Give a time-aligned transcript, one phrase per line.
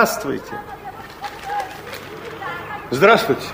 [0.00, 0.58] Здравствуйте.
[2.90, 3.46] Здравствуйте.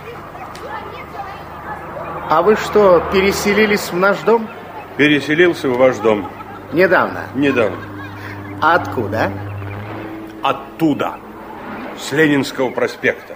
[2.31, 4.49] А вы что, переселились в наш дом?
[4.97, 6.31] Переселился в ваш дом.
[6.73, 7.25] Недавно.
[7.35, 7.79] Недавно.
[8.63, 9.33] А откуда?
[10.45, 11.19] Оттуда.
[11.99, 13.35] С Ленинского проспекта.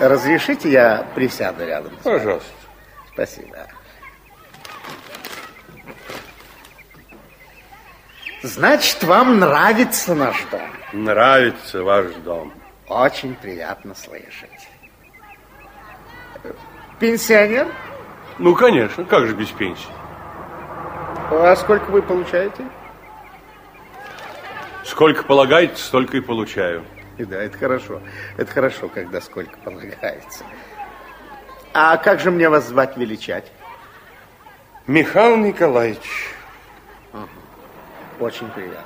[0.00, 1.92] Разрешите я присяду рядом?
[2.02, 2.48] Пожалуйста.
[3.12, 3.59] Спасибо.
[8.42, 10.70] Значит, вам нравится наш дом?
[10.92, 12.52] Нравится ваш дом.
[12.88, 14.68] Очень приятно слышать.
[16.98, 17.68] Пенсионер?
[18.38, 19.90] Ну, конечно, как же без пенсии?
[21.30, 22.64] А сколько вы получаете?
[24.84, 26.84] Сколько полагается, столько и получаю.
[27.18, 28.00] И да, это хорошо.
[28.38, 30.44] Это хорошо, когда сколько полагается.
[31.74, 33.52] А как же мне вас звать величать?
[34.86, 36.34] Михаил Николаевич.
[38.20, 38.84] Очень приятно.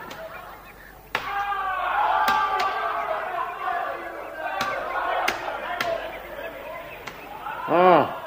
[7.67, 8.23] А,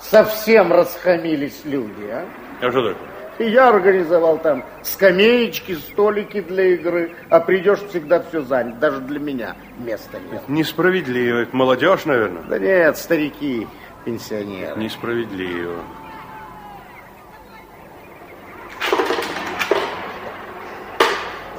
[0.00, 2.24] совсем расхамились люди, а?
[2.60, 3.08] А что такое?
[3.38, 9.20] И я организовал там скамеечки, столики для игры, а придешь всегда все занято, даже для
[9.20, 10.48] меня места нет.
[10.48, 11.40] Несправедливо.
[11.40, 12.42] Это молодежь, наверное?
[12.44, 13.68] Да нет, старики,
[14.06, 14.80] пенсионеры.
[14.80, 15.76] Несправедливо.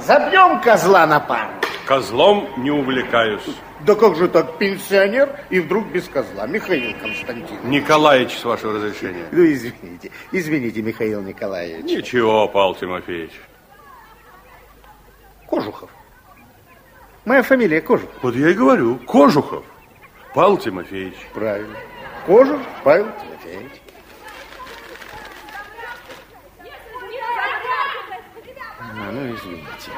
[0.08, 1.50] Забьем козла на пару.
[1.84, 3.42] Козлом не увлекаюсь.
[3.84, 6.46] Да как же так, пенсионер и вдруг без козла?
[6.46, 7.64] Михаил Константинович.
[7.64, 9.26] Николаевич, с вашего разрешения.
[9.30, 11.84] Ну, извините, извините, Михаил Николаевич.
[11.84, 13.32] Ничего, Павел Тимофеевич.
[15.46, 15.90] Кожухов.
[17.26, 18.14] Моя фамилия Кожухов.
[18.22, 19.62] Вот я и говорю, Кожухов.
[20.34, 21.18] Павел Тимофеевич.
[21.34, 21.76] Правильно.
[22.24, 23.72] Кожухов Павел Тимофеевич.
[29.10, 29.90] Ну, извините.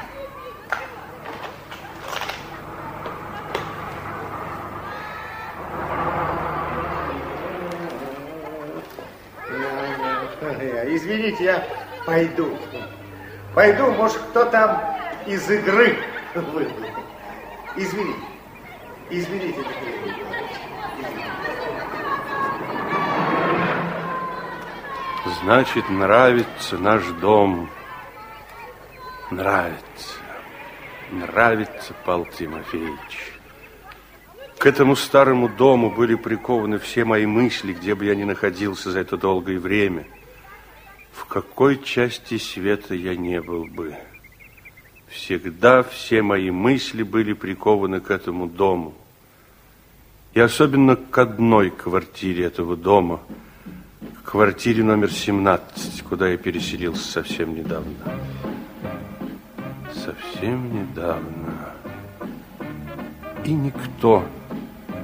[10.87, 11.67] Извините, я
[12.07, 12.57] пойду.
[13.53, 14.81] Пойду, может, кто там
[15.27, 15.97] из игры.
[17.77, 18.21] Извините.
[19.11, 19.65] Извините.
[25.43, 27.69] Значит, нравится наш дом.
[29.31, 30.17] Нравится.
[31.13, 33.35] Нравится, Павел Тимофеевич.
[34.59, 39.01] К этому старому дому были прикованы все мои мысли, где бы я ни находился за
[39.01, 40.05] это долгое время.
[41.13, 43.97] В какой части света я не был бы.
[45.09, 48.95] Всегда все мои мысли были прикованы к этому дому.
[50.35, 53.21] И особенно к одной квартире этого дома,
[54.23, 57.95] к квартире номер 17, куда я переселился совсем недавно.
[60.11, 61.75] Совсем недавно.
[63.45, 64.25] И никто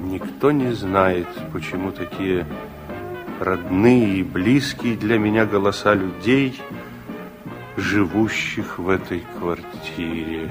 [0.01, 2.47] Никто не знает, почему такие
[3.41, 6.61] родные и близкие для меня голоса людей,
[7.77, 10.49] живущих в этой квартире.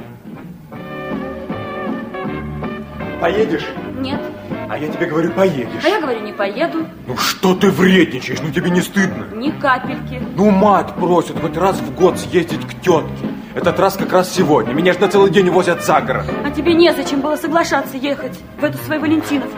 [3.22, 3.66] Поедешь?
[4.00, 4.22] Нет.
[4.69, 5.86] А я тебе говорю, поедешь.
[5.86, 6.86] А я говорю, не поеду.
[7.08, 8.40] Ну что ты вредничаешь?
[8.42, 9.28] Ну тебе не стыдно?
[9.36, 10.22] Ни капельки.
[10.36, 13.35] Ну мать просит хоть раз в год съездить к тетке.
[13.56, 14.74] Этот раз как раз сегодня.
[14.74, 16.25] Меня же на целый день возят за город.
[16.44, 19.57] А тебе незачем было соглашаться ехать в эту свою Валентиновку.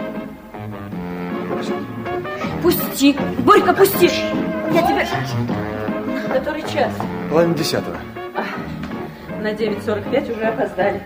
[2.61, 3.17] Пусти.
[3.39, 4.05] Борька, пусти.
[4.71, 5.07] Я тебя...
[6.31, 6.93] Который час?
[7.31, 7.97] Половина десятого.
[9.41, 11.01] На 9.45 уже опоздали.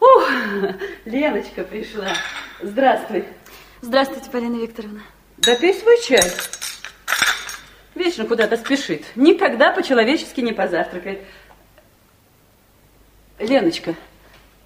[0.00, 0.28] Ух,
[1.04, 2.08] Леночка пришла.
[2.60, 3.24] Здравствуй.
[3.82, 5.02] Здравствуйте, Полина Викторовна.
[5.38, 6.24] Да пей свой чай.
[7.94, 9.04] Вечно куда-то спешит.
[9.14, 11.20] Никогда по-человечески не позавтракает.
[13.42, 13.94] Леночка,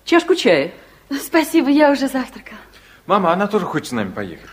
[0.05, 0.73] чашку чая.
[1.11, 2.58] Спасибо, я уже завтракала.
[3.06, 4.49] Мама, она тоже хочет с нами поехать.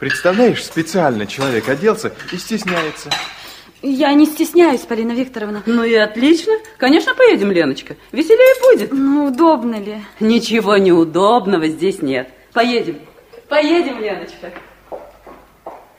[0.00, 3.10] Представляешь, специально человек оделся и стесняется.
[3.82, 5.62] Я не стесняюсь, Полина Викторовна.
[5.66, 6.52] Ну и отлично.
[6.78, 7.96] Конечно, поедем, Леночка.
[8.10, 8.92] Веселее будет.
[8.92, 10.02] Ну, удобно ли?
[10.18, 12.28] Ничего неудобного здесь нет.
[12.52, 12.98] Поедем.
[13.48, 14.52] Поедем, Леночка.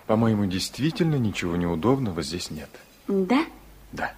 [0.08, 2.70] По-моему, действительно ничего неудобного здесь нет.
[3.08, 3.46] Да?
[3.94, 4.12] Да.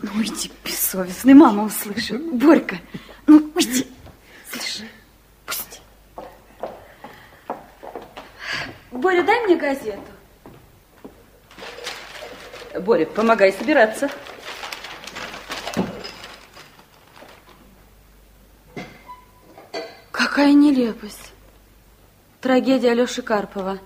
[0.00, 2.22] Ну, уйди, бессовестный, мама услышит.
[2.34, 2.76] Борька,
[3.26, 3.86] ну, уйди.
[4.50, 4.88] Слышь,
[5.44, 5.80] пусти.
[8.92, 10.00] Боря, дай мне газету.
[12.80, 14.08] Боря, помогай собираться.
[20.12, 21.32] Какая нелепость.
[22.40, 23.80] Трагедия Алёши Карпова.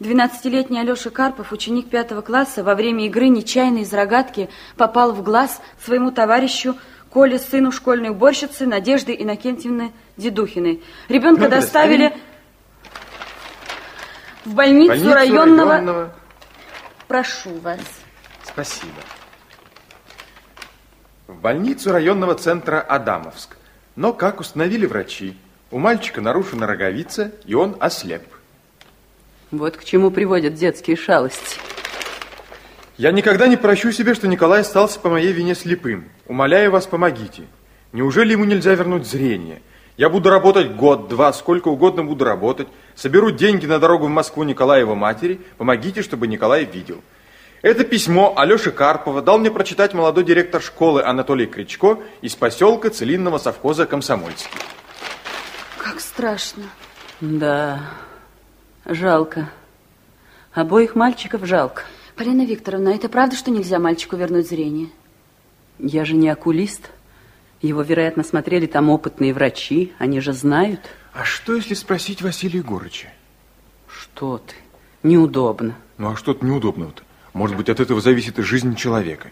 [0.00, 5.60] 12-летний Алёша Карпов, ученик пятого класса, во время игры нечаянно из рогатки попал в глаз
[5.84, 6.76] своему товарищу
[7.10, 10.82] Коле, сыну школьной уборщицы Надежды Иннокентьевны Дедухиной.
[11.08, 12.12] Ребенка Ну, доставили
[14.44, 15.70] в больницу, Больницу районного...
[15.70, 16.14] районного.
[17.06, 17.78] Прошу вас.
[18.42, 19.00] Спасибо.
[21.28, 23.56] В больницу районного центра Адамовск.
[23.94, 25.36] Но, как установили врачи,
[25.70, 28.24] у мальчика нарушена роговица, и он ослеп.
[29.58, 31.58] Вот к чему приводят детские шалости.
[32.96, 36.04] Я никогда не прощу себе, что Николай остался по моей вине слепым.
[36.26, 37.44] Умоляю вас, помогите.
[37.92, 39.62] Неужели ему нельзя вернуть зрение?
[39.96, 42.66] Я буду работать год, два, сколько угодно буду работать.
[42.96, 45.40] Соберу деньги на дорогу в Москву Николаева матери.
[45.56, 47.00] Помогите, чтобы Николай видел.
[47.62, 53.38] Это письмо Алёши Карпова дал мне прочитать молодой директор школы Анатолий Кричко из поселка Целинного
[53.38, 54.50] совхоза Комсомольский.
[55.78, 56.64] Как страшно.
[57.20, 57.80] Да,
[58.86, 59.50] жалко.
[60.52, 61.82] Обоих мальчиков жалко.
[62.16, 64.88] Полина Викторовна, это правда, что нельзя мальчику вернуть зрение?
[65.78, 66.90] Я же не окулист.
[67.60, 69.92] Его, вероятно, смотрели там опытные врачи.
[69.98, 70.80] Они же знают.
[71.12, 73.08] А что, если спросить Василия Егорыча?
[73.88, 74.54] Что ты?
[75.02, 75.76] Неудобно.
[75.98, 77.02] Ну а что-то неудобного-то?
[77.32, 79.30] Может быть, от этого зависит и жизнь человека.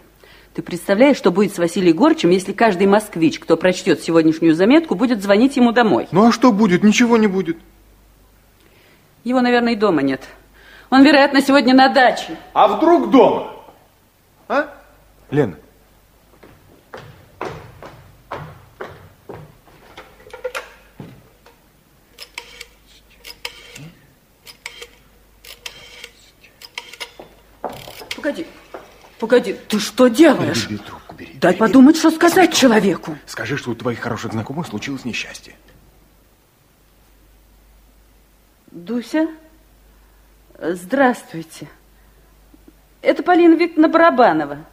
[0.53, 5.23] Ты представляешь, что будет с Василием Егорычем, если каждый москвич, кто прочтет сегодняшнюю заметку, будет
[5.23, 6.07] звонить ему домой?
[6.11, 6.83] Ну а что будет?
[6.83, 7.57] Ничего не будет.
[9.23, 10.27] Его, наверное, и дома нет.
[10.89, 12.37] Он, вероятно, сегодня на даче.
[12.53, 13.53] А вдруг дома?
[14.47, 14.67] А?
[15.31, 15.55] Лена.
[28.15, 28.45] Погоди,
[29.19, 30.67] погоди, ты что делаешь?
[30.67, 31.33] Бери трубку, бери.
[31.33, 33.17] Дай бери, подумать, что сказать человеку.
[33.25, 35.55] Скажи, что у твоих хороших знакомых случилось несчастье.
[38.73, 39.27] Дуся,
[40.57, 41.69] здравствуйте.
[43.03, 44.65] Это Полина Викторовна Барабанова.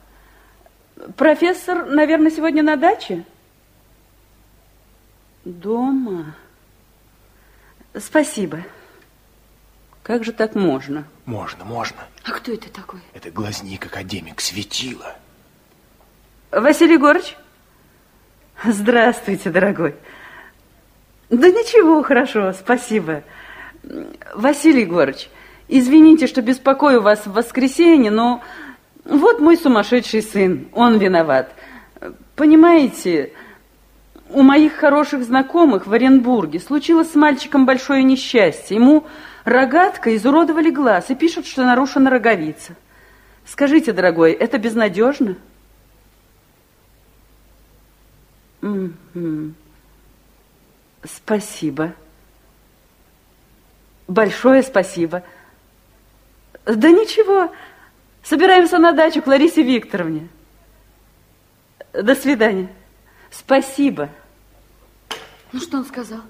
[1.18, 3.26] Профессор, наверное, сегодня на даче?
[5.44, 6.34] Дома.
[7.94, 8.60] Спасибо.
[10.02, 11.04] Как же так можно?
[11.26, 11.98] Можно, можно.
[12.24, 13.00] А кто это такой?
[13.12, 15.14] Это глазник академик светила.
[16.50, 17.36] Василий Егорыч?
[18.64, 19.94] Здравствуйте, дорогой.
[21.28, 23.24] Да ничего, хорошо, спасибо.
[24.34, 25.28] Василий Егорыч,
[25.68, 28.42] извините, что беспокою вас в воскресенье, но
[29.04, 31.54] вот мой сумасшедший сын, он виноват.
[32.36, 33.32] Понимаете,
[34.30, 38.76] у моих хороших знакомых в Оренбурге случилось с мальчиком большое несчастье.
[38.76, 39.06] Ему
[39.44, 42.74] рогаткой изуродовали глаз и пишут, что нарушена роговица.
[43.44, 45.36] Скажите, дорогой, это безнадежно?
[48.60, 49.54] Мгм.
[51.02, 51.94] Спасибо.
[54.10, 55.22] Большое спасибо.
[56.64, 57.52] Да ничего,
[58.24, 60.26] собираемся на дачу к Ларисе Викторовне.
[61.92, 62.74] До свидания.
[63.30, 64.08] Спасибо.
[65.52, 66.22] Ну, что он сказал?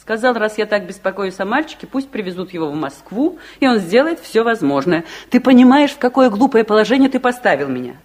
[0.00, 4.18] Сказал, раз я так беспокоюсь о мальчике, пусть привезут его в Москву, и он сделает
[4.18, 5.04] все возможное.
[5.28, 7.96] Ты понимаешь, в какое глупое положение ты поставил меня?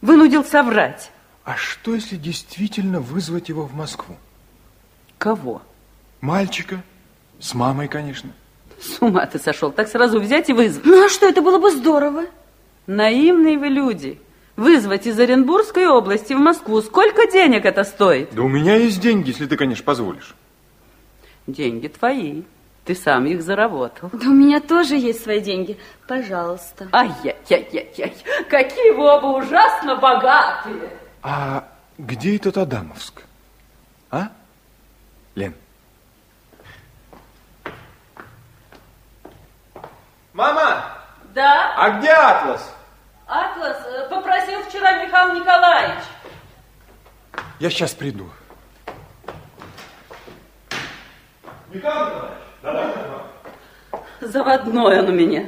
[0.00, 1.10] Вынудил соврать.
[1.42, 4.16] А что, если действительно вызвать его в Москву?
[5.18, 5.60] Кого?
[6.20, 6.84] Мальчика.
[7.42, 8.30] С мамой, конечно.
[8.80, 9.72] С ума ты сошел.
[9.72, 10.86] Так сразу взять и вызвать.
[10.86, 12.26] Ну а что, это было бы здорово.
[12.86, 14.20] Наивные вы люди.
[14.54, 16.80] Вызвать из Оренбургской области в Москву.
[16.82, 18.32] Сколько денег это стоит?
[18.32, 20.36] Да у меня есть деньги, если ты, конечно, позволишь.
[21.48, 22.42] Деньги твои.
[22.84, 24.10] Ты сам их заработал.
[24.12, 25.78] Да у меня тоже есть свои деньги.
[26.06, 26.88] Пожалуйста.
[26.92, 28.14] Ай-яй-яй-яй-яй.
[28.48, 30.90] Какие вы оба ужасно богатые.
[31.22, 31.68] А
[31.98, 33.22] где этот Адамовск?
[34.10, 34.28] А?
[35.34, 35.54] Лен.
[40.32, 40.84] Мама!
[41.34, 41.74] Да?
[41.76, 42.74] А где Атлас?
[43.26, 46.04] Атлас э, попросил вчера Михаил Николаевич.
[47.58, 48.30] Я сейчас приду.
[51.70, 52.86] Михаил Николаевич, давай
[54.20, 55.46] Заводной он у меня.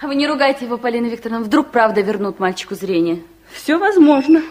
[0.00, 1.44] А вы не ругайте его, Полина Викторовна.
[1.44, 3.22] Вдруг правда вернут мальчику зрение.
[3.50, 4.42] Все возможно.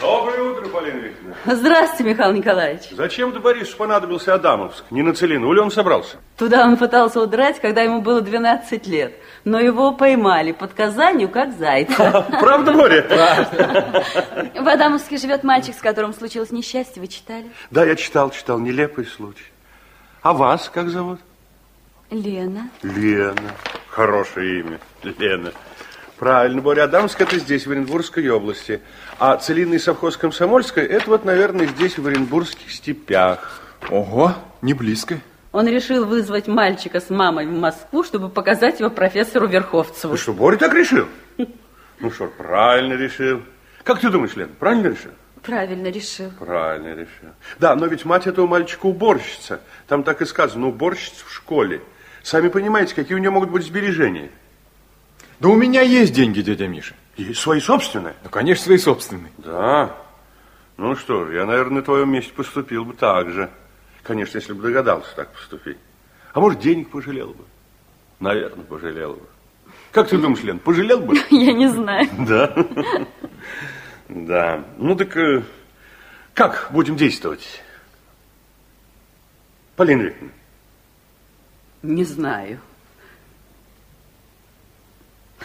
[0.00, 1.36] Доброе утро, Полина Викторовна.
[1.46, 2.90] Здравствуйте, Михаил Николаевич.
[2.90, 4.84] Зачем ты, Борису, понадобился Адамовск?
[4.90, 6.16] Не на целину ли он собрался?
[6.36, 9.14] Туда он пытался удрать, когда ему было 12 лет.
[9.44, 12.26] Но его поймали под Казанью, как зайца.
[12.40, 13.02] Правда, Боря?
[14.54, 17.00] В Адамовске живет мальчик, с которым случилось несчастье.
[17.00, 17.50] Вы читали?
[17.70, 18.58] Да, я читал, читал.
[18.58, 19.46] Нелепый случай.
[20.22, 21.20] А вас как зовут?
[22.10, 22.68] Лена.
[22.82, 23.52] Лена.
[23.88, 24.80] Хорошее имя.
[25.02, 25.52] Лена.
[26.20, 26.84] Правильно, Боря.
[26.84, 28.82] Адамск это здесь, в Оренбургской области.
[29.18, 33.62] А целинный совхоз Комсомольская, это вот, наверное, здесь, в Оренбургских степях.
[33.88, 35.18] Ого, не близко.
[35.50, 40.12] Он решил вызвать мальчика с мамой в Москву, чтобы показать его профессору Верховцеву.
[40.12, 41.06] Вы что, Боря так решил?
[42.00, 43.40] Ну что, правильно решил.
[43.82, 45.12] Как ты думаешь, Лен, правильно решил?
[45.42, 46.30] Правильно решил.
[46.38, 47.30] Правильно решил.
[47.58, 49.62] Да, но ведь мать этого мальчика уборщица.
[49.88, 51.80] Там так и сказано, уборщица в школе.
[52.22, 54.30] Сами понимаете, какие у нее могут быть сбережения.
[55.40, 56.94] Да у меня есть деньги, дядя Миша.
[57.16, 58.14] И свои собственные?
[58.22, 59.32] Ну, конечно, свои собственные.
[59.38, 59.96] Да.
[60.76, 63.50] Ну что ж, я, наверное, на твоем месте поступил бы так же.
[64.02, 65.78] Конечно, если бы догадался так поступить.
[66.32, 67.44] А может, денег пожалел бы?
[68.18, 69.26] Наверное, пожалел бы.
[69.92, 71.16] Как ты думаешь, Лен, пожалел бы?
[71.30, 72.08] Я не знаю.
[72.26, 72.66] Да.
[74.08, 74.64] Да.
[74.78, 75.42] Ну так э,
[76.34, 77.62] как будем действовать?
[79.76, 80.34] Полина Викторовна.
[81.82, 82.60] Не знаю.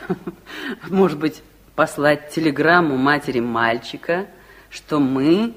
[0.90, 1.42] Может быть,
[1.76, 4.28] послать телеграмму матери мальчика,
[4.70, 5.54] что мы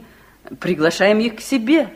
[0.61, 1.91] приглашаем их к себе.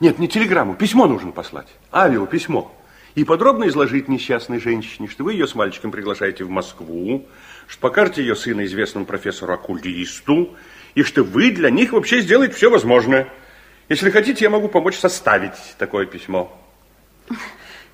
[0.00, 1.68] Нет, не телеграмму, письмо нужно послать.
[1.92, 2.74] Авио, письмо.
[3.14, 7.26] И подробно изложить несчастной женщине, что вы ее с мальчиком приглашаете в Москву,
[7.66, 10.56] что покажете ее сына известному профессору-окулисту,
[10.94, 13.28] и что вы для них вообще сделаете все возможное.
[13.88, 16.56] Если хотите, я могу помочь составить такое письмо.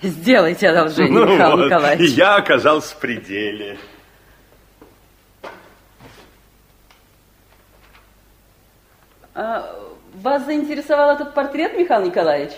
[0.02, 2.10] Сделайте одолжение, Ну Михаил вот, Николаевич.
[2.10, 3.78] И я оказался в пределе.
[9.34, 9.74] А
[10.14, 12.52] вас заинтересовал этот портрет, Михаил Николаевич?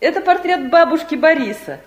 [0.00, 1.80] Это портрет бабушки Бориса,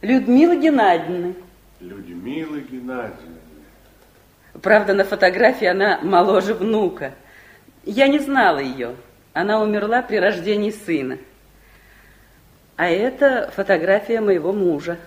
[0.00, 1.34] Людмилы Геннадьевны.
[1.80, 3.38] Людмила Геннадьевна.
[4.62, 7.14] Правда, на фотографии она моложе внука.
[7.84, 8.96] Я не знала ее.
[9.32, 11.18] Она умерла при рождении сына.
[12.80, 14.98] А это фотография моего мужа,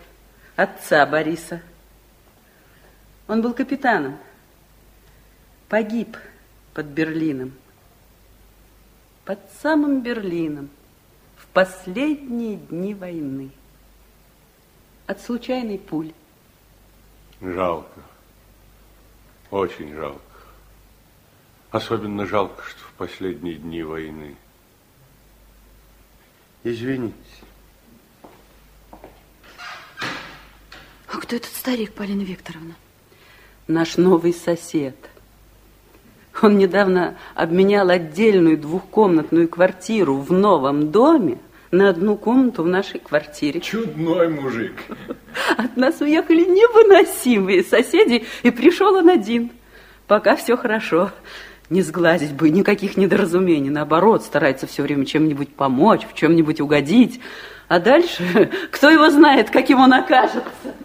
[0.56, 1.60] отца Бориса.
[3.28, 4.20] Он был капитаном.
[5.70, 6.16] Погиб
[6.76, 7.52] под Берлином.
[9.26, 10.70] Под самым Берлином.
[11.36, 13.50] В последние дни войны.
[15.08, 16.14] От случайной пули.
[17.42, 18.02] Жалко.
[19.50, 20.22] Очень жалко.
[21.72, 24.36] Особенно жалко, что в последние дни войны.
[26.64, 27.16] Извините.
[31.24, 32.76] Кто этот старик, Полина Викторовна?
[33.68, 34.96] наш новый сосед.
[36.42, 41.38] Он недавно обменял отдельную двухкомнатную квартиру в новом доме
[41.72, 43.62] на одну комнату в нашей квартире.
[43.62, 44.74] Чудной мужик.
[45.58, 49.52] От нас уехали невыносимые соседи, и пришел он один.
[50.08, 51.12] Пока все хорошо.
[51.70, 53.70] Не сгладить бы никаких недоразумений.
[53.70, 57.20] Наоборот, старается все время чем-нибудь помочь, в чем-нибудь угодить.
[57.68, 60.76] А дальше, кто его знает, каким он окажется.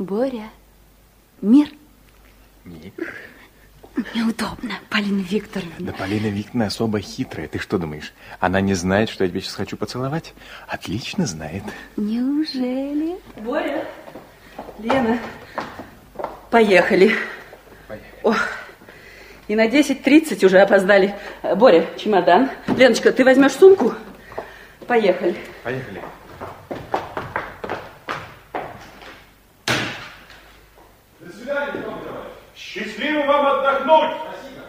[0.00, 0.48] Боря,
[1.42, 1.68] мир.
[2.64, 2.94] Нет.
[4.14, 5.74] Неудобно, Полина Викторовна.
[5.78, 7.48] Да Полина Викторовна особо хитрая.
[7.48, 8.14] Ты что думаешь?
[8.38, 10.32] Она не знает, что я тебя сейчас хочу поцеловать?
[10.66, 11.62] Отлично знает.
[11.98, 13.18] Неужели?
[13.36, 13.86] Боря,
[14.78, 15.18] Лена,
[16.50, 17.14] поехали.
[17.86, 18.08] Поехали.
[18.22, 18.38] Ох,
[19.48, 21.14] И на 10.30 уже опоздали.
[21.56, 22.48] Боря, чемодан.
[22.68, 23.94] Леночка, ты возьмешь сумку?
[24.86, 25.36] Поехали.
[25.62, 26.00] Поехали.
[31.20, 32.30] До свидания, Петр Николаевич.
[33.10, 34.16] Счастливо вам отдохнуть.
[34.22, 34.66] Спасибо.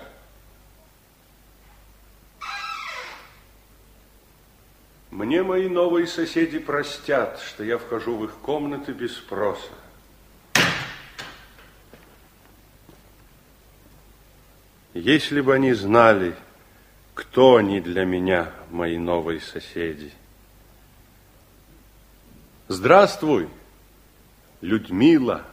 [5.11, 9.73] Мне мои новые соседи простят, что я вхожу в их комнаты без спроса.
[14.93, 16.35] Если бы они знали,
[17.13, 20.11] кто они для меня, мои новые соседи.
[22.67, 23.49] Здравствуй,
[24.61, 25.45] Людмила.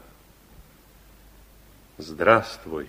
[2.00, 2.86] Здравствуй.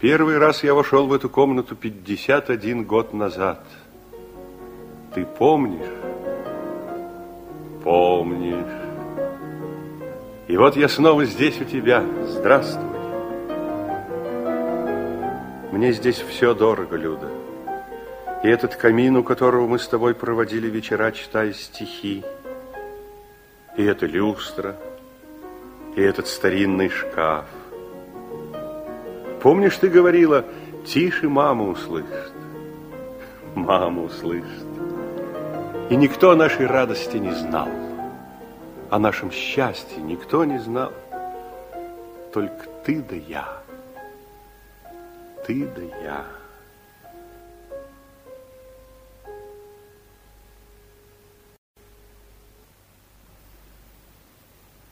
[0.00, 3.62] Первый раз я вошел в эту комнату 51 год назад.
[5.14, 5.86] Ты помнишь?
[7.84, 8.64] Помнишь.
[10.46, 12.02] И вот я снова здесь у тебя.
[12.28, 12.98] Здравствуй.
[15.70, 17.28] Мне здесь все дорого, Люда.
[18.42, 22.24] И этот камин, у которого мы с тобой проводили вечера, читая стихи,
[23.76, 24.78] и эта люстра,
[25.98, 27.46] и этот старинный шкаф.
[29.42, 30.44] Помнишь, ты говорила,
[30.86, 32.32] тише мама услышит.
[33.56, 34.68] Мама услышит.
[35.90, 37.68] И никто о нашей радости не знал.
[38.90, 40.92] О нашем счастье никто не знал.
[42.32, 43.48] Только ты да я.
[45.48, 46.24] Ты да я.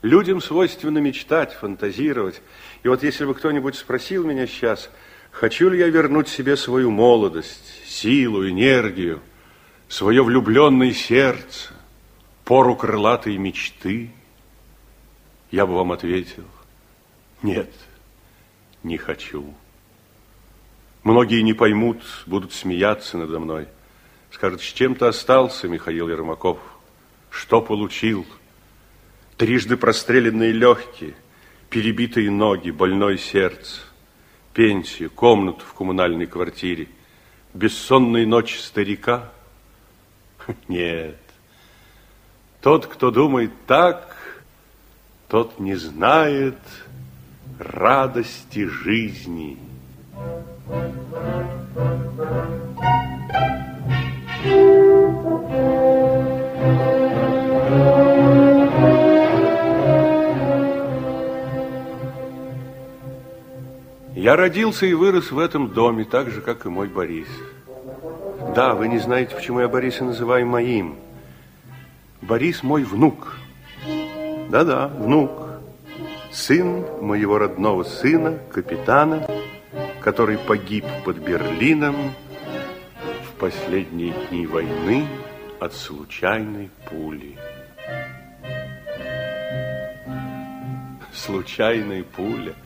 [0.07, 2.41] Людям свойственно мечтать, фантазировать.
[2.85, 4.89] И вот если бы кто-нибудь спросил меня сейчас,
[5.33, 9.21] хочу ли я вернуть себе свою молодость, силу, энергию,
[9.89, 11.73] свое влюбленное сердце,
[12.45, 14.13] пору крылатой мечты,
[15.51, 16.45] я бы вам ответил,
[17.43, 17.73] нет,
[18.85, 19.53] не хочу.
[21.03, 23.67] Многие не поймут, будут смеяться надо мной.
[24.31, 26.61] Скажут, с чем ты остался, Михаил Ермаков?
[27.29, 28.25] Что получил?
[29.37, 31.15] Трижды простреленные легкие,
[31.69, 33.83] перебитые ноги, больное сердце,
[34.55, 36.89] пенсию, комнату в коммунальной квартире,
[37.53, 39.31] бессонные ночи старика?
[40.69, 41.19] Нет.
[42.63, 44.17] Тот, кто думает так,
[45.29, 46.59] тот не знает
[47.59, 49.59] радости жизни.
[64.27, 67.29] Я родился и вырос в этом доме, так же, как и мой Борис.
[68.57, 70.97] Да, вы не знаете, почему я Бориса называю моим.
[72.23, 73.37] Борис мой внук.
[74.51, 75.31] Да-да, внук.
[76.33, 79.25] Сын моего родного сына, капитана,
[80.01, 81.95] который погиб под Берлином
[83.29, 85.07] в последние дни войны
[85.61, 87.39] от случайной пули.
[91.13, 92.55] Случайная пуля–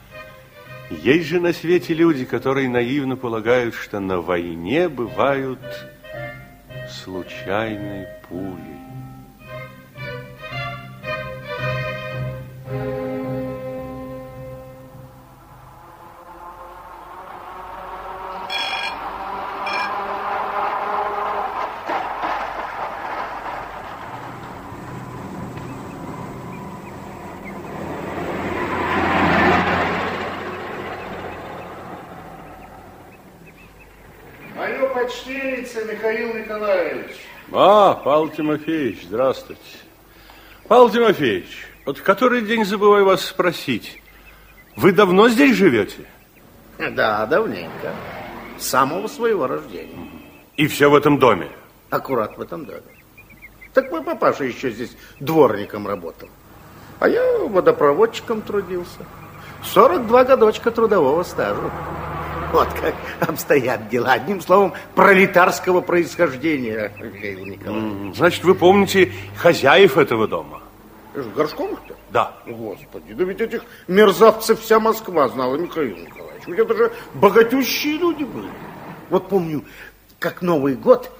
[0.90, 5.60] есть же на свете люди, которые наивно полагают, что на войне бывают
[6.88, 8.79] случайные пули.
[38.20, 39.62] Павел Тимофеевич, здравствуйте.
[40.68, 43.98] Павел Тимофеевич, вот в который день забываю вас спросить.
[44.76, 46.04] Вы давно здесь живете?
[46.76, 47.94] Да, давненько.
[48.58, 50.06] С самого своего рождения.
[50.58, 51.48] И все в этом доме?
[51.88, 52.82] Аккурат в этом доме.
[53.72, 56.28] Так мой папаша еще здесь дворником работал.
[56.98, 59.06] А я водопроводчиком трудился.
[59.64, 61.70] 42 годочка трудового стажа.
[62.52, 64.12] Вот как обстоят дела.
[64.12, 68.16] Одним словом, пролетарского происхождения, Михаил Николаевич.
[68.16, 70.62] Значит, вы помните хозяев этого дома?
[71.14, 71.96] Горшковых-то?
[72.10, 72.36] Да.
[72.46, 76.46] Господи, да ведь этих мерзавцев вся Москва знала, Михаил Николаевич.
[76.46, 78.50] Ведь это же богатющие люди были.
[79.10, 79.64] Вот помню,
[80.18, 81.10] как Новый год,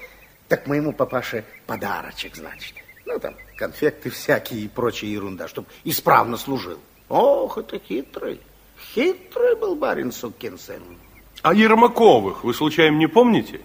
[0.48, 2.74] так моему папаше подарочек, значит.
[3.06, 6.78] Ну, там, конфеты всякие и прочая ерунда, чтобы исправно служил.
[7.08, 8.40] Ох, это хитрый.
[8.94, 10.82] Хитрый был барин сукин сын.
[11.42, 13.60] А Ермаковых вы случайно не помните?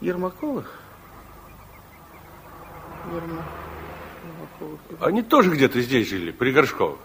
[0.00, 0.80] Ермаковых?
[3.12, 3.44] Ерма...
[4.24, 4.80] Ермаковых.
[5.00, 6.98] Они тоже где-то здесь жили, при Горшковых.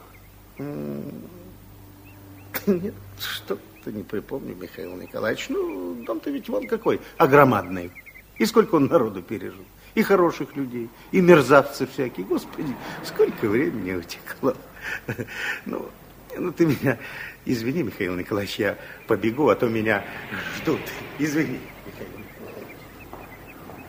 [2.68, 5.50] Нет, что что-то не припомню, Михаил Николаевич.
[5.50, 7.92] Ну, дом-то ведь вон какой, огромадный.
[8.38, 9.66] И сколько он народу пережил.
[9.94, 12.26] И хороших людей, и мерзавцев всякие.
[12.26, 14.56] Господи, сколько времени утекло.
[15.66, 15.86] Ну,
[16.36, 16.98] ну, ты меня
[17.46, 18.78] извини, Михаил Николаевич, я
[19.08, 20.04] побегу, а то меня
[20.58, 20.82] ждут.
[21.20, 21.60] Извини.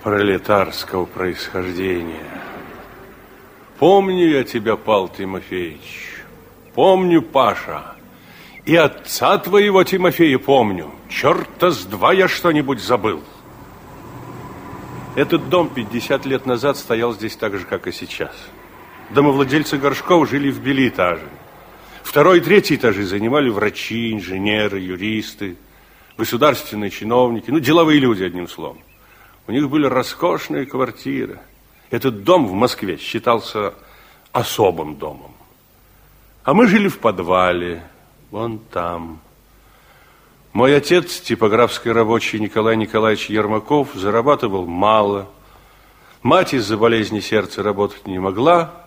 [0.03, 2.25] Пролетарского происхождения.
[3.79, 6.23] Помню я тебя, Пал Тимофеевич.
[6.75, 7.95] Помню, Паша.
[8.65, 10.91] И отца твоего Тимофея помню.
[11.09, 13.23] Черта с два я что-нибудь забыл.
[15.17, 18.35] Этот дом 50 лет назад стоял здесь так же, как и сейчас.
[19.11, 21.29] Домовладельцы Горшков жили в Белитаже.
[22.05, 25.57] Второй и третий этажи занимали врачи, инженеры, юристы,
[26.19, 28.79] государственные чиновники, ну, деловые люди, одним словом.
[29.49, 31.41] У них были роскошные квартиры.
[31.91, 33.73] Этот дом в Москве считался
[34.33, 35.35] особым домом.
[36.45, 37.83] А мы жили в подвале,
[38.31, 39.19] вон там.
[40.53, 45.31] Мой отец, типографский рабочий Николай Николаевич Ермаков, зарабатывал мало.
[46.23, 48.84] Мать из-за болезни сердца работать не могла,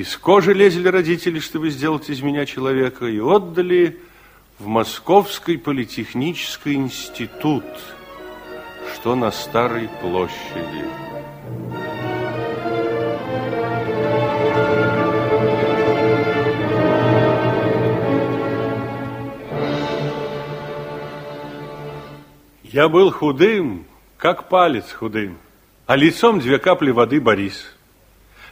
[0.00, 4.00] из кожи лезли родители, чтобы сделать из меня человека, и отдали
[4.58, 7.64] в Московский политехнический институт,
[8.94, 10.84] что на Старой площади.
[22.62, 23.84] Я был худым,
[24.16, 25.36] как палец худым,
[25.86, 27.74] а лицом две капли воды Борис–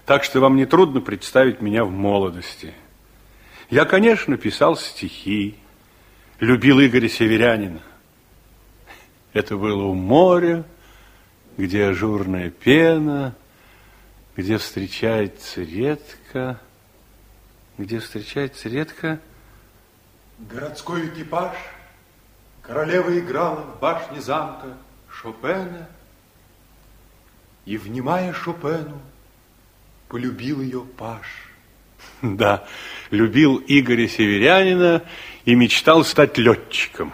[0.08, 2.72] так что вам не трудно представить меня в молодости.
[3.68, 5.58] Я, конечно, писал стихи,
[6.40, 7.82] любил Игоря Северянина.
[9.34, 10.64] Это было у моря,
[11.58, 13.34] где ажурная пена,
[14.34, 16.58] где встречается редко,
[17.76, 19.20] где встречается редко...
[20.38, 21.54] Городской экипаж,
[22.62, 24.74] королева играла в башне замка
[25.10, 25.86] Шопена,
[27.66, 29.02] и, внимая Шопену,
[30.08, 31.26] полюбил ее Паш.
[32.22, 32.64] Да,
[33.10, 35.02] любил Игоря Северянина
[35.44, 37.12] и мечтал стать летчиком.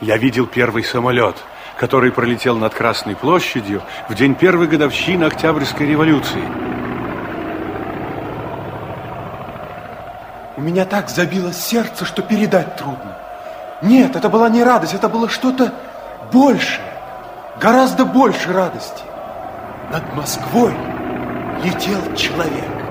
[0.00, 1.36] Я видел первый самолет,
[1.78, 6.42] который пролетел над Красной площадью в день первой годовщины Октябрьской революции.
[10.56, 13.18] У меня так забилось сердце, что передать трудно.
[13.82, 15.72] Нет, это была не радость, это было что-то
[16.32, 16.92] большее,
[17.60, 19.02] гораздо больше радости.
[19.90, 20.74] Над Москвой
[21.62, 22.84] летел человек.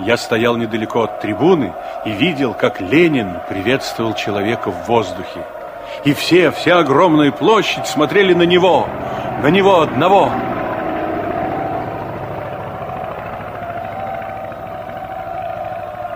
[0.00, 1.72] Я стоял недалеко от трибуны
[2.04, 5.44] и видел, как Ленин приветствовал человека в воздухе.
[6.04, 8.88] И все, вся огромная площадь смотрели на него,
[9.40, 10.30] на него одного.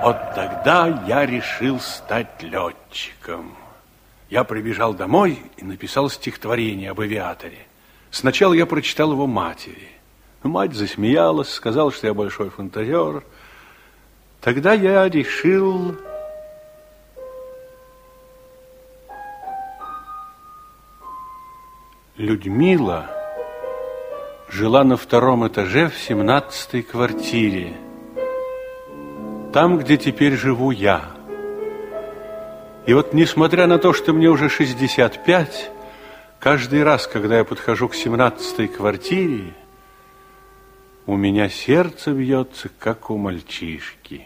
[0.03, 3.57] Вот тогда я решил стать летчиком.
[4.29, 7.68] Я прибежал домой и написал стихотворение об авиаторе.
[8.11, 9.89] Сначала я прочитал его матери.
[10.43, 13.25] Мать засмеялась, сказала, что я большой фантазер.
[14.41, 15.97] Тогда я решил...
[22.17, 23.09] Людмила
[24.49, 27.75] жила на втором этаже в семнадцатой квартире.
[29.53, 31.05] Там, где теперь живу я.
[32.87, 35.71] И вот, несмотря на то, что мне уже 65,
[36.41, 39.55] Каждый раз, когда я подхожу к семнадцатой квартире,
[41.07, 44.23] у меня сердце бьется, как у мальчишки.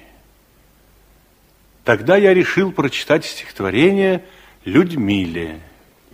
[1.84, 4.24] Тогда я решил прочитать стихотворение
[4.64, 5.60] Людмиле.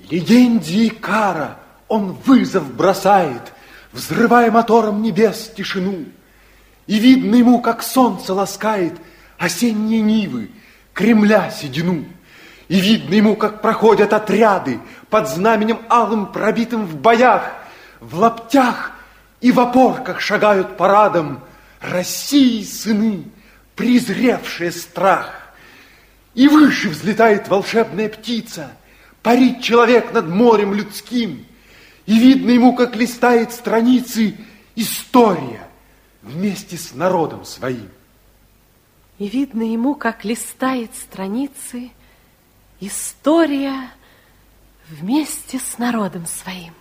[0.08, 1.58] Легенде Икара
[1.88, 3.52] он вызов бросает,
[3.90, 6.04] Взрывая мотором небес тишину.
[6.86, 8.94] И видно ему, как солнце ласкает
[9.38, 10.50] Осенние нивы,
[10.92, 12.04] Кремля седину.
[12.68, 17.50] И видно ему, как проходят отряды под знаменем алым, пробитым в боях,
[18.00, 18.92] в лаптях
[19.40, 21.40] и в опорках шагают парадом
[21.80, 23.24] России сыны,
[23.74, 25.32] презревшие страх.
[26.34, 28.70] И выше взлетает волшебная птица,
[29.22, 31.46] парит человек над морем людским,
[32.04, 34.36] и видно ему, как листает страницы
[34.76, 35.66] история
[36.22, 37.88] вместе с народом своим.
[39.18, 41.90] И видно ему, как листает страницы
[42.80, 43.90] История
[44.88, 46.74] вместе с народом своим.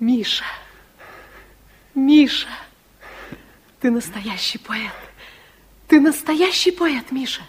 [0.00, 0.44] Миша,
[1.94, 2.48] Миша,
[3.80, 4.92] ты настоящий поэт.
[5.86, 7.42] Ты настоящий поэт, Миша.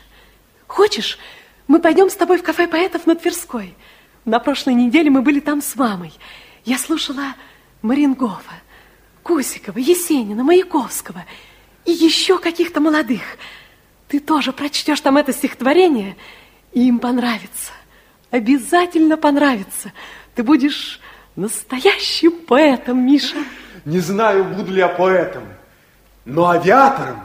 [0.67, 1.17] Хочешь,
[1.67, 3.75] мы пойдем с тобой в кафе поэтов на Тверской?
[4.25, 6.13] На прошлой неделе мы были там с мамой.
[6.65, 7.35] Я слушала
[7.81, 8.41] Марингова,
[9.23, 11.25] Кусикова, Есенина, Маяковского.
[11.85, 13.21] и еще каких-то молодых.
[14.07, 16.15] Ты тоже прочтешь там это стихотворение,
[16.73, 17.71] им понравится.
[18.31, 19.93] Обязательно понравится.
[20.35, 20.99] Ты будешь
[21.35, 23.37] настоящим поэтом, Миша.
[23.85, 25.43] Не знаю, буду ли я поэтом,
[26.25, 27.21] но авиатором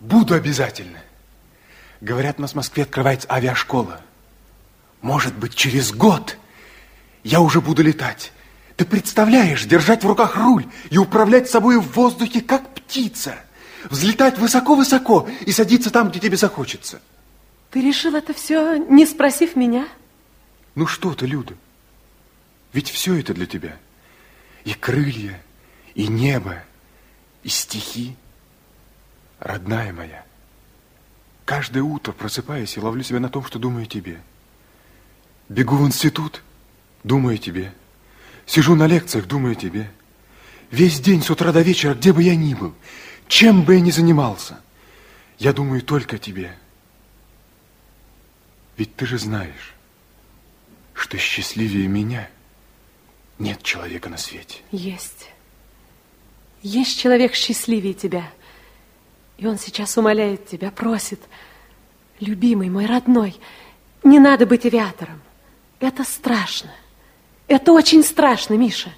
[0.00, 0.98] буду обязательно.
[2.00, 4.00] Говорят, у нас в Москве открывается авиашкола.
[5.02, 6.36] Может быть, через год
[7.24, 8.32] я уже буду летать.
[8.76, 13.34] Ты представляешь, держать в руках руль и управлять собой в воздухе, как птица.
[13.90, 17.00] Взлетать высоко-высоко и садиться там, где тебе захочется.
[17.72, 19.88] Ты решил это все, не спросив меня?
[20.74, 21.54] Ну что ты, Люда?
[22.74, 23.78] Ведь все это для тебя.
[24.64, 25.42] И крылья,
[25.94, 26.62] и небо,
[27.42, 28.14] и стихи.
[29.38, 30.24] Родная моя,
[31.46, 34.20] каждое утро просыпаясь, я ловлю себя на том, что думаю о тебе.
[35.48, 36.42] Бегу в институт,
[37.02, 37.72] думаю о тебе.
[38.44, 39.90] Сижу на лекциях, думаю о тебе.
[40.70, 42.74] Весь день с утра до вечера, где бы я ни был,
[43.28, 44.60] чем бы я ни занимался,
[45.38, 46.56] я думаю только о тебе.
[48.76, 49.74] Ведь ты же знаешь,
[50.94, 52.28] что счастливее меня
[53.38, 54.60] нет человека на свете.
[54.70, 55.30] Есть.
[56.62, 58.30] Есть человек счастливее тебя.
[59.36, 61.20] И он сейчас умоляет тебя, просит,
[62.20, 63.36] любимый мой родной,
[64.04, 65.20] не надо быть авиатором.
[65.80, 66.70] Это страшно.
[67.48, 68.92] Это очень страшно, Миша.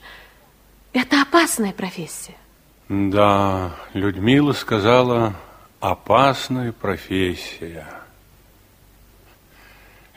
[0.93, 2.37] Это опасная профессия.
[2.89, 5.35] Да, Людмила сказала,
[5.81, 8.04] опасная профессия.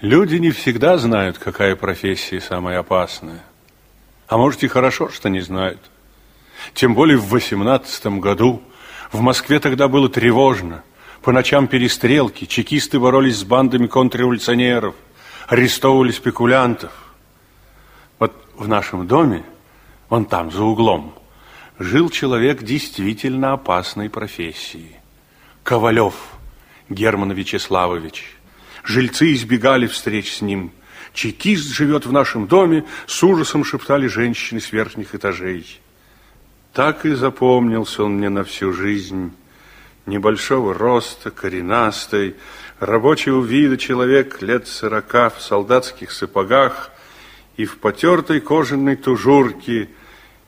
[0.02, 3.44] Люди не всегда знают, какая профессия самая опасная.
[4.28, 5.80] А может и хорошо, что не знают.
[6.76, 8.62] Тем более в восемнадцатом году
[9.12, 10.84] в Москве тогда было тревожно.
[11.24, 14.94] По ночам перестрелки, чекисты боролись с бандами контрреволюционеров,
[15.48, 16.92] арестовывали спекулянтов.
[18.20, 19.44] Вот в нашем доме,
[20.10, 21.16] вон там, за углом,
[21.80, 24.96] жил человек действительно опасной профессии.
[25.64, 26.14] Ковалев
[26.88, 28.37] Герман Вячеславович.
[28.88, 30.72] Жильцы избегали встреч с ним.
[31.14, 35.82] Чекист живет в нашем доме, с ужасом шептали женщины с верхних этажей.
[36.72, 39.34] Так и запомнился он мне на всю жизнь.
[40.06, 42.36] Небольшого роста, коренастый,
[42.80, 46.90] рабочего вида человек лет сорока в солдатских сапогах
[47.58, 49.90] и в потертой кожаной тужурке,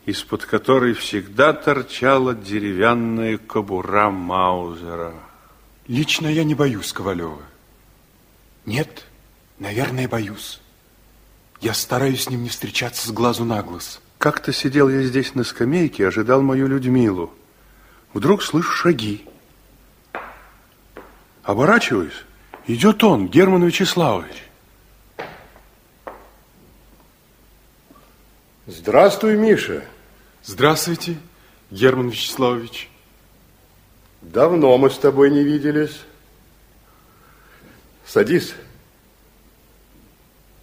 [0.05, 5.13] из-под которой всегда торчала деревянная кобура Маузера.
[5.89, 7.48] Лично я не боюсь Ковалева.
[8.69, 9.03] Нет,
[9.57, 10.61] наверное, боюсь.
[11.59, 13.99] Я стараюсь с ним не встречаться с глазу на глаз.
[14.19, 17.33] Как-то сидел я здесь на скамейке, ожидал мою Людмилу.
[18.13, 19.25] Вдруг слышу шаги.
[21.41, 22.13] Оборачиваюсь.
[22.67, 24.43] Идет он, Герман Вячеславович.
[28.67, 29.83] Здравствуй, Миша.
[30.43, 31.17] Здравствуйте,
[31.71, 32.87] Герман Вячеславович.
[34.21, 36.01] Давно мы с тобой не виделись.
[38.09, 38.55] Садись.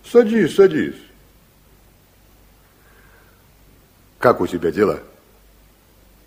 [0.04, 0.96] Садись, садись.
[4.18, 4.98] Как у тебя дела?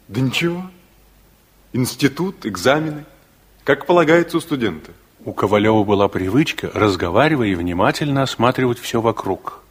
[0.08, 0.72] Да ничего.
[1.74, 3.04] Институт, экзамены.
[3.66, 4.94] Как полагается у студента.
[5.26, 9.62] У Ковалева была привычка, разговаривая и внимательно осматривать все вокруг.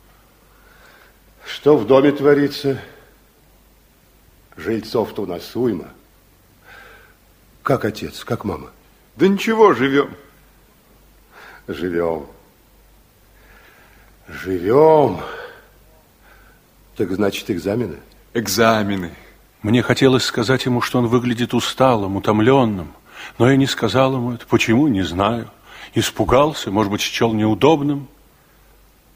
[1.47, 2.79] Что в доме творится?
[4.59, 5.89] Жильцов-то у нас уйма.
[7.63, 8.71] Как отец, как мама?
[9.17, 10.15] Да ничего, живем.
[11.68, 12.26] Живем.
[14.26, 15.20] Живем.
[16.96, 17.96] Так значит, экзамены?
[18.33, 19.12] Экзамены.
[19.62, 22.92] Мне хотелось сказать ему, что он выглядит усталым, утомленным.
[23.38, 24.46] Но я не сказал ему это.
[24.46, 25.50] Почему, не знаю.
[25.94, 28.09] Испугался, может быть, счел неудобным.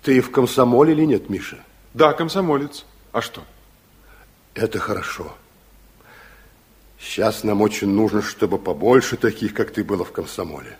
[0.02, 1.58] Ты в комсомоле или нет, Миша?
[1.94, 2.84] Да, комсомолец.
[3.12, 3.42] А что?
[4.54, 5.32] Это хорошо.
[7.00, 10.76] Сейчас нам очень нужно, чтобы побольше таких, как ты, было в комсомоле.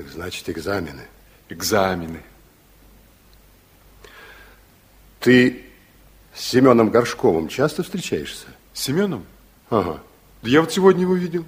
[0.00, 1.02] Так значит, экзамены.
[1.50, 2.22] Экзамены.
[5.18, 5.66] Ты
[6.34, 8.46] с Семеном Горшковым часто встречаешься?
[8.72, 9.26] С Семеном?
[9.68, 10.00] Ага.
[10.40, 11.44] Да я вот сегодня его видел.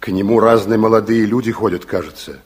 [0.00, 2.40] К нему разные молодые люди ходят, кажется.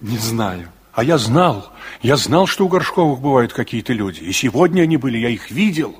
[0.00, 0.70] Не знаю.
[0.92, 4.20] А я знал, я знал, что у Горшковых бывают какие-то люди.
[4.20, 5.96] И сегодня они были, я их видел.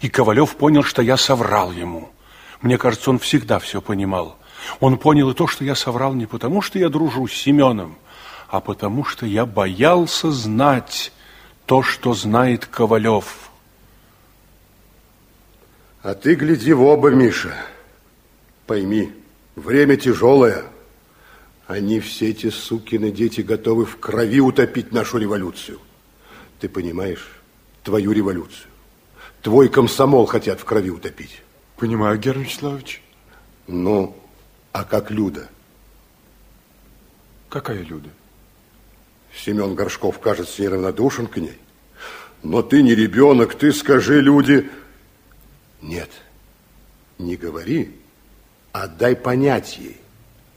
[0.00, 2.10] И Ковалев понял, что я соврал ему.
[2.62, 4.38] Мне кажется, он всегда все понимал.
[4.80, 7.96] Он понял и то, что я соврал не потому, что я дружу с Семеном,
[8.48, 11.12] а потому, что я боялся знать
[11.66, 13.50] то, что знает Ковалев.
[16.02, 17.54] А ты гляди в оба, Миша.
[18.66, 19.12] Пойми,
[19.54, 20.64] время тяжелое.
[21.66, 25.78] Они все эти сукины дети готовы в крови утопить нашу революцию.
[26.58, 27.40] Ты понимаешь?
[27.84, 28.68] Твою революцию.
[29.42, 31.42] Твой комсомол хотят в крови утопить.
[31.76, 33.02] Понимаю, Герман Вячеславович.
[33.66, 34.16] Ну,
[34.72, 35.48] а как Люда?
[37.48, 38.08] Какая Люда?
[39.34, 41.58] Семен Горшков, кажется, неравнодушен к ней.
[42.42, 44.70] Но ты не ребенок, ты скажи, люди...
[45.80, 46.10] Нет,
[47.18, 47.96] не говори,
[48.72, 50.00] а дай понять ей,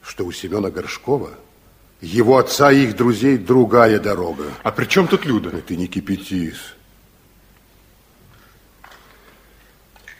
[0.01, 1.31] что у Семена Горшкова,
[1.99, 4.51] его отца и их друзей другая дорога.
[4.61, 5.49] А при чем тут Люда?
[5.51, 6.75] Ну, ты не кипятись.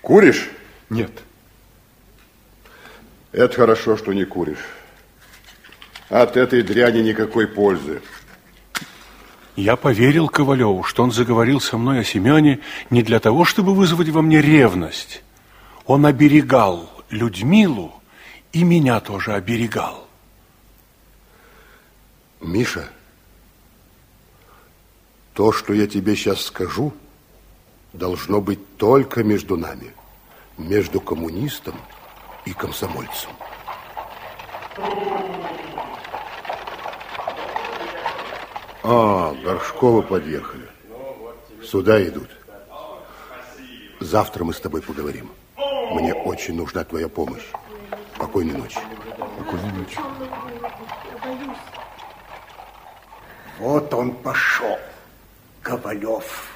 [0.01, 0.49] Куришь?
[0.89, 1.11] Нет.
[3.35, 4.65] Это хорошо, что не куришь.
[6.07, 8.01] От этой дряни никакой пользы.
[9.57, 14.07] Я поверил Ковалеву, что он заговорил со мной о Семене не для того, чтобы вызвать
[14.07, 15.21] во мне ревность.
[15.85, 18.01] Он оберегал Людмилу
[18.53, 20.07] и меня тоже оберегал.
[22.39, 22.87] Миша,
[25.33, 26.93] то, что я тебе сейчас скажу,
[27.91, 29.91] должно быть только между нами,
[30.57, 31.94] между коммунистом и
[32.53, 33.31] комсомольцем.
[38.83, 40.67] А, Горшковы подъехали.
[41.63, 42.29] Сюда идут.
[43.99, 45.31] Завтра мы с тобой поговорим.
[45.91, 47.45] Мне очень нужна твоя помощь.
[48.15, 48.79] Спокойной ночи.
[49.35, 49.99] Спокойной ночи.
[53.57, 54.77] Вот он пошел,
[55.61, 56.51] Ковалев.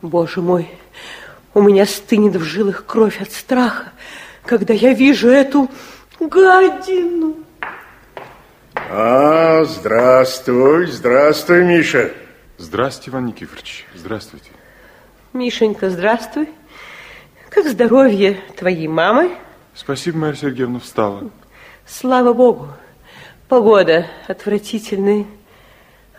[0.00, 0.70] Боже мой,
[1.54, 3.91] у меня стынет в жилах кровь от страха,
[4.44, 5.70] когда я вижу эту
[6.20, 7.36] гадину.
[8.74, 12.12] А, здравствуй, здравствуй, Миша.
[12.58, 13.86] Здравствуйте, Иван Никифорович.
[13.94, 14.50] Здравствуйте.
[15.32, 16.48] Мишенька, здравствуй.
[17.48, 19.36] Как здоровье твоей мамы?
[19.74, 21.30] Спасибо, Марья Сергеевна, встала.
[21.86, 22.68] Слава Богу.
[23.48, 25.26] Погода отвратительная.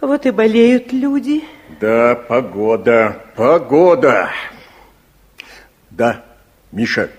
[0.02, 1.44] Вот и болеют люди.
[1.80, 4.30] Да, погода, погода.
[5.90, 6.26] Да,
[6.72, 7.10] Миша,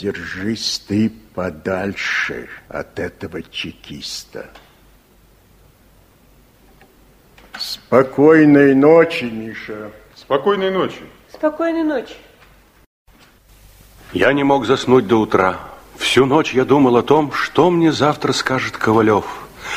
[0.00, 4.50] держись ты подальше от этого чекиста.
[7.58, 9.90] Спокойной ночи, Миша.
[10.14, 11.00] Спокойной ночи.
[11.32, 12.14] Спокойной ночи.
[14.12, 15.58] Я не мог заснуть до утра.
[15.96, 19.24] Всю ночь я думал о том, что мне завтра скажет Ковалев.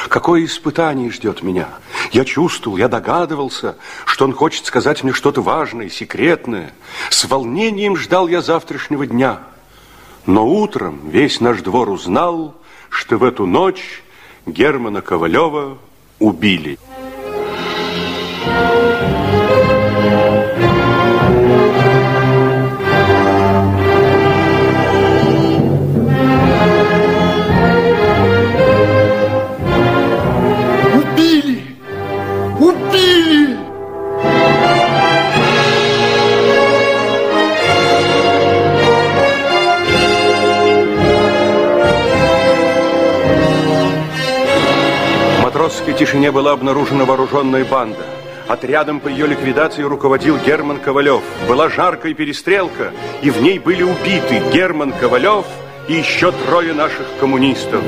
[0.07, 1.69] Какое испытание ждет меня.
[2.11, 6.73] Я чувствовал, я догадывался, что он хочет сказать мне что-то важное, секретное.
[7.09, 9.39] С волнением ждал я завтрашнего дня.
[10.25, 12.55] Но утром весь наш двор узнал,
[12.89, 14.03] что в эту ночь
[14.45, 15.77] Германа Ковалева
[16.19, 16.77] убили.
[18.49, 19.18] Убили!
[45.69, 48.03] В матросской тишине была обнаружена вооруженная банда.
[48.47, 51.21] Отрядом по ее ликвидации руководил Герман Ковалев.
[51.47, 55.45] Была жаркая перестрелка, и в ней были убиты Герман Ковалев
[55.87, 57.83] и еще трое наших коммунистов.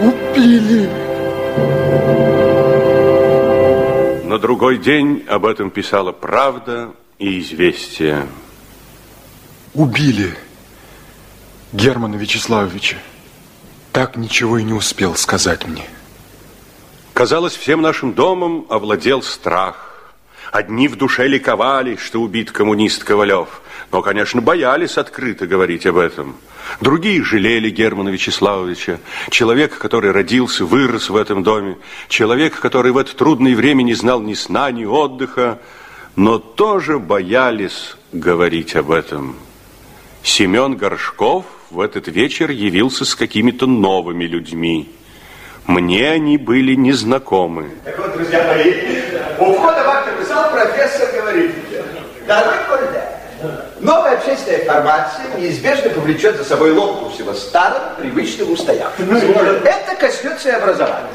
[0.00, 0.88] Убили!
[4.24, 8.26] На другой день об этом писала «Правда» и «Известия».
[9.74, 10.34] Убили
[11.74, 12.96] Германа Вячеславовича.
[13.92, 15.84] Так ничего и не успел сказать мне.
[17.20, 20.10] Казалось, всем нашим домом овладел страх.
[20.52, 23.60] Одни в душе ликовали, что убит коммунист Ковалев,
[23.92, 26.34] но, конечно, боялись открыто говорить об этом.
[26.80, 31.76] Другие жалели Германа Вячеславовича, человека, который родился, вырос в этом доме,
[32.08, 35.58] человека, который в это трудное время не знал ни сна, ни отдыха,
[36.16, 39.36] но тоже боялись говорить об этом.
[40.22, 44.88] Семен Горшков в этот вечер явился с какими-то новыми людьми.
[45.70, 47.70] Мне они были незнакомы.
[47.84, 48.74] Так вот, друзья мои,
[49.38, 51.54] у входа в акт писал профессор, говорит,
[52.26, 53.08] дорогой Кольда,
[53.78, 59.26] новая общественная формация неизбежно повлечет за собой ломку всего старого, привычного, устоявшегося.
[59.64, 61.06] Это коснется и образования.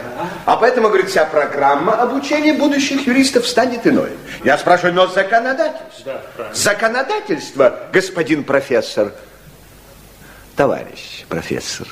[0.46, 4.12] А поэтому, говорит, вся программа обучения будущих юристов станет иной.
[4.46, 6.22] Я спрашиваю, но законодательство?
[6.54, 9.12] Законодательство, господин профессор,
[10.56, 11.88] товарищ профессор.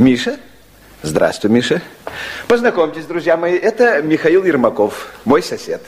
[0.00, 0.38] Миша?
[1.02, 1.82] Здравствуй, Миша.
[2.48, 5.82] Познакомьтесь, друзья мои, это Михаил Ермаков, мой сосед.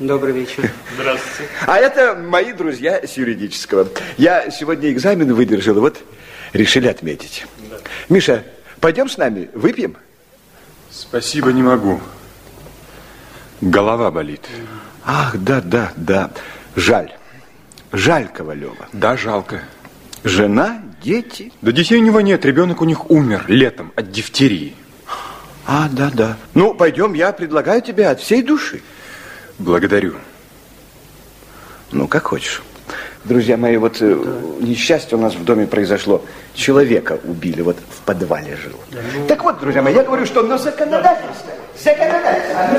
[0.00, 0.72] Добрый вечер.
[0.96, 1.52] Здравствуйте.
[1.64, 3.88] А это мои друзья с юридического.
[4.16, 6.02] Я сегодня экзамен выдержал, и вот
[6.52, 7.46] решили отметить.
[8.08, 8.42] Миша,
[8.80, 9.96] пойдем с нами, выпьем?
[10.90, 12.00] Спасибо, не могу.
[13.60, 14.44] Голова болит.
[15.04, 16.32] Ах, да, да, да.
[16.74, 17.14] Жаль.
[17.92, 18.88] жаль Ковалева?
[18.92, 19.62] Да, жалко.
[20.24, 21.52] Жена, дети?
[21.62, 24.74] Да детей у него нет, ребенок у них умер летом от дифтерии.
[25.66, 26.36] А, да, да.
[26.54, 28.82] Ну, пойдем, я предлагаю тебе от всей души.
[29.58, 30.14] Благодарю.
[31.92, 32.62] Ну, как хочешь.
[33.24, 34.16] Друзья мои, вот э,
[34.60, 36.22] несчастье у нас в доме произошло.
[36.52, 38.74] Человека убили, вот в подвале жил.
[39.26, 42.78] Так вот, друзья мои, я говорю, что на законодательство, законодательство, оно.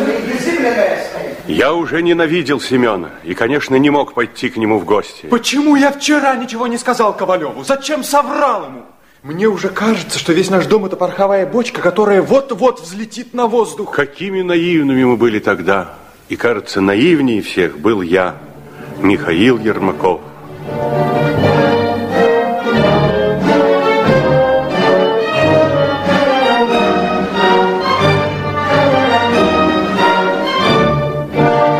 [1.47, 5.25] Я уже ненавидел Семена и, конечно, не мог пойти к нему в гости.
[5.27, 7.63] Почему я вчера ничего не сказал Ковалеву?
[7.63, 8.83] Зачем соврал ему?
[9.23, 13.91] Мне уже кажется, что весь наш дом это пороховая бочка, которая вот-вот взлетит на воздух.
[13.95, 15.95] Какими наивными мы были тогда.
[16.29, 18.35] И, кажется, наивнее всех был я,
[18.99, 20.21] Михаил Ермаков.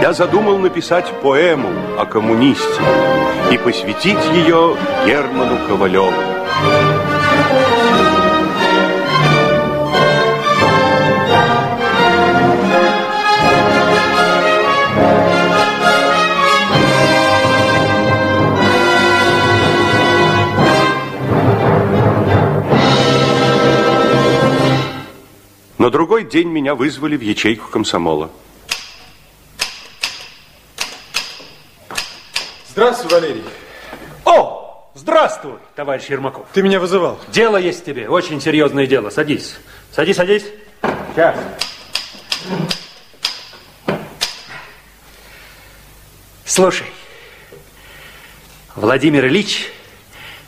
[0.01, 2.81] Я задумал написать поэму о коммунисте
[3.51, 6.11] и посвятить ее Герману Ковалеву.
[25.77, 28.31] На другой день меня вызвали в ячейку комсомола.
[32.69, 33.43] Здравствуй, Валерий.
[34.23, 36.47] О, здравствуй, товарищ Ермаков.
[36.53, 37.19] Ты меня вызывал.
[37.27, 39.09] Дело есть тебе, очень серьезное дело.
[39.09, 39.55] Садись.
[39.91, 40.45] Садись, садись.
[41.13, 41.37] Сейчас.
[46.45, 46.87] Слушай,
[48.75, 49.71] Владимир Ильич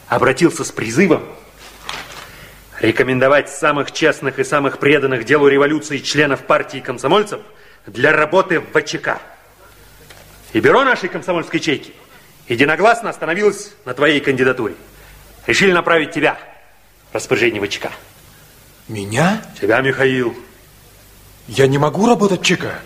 [0.08, 1.24] обратился с призывом
[2.80, 7.42] рекомендовать самых честных и самых преданных делу революции членов партии комсомольцев
[7.86, 9.20] для работы в ВЧК.
[10.54, 11.94] И бюро нашей комсомольской ячейки
[12.48, 14.76] единогласно остановилось на твоей кандидатуре.
[15.46, 16.38] Решили направить тебя
[17.12, 17.92] в распоряжение ВЧК.
[18.88, 19.42] Меня?
[19.60, 20.36] Тебя, Михаил.
[21.48, 22.80] Я не могу работать в ЧК.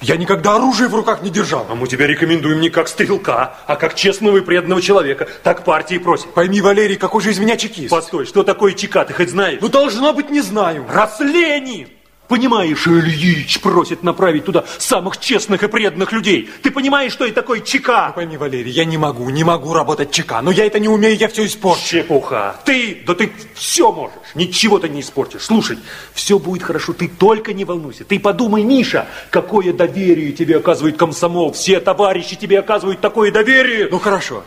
[0.00, 1.66] Я никогда оружие в руках не держал.
[1.68, 5.28] А мы тебя рекомендуем не как стрелка, а как честного и преданного человека.
[5.42, 6.32] Так партии просит.
[6.34, 7.90] Пойми, Валерий, какой же из меня чекист?
[7.90, 9.58] Постой, что такое ЧК, ты хоть знаешь?
[9.60, 10.86] Ну, должно быть, не знаю.
[10.88, 11.88] Раз Ленин!
[12.28, 16.50] Понимаешь, Ильич просит направить туда самых честных и преданных людей.
[16.62, 18.08] Ты понимаешь, что это такое ЧК?
[18.08, 20.42] Ну, пойми, Валерий, я не могу, не могу работать ЧК.
[20.42, 21.82] Но я это не умею, я все испорчу.
[21.86, 22.60] Чепуха.
[22.66, 24.12] Ты, да ты все можешь.
[24.34, 25.42] Ничего ты не испортишь.
[25.42, 25.78] Слушай,
[26.12, 28.04] все будет хорошо, ты только не волнуйся.
[28.04, 31.52] Ты подумай, Миша, какое доверие тебе оказывает комсомол.
[31.52, 33.88] Все товарищи тебе оказывают такое доверие.
[33.90, 34.44] Ну, хорошо.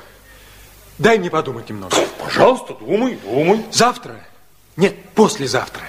[0.99, 1.95] Дай мне подумать немного.
[2.23, 3.65] Пожалуйста, думай, думай.
[3.71, 4.23] Завтра?
[4.77, 5.81] Нет, послезавтра.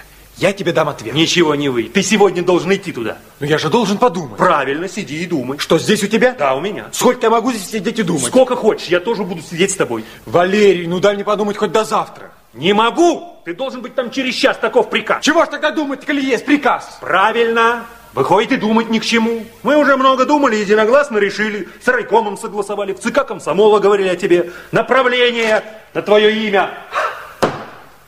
[0.43, 1.15] Я тебе дам ответ.
[1.15, 1.85] Ничего не вы.
[1.85, 3.19] Ты сегодня должен идти туда.
[3.39, 4.39] Но я же должен подумать.
[4.39, 5.59] Правильно, сиди и думай.
[5.59, 6.35] Что, здесь у тебя?
[6.37, 6.87] Да, у меня.
[6.91, 8.25] Сколько я могу здесь сидеть и думать?
[8.25, 10.05] Сколько хочешь, я тоже буду сидеть с тобой.
[10.27, 12.33] Валерий, ну дай мне подумать хоть до завтра.
[12.55, 13.41] Не могу!
[13.45, 15.25] Ты должен быть там через час, таков приказ.
[15.25, 16.99] Чего ж тогда думать, коли есть приказ?
[17.01, 17.85] Правильно.
[18.13, 19.45] Выходит, и думать ни к чему.
[19.63, 21.69] Мы уже много думали, единогласно решили.
[21.85, 24.51] С райкомом согласовали, в ЦК комсомола говорили о тебе.
[24.73, 25.63] Направление
[25.95, 26.75] на твое имя.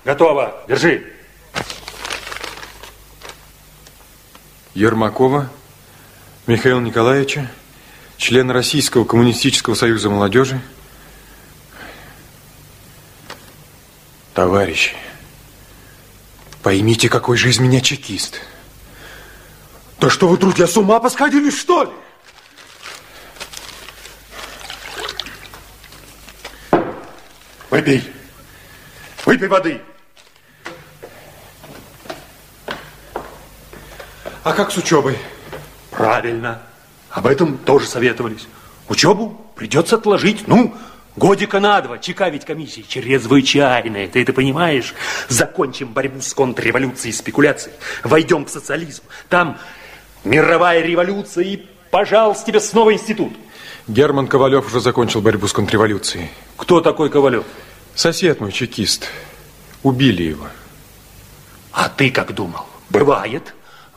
[0.05, 0.65] Готово.
[0.67, 1.14] Держи.
[4.75, 5.51] Ермакова
[6.49, 7.51] Михаила Николаевича,
[8.17, 10.61] члена Российского коммунистического союза молодежи.
[14.35, 14.97] Товарищи,
[16.63, 18.41] поймите, какой же из меня чекист.
[20.01, 21.91] Да что вы, друзья, с ума посходили, что ли?
[27.71, 28.13] Выпей.
[29.25, 29.81] Выпей воды.
[34.45, 35.19] А как с учебой?
[35.91, 36.61] Правильно.
[37.09, 38.47] Об этом тоже советовались.
[38.91, 40.75] Учебу придется отложить, ну,
[41.17, 41.99] годика на два.
[41.99, 44.95] ЧК ведь комиссии чрезвычайная, ты это понимаешь?
[45.29, 47.75] Закончим борьбу с контрреволюцией и спекуляцией.
[48.03, 49.03] Войдем в социализм.
[49.31, 49.57] Там
[50.25, 53.33] мировая революция и, пожалуйста, тебе снова институт.
[53.89, 56.29] Герман Ковалев уже закончил борьбу с контрреволюцией.
[56.59, 57.45] Кто такой Ковалев?
[57.95, 59.09] Сосед мой, чекист.
[59.83, 60.49] Убили его.
[61.73, 62.67] А ты как думал?
[62.91, 63.55] Бывает.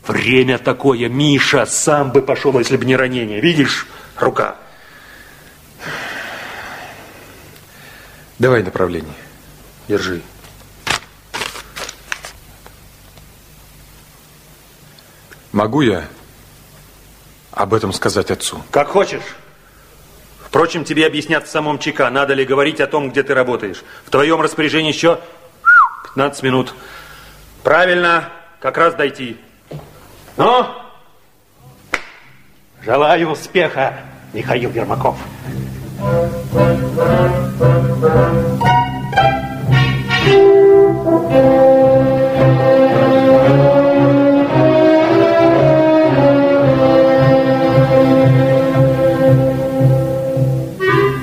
[0.08, 3.42] Время такое, Миша, сам бы пошел, если бы не ранение.
[3.42, 3.86] Видишь,
[4.18, 4.56] рука.
[8.40, 9.14] Давай направление.
[9.90, 10.22] Держи.
[15.52, 16.08] Могу я
[17.52, 18.64] об этом сказать отцу?
[18.72, 19.36] Как хочешь.
[20.40, 23.84] Впрочем, тебе объяснят в самом ЧК, надо ли говорить о том, где ты работаешь.
[24.06, 25.20] В твоем распоряжении еще
[26.04, 26.74] 15 минут.
[27.64, 28.30] Правильно,
[28.62, 29.38] как раз дойти.
[30.38, 30.68] Ну,
[32.84, 34.02] желаю успеха,
[34.34, 35.18] Михаил Ермаков.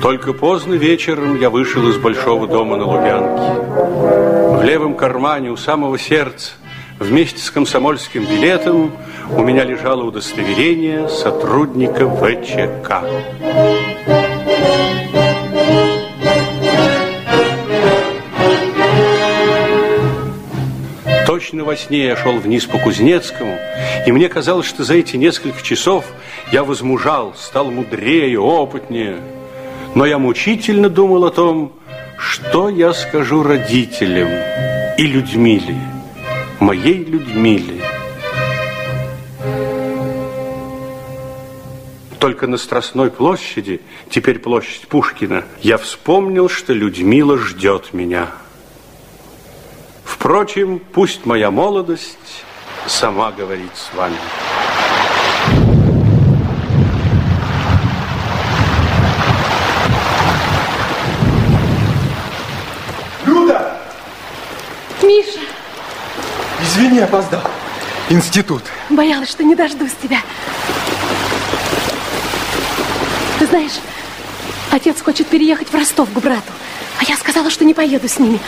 [0.01, 4.57] Только поздно вечером я вышел из большого дома на Лубянке.
[4.57, 6.51] В левом кармане у самого сердца
[6.99, 8.91] вместе с комсомольским билетом
[9.31, 13.03] у меня лежало удостоверение сотрудника ВЧК.
[21.27, 23.57] Точно во сне я шел вниз по Кузнецкому,
[24.05, 26.05] и мне казалось, что за эти несколько часов
[26.51, 29.17] я возмужал, стал мудрее, опытнее.
[29.95, 31.73] Но я мучительно думал о том,
[32.17, 34.29] что я скажу родителям
[34.97, 35.75] и Людмиле,
[36.65, 37.79] моей Людмиле.
[42.17, 48.29] Только на Страстной площади, теперь площадь Пушкина, я вспомнил, что Людмила ждет меня.
[50.03, 52.43] Впрочем, пусть моя молодость
[52.87, 54.17] сама говорит с вами.
[63.27, 63.79] Люда!
[65.03, 65.41] Миша,
[66.75, 67.41] Извини, опоздал.
[68.09, 68.61] Институт.
[68.89, 70.17] боялась, что не дождусь тебя.
[73.39, 73.79] Ты знаешь,
[74.71, 76.51] отец хочет переехать в Ростов к брату.
[76.99, 78.41] А я сказала, что не поеду с ними.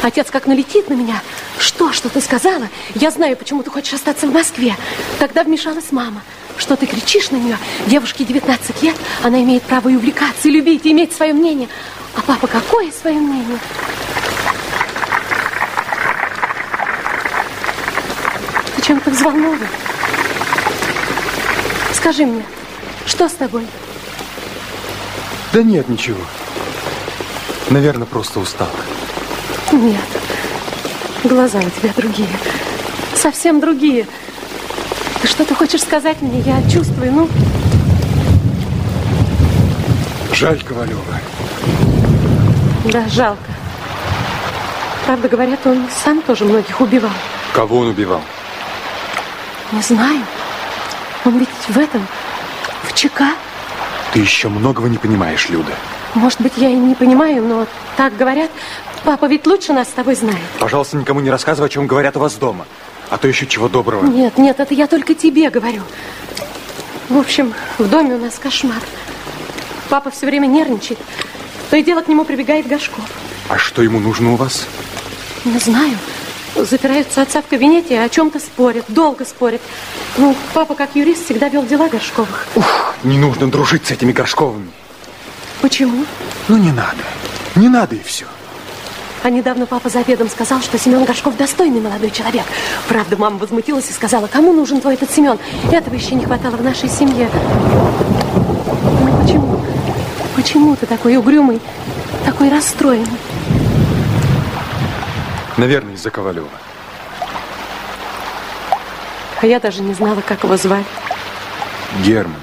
[0.00, 1.20] Отец как налетит на меня.
[1.58, 2.68] Что, что ты сказала?
[2.94, 4.76] Я знаю, почему ты хочешь остаться в Москве.
[5.18, 6.22] Тогда вмешалась мама.
[6.58, 7.58] Что ты кричишь на нее?
[7.88, 11.68] Девушке 19 лет, она имеет право и увлекаться, и любить, и иметь свое мнение.
[12.14, 13.58] А папа какое свое мнение?
[18.92, 19.58] Ты чем-то взволнован.
[21.94, 22.42] Скажи мне,
[23.06, 23.66] что с тобой?
[25.54, 26.20] Да нет, ничего.
[27.70, 28.68] Наверное, просто устал.
[29.72, 30.02] Нет.
[31.24, 32.28] Глаза у тебя другие.
[33.14, 34.06] Совсем другие.
[35.22, 36.40] Ты что-то хочешь сказать мне?
[36.40, 37.28] Я чувствую, ну...
[40.34, 41.00] Жаль Ковалева.
[42.92, 43.40] Да, жалко.
[45.06, 47.12] Правда, говорят, он сам тоже многих убивал.
[47.54, 48.20] Кого он убивал?
[49.72, 50.20] Не знаю.
[51.24, 52.06] Он ведь в этом,
[52.82, 53.34] в ЧК.
[54.12, 55.72] Ты еще многого не понимаешь, Люда.
[56.14, 57.66] Может быть, я и не понимаю, но
[57.96, 58.50] так говорят.
[59.04, 60.38] Папа ведь лучше нас с тобой знает.
[60.58, 62.66] Пожалуйста, никому не рассказывай, о чем говорят у вас дома.
[63.08, 64.04] А то еще чего доброго.
[64.04, 65.82] Нет, нет, это я только тебе говорю.
[67.08, 68.80] В общем, в доме у нас кошмар.
[69.88, 70.98] Папа все время нервничает.
[71.70, 73.04] То и дело к нему прибегает Гашков.
[73.48, 74.66] А что ему нужно у вас?
[75.44, 75.96] Не знаю.
[76.56, 79.60] Запираются отца в кабинете, о чем-то спорят, долго спорят.
[80.18, 82.46] Ну, папа, как юрист, всегда вел дела Горшковых.
[82.54, 84.70] Ух, не нужно дружить с этими Горшковыми.
[85.60, 86.04] Почему?
[86.48, 87.02] Ну, не надо.
[87.56, 88.26] Не надо и все.
[89.22, 92.44] А недавно папа за обедом сказал, что Семен Горшков достойный молодой человек.
[92.88, 95.38] Правда, мама возмутилась и сказала, кому нужен твой этот Семен?
[95.70, 97.30] Этого еще не хватало в нашей семье.
[98.82, 99.60] Ну почему?
[100.34, 101.60] Почему ты такой угрюмый,
[102.26, 103.06] такой расстроенный?
[105.56, 106.48] Наверное, из-за Ковалева.
[109.40, 110.86] А я даже не знала, как его звать.
[112.04, 112.40] Герман.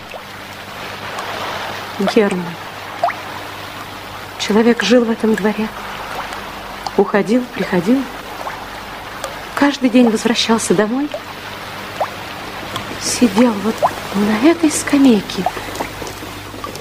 [2.14, 2.45] Герман.
[4.38, 5.68] Человек жил в этом дворе.
[6.97, 8.01] Уходил, приходил.
[9.55, 11.10] Каждый день возвращался домой.
[13.01, 13.76] Сидел вот
[14.16, 15.43] на этой скамейке.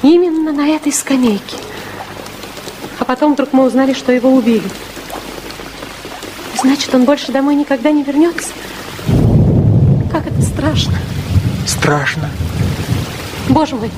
[0.03, 1.57] Именно на этой скамейке.
[2.99, 4.69] А потом вдруг мы узнали, что его убили.
[6.61, 8.49] Значит, он больше домой никогда не вернется?
[10.11, 10.99] Как это страшно.
[11.67, 12.29] Страшно.
[13.49, 13.91] Боже мой,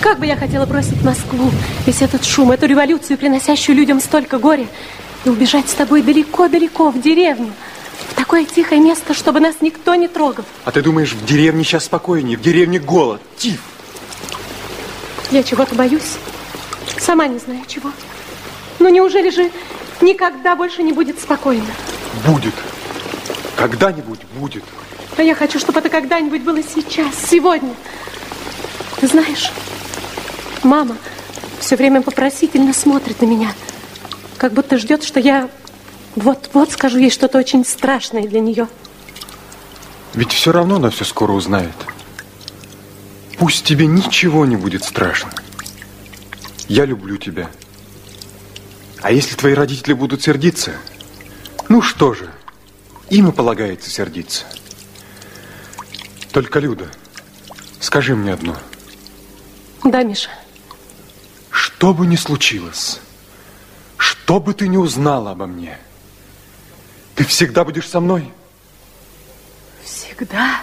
[0.00, 1.50] как бы я хотела бросить Москву,
[1.86, 4.66] весь этот шум, эту революцию, приносящую людям столько горя,
[5.24, 7.52] и убежать с тобой далеко-далеко, в деревню,
[8.10, 10.44] в такое тихое место, чтобы нас никто не трогал.
[10.64, 13.60] А ты думаешь, в деревне сейчас спокойнее, в деревне голод, тиф.
[15.30, 16.16] Я чего-то боюсь.
[16.98, 17.90] Сама не знаю чего.
[18.78, 19.50] Ну неужели же
[20.00, 21.66] никогда больше не будет спокойно?
[22.26, 22.54] Будет.
[23.56, 24.64] Когда-нибудь будет.
[25.16, 27.74] А я хочу, чтобы это когда-нибудь было сейчас, сегодня.
[29.00, 29.50] Ты знаешь,
[30.62, 30.96] мама
[31.58, 33.52] все время вопросительно смотрит на меня,
[34.36, 35.48] как будто ждет, что я
[36.16, 38.68] вот-вот скажу ей что-то очень страшное для нее.
[40.14, 41.74] Ведь все равно она все скоро узнает.
[43.38, 45.30] Пусть тебе ничего не будет страшно.
[46.68, 47.50] Я люблю тебя.
[49.06, 50.72] А если твои родители будут сердиться,
[51.68, 52.28] ну что же,
[53.08, 54.44] им и полагается сердиться.
[56.32, 56.88] Только, Люда,
[57.78, 58.56] скажи мне одно.
[59.84, 60.30] Да, Миша.
[61.50, 62.98] Что бы ни случилось,
[63.96, 65.78] что бы ты ни узнала обо мне,
[67.14, 68.32] ты всегда будешь со мной?
[69.84, 70.62] Всегда.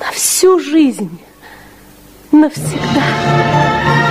[0.00, 1.20] На всю жизнь.
[2.32, 4.07] Навсегда.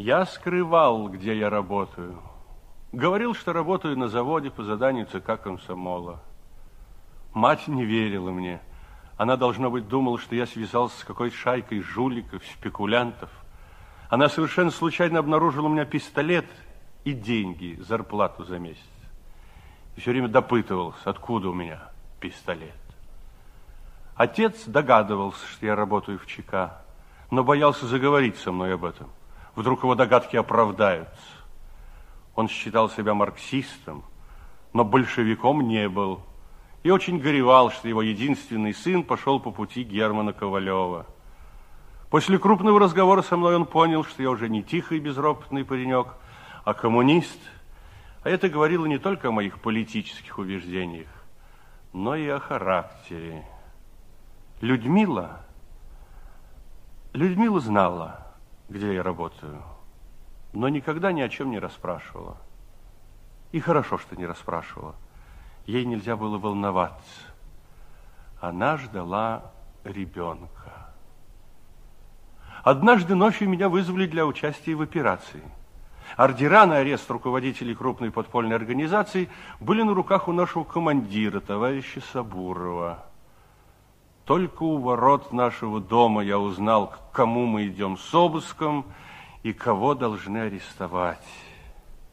[0.00, 2.22] Я скрывал, где я работаю.
[2.90, 6.22] Говорил, что работаю на заводе по заданию ЦК комсомола.
[7.34, 8.62] Мать не верила мне.
[9.18, 13.28] Она, должно быть, думала, что я связался с какой-то шайкой жуликов, спекулянтов.
[14.08, 16.46] Она совершенно случайно обнаружила у меня пистолет
[17.04, 18.80] и деньги, зарплату за месяц.
[19.96, 21.90] И все время допытывался, откуда у меня
[22.20, 22.72] пистолет.
[24.16, 26.80] Отец догадывался, что я работаю в ЧК,
[27.30, 29.10] но боялся заговорить со мной об этом.
[29.54, 31.14] Вдруг его догадки оправдаются.
[32.34, 34.04] Он считал себя марксистом,
[34.72, 36.22] но большевиком не был.
[36.82, 41.06] И очень горевал, что его единственный сын пошел по пути Германа Ковалева.
[42.08, 46.08] После крупного разговора со мной он понял, что я уже не тихий безропотный паренек,
[46.64, 47.38] а коммунист.
[48.22, 51.08] А это говорило не только о моих политических убеждениях,
[51.92, 53.46] но и о характере.
[54.60, 55.40] Людмила,
[57.12, 58.19] Людмила знала,
[58.70, 59.62] где я работаю,
[60.52, 62.38] но никогда ни о чем не расспрашивала.
[63.52, 64.94] И хорошо, что не расспрашивала.
[65.66, 67.20] Ей нельзя было волноваться.
[68.40, 69.52] Она ждала
[69.82, 70.92] ребенка.
[72.62, 75.42] Однажды ночью меня вызвали для участия в операции.
[76.16, 83.09] Ордера на арест руководителей крупной подпольной организации были на руках у нашего командира, товарища Сабурова.
[84.30, 88.86] Только у ворот нашего дома я узнал, к кому мы идем с обыском
[89.42, 91.26] и кого должны арестовать.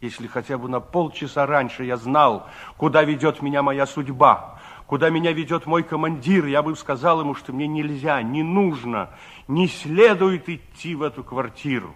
[0.01, 5.31] Если хотя бы на полчаса раньше я знал, куда ведет меня моя судьба, куда меня
[5.31, 9.11] ведет мой командир, я бы сказал ему, что мне нельзя, не нужно,
[9.47, 11.93] не следует идти в эту квартиру.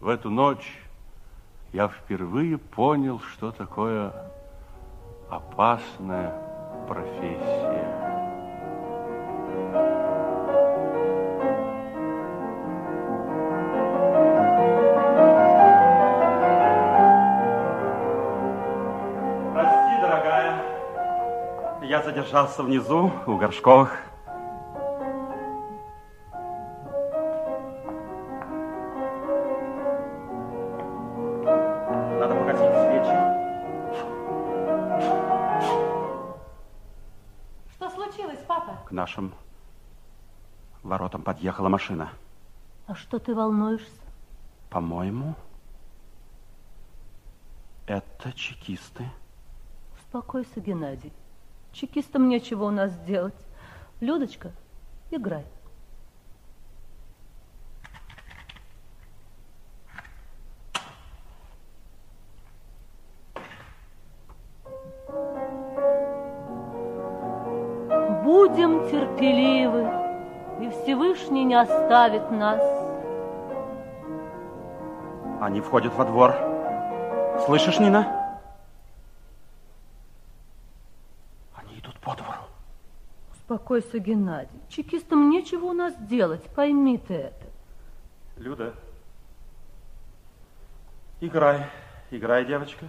[0.00, 0.80] В эту ночь
[1.72, 4.12] я впервые понял, что такое
[5.30, 6.34] опасная
[6.88, 8.15] профессия.
[22.16, 23.94] Я задержался внизу, у Горшковых.
[32.18, 33.16] Надо погасить свечи.
[37.74, 38.78] Что случилось, папа?
[38.86, 39.34] К нашим
[40.82, 42.08] воротам подъехала машина.
[42.86, 43.90] А что ты волнуешься?
[44.70, 45.34] По-моему,
[47.86, 49.04] это чекисты.
[49.98, 51.12] Успокойся, Геннадий.
[51.78, 53.34] Чекистам нечего у нас делать.
[54.00, 54.50] Людочка,
[55.10, 55.44] играй.
[68.24, 69.82] Будем терпеливы,
[70.62, 72.62] и Всевышний не оставит нас.
[75.42, 76.34] Они входят во двор.
[77.44, 78.16] Слышишь, Нина?
[81.54, 82.42] Они идут по двору.
[83.76, 84.60] Успокойся, Геннадий.
[84.70, 87.44] Чекистам нечего у нас делать, пойми ты это.
[88.38, 88.72] Люда,
[91.20, 91.66] играй,
[92.10, 92.86] играй, девочка.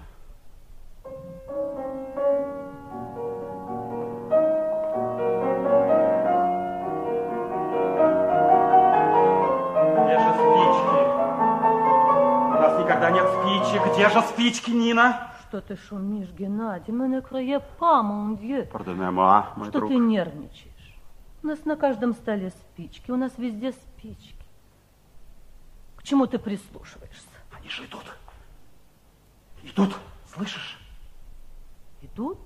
[10.05, 10.97] Где же спички?
[12.47, 13.93] У нас никогда нет спичек.
[13.93, 15.31] Где же спички, Нина?
[15.49, 16.93] Что ты шумишь, Геннадий?
[16.93, 18.65] Мы на крае па, mon Dieu.
[18.67, 19.89] Пардонне-moi, мой Что друг.
[19.91, 20.76] ты нервничаешь?
[21.47, 24.35] У нас на каждом столе спички, у нас везде спички.
[25.95, 27.29] К чему ты прислушиваешься?
[27.57, 28.03] Они же идут.
[29.63, 29.95] Идут,
[30.33, 30.77] слышишь?
[32.01, 32.37] Идут?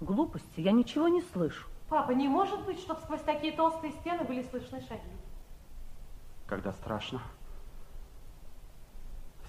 [0.00, 1.68] Глупости, я ничего не слышу.
[1.88, 5.08] Папа, не может быть, чтобы сквозь такие толстые стены были слышны шаги.
[6.48, 7.22] Когда страшно,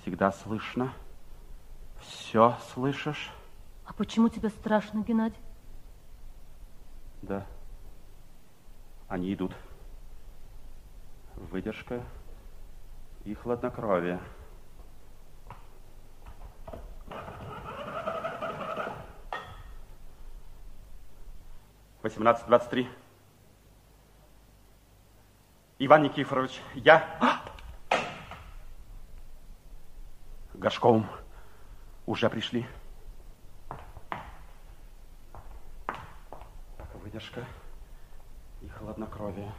[0.03, 0.93] всегда слышно.
[2.01, 3.31] Все слышишь?
[3.87, 5.41] А почему тебе страшно, Геннадий?
[7.23, 7.47] Да.
[9.07, 9.55] Они идут.
[11.35, 12.03] Выдержка
[13.23, 14.19] и хладнокровие.
[22.01, 22.89] Восемнадцать двадцать три.
[25.79, 27.41] Иван Никифорович, я...
[30.53, 31.07] Горшковым
[32.07, 32.67] уже пришли.
[35.77, 37.45] Так, выдержка
[38.61, 39.51] и хладнокровие.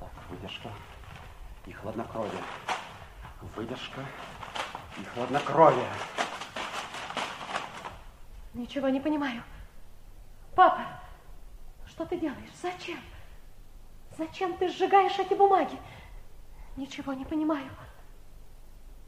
[0.00, 0.70] Так, выдержка
[1.66, 2.42] и хладнокровие.
[3.54, 4.04] Выдержка
[4.98, 5.88] и хладнокровие.
[8.54, 9.42] Ничего не понимаю.
[10.56, 10.84] Папа,
[11.86, 12.50] что ты делаешь?
[12.60, 12.98] Зачем?
[14.38, 15.76] Зачем ты сжигаешь эти бумаги?
[16.76, 17.68] Ничего не понимаю.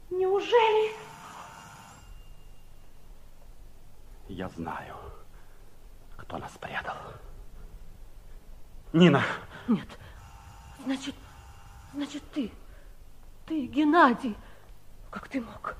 [0.09, 0.91] Неужели...
[4.27, 4.97] Я знаю,
[6.17, 6.97] кто нас предал.
[8.91, 9.23] Нина,
[9.69, 9.87] Нет.
[10.83, 11.15] Значит,
[11.93, 12.51] значит, ты,
[13.45, 14.35] ты, Геннадий,
[15.09, 15.77] как ты мог?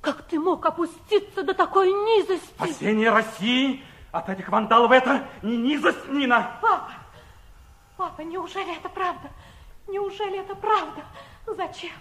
[0.00, 2.46] Как ты мог опуститься до такой низости?
[2.54, 6.58] спасение России от этих вандалов это не низость, Нина.
[6.62, 6.92] Папа,
[8.00, 9.28] папа, неужели это правда?
[9.86, 11.02] Неужели это правда?
[11.46, 11.92] Зачем?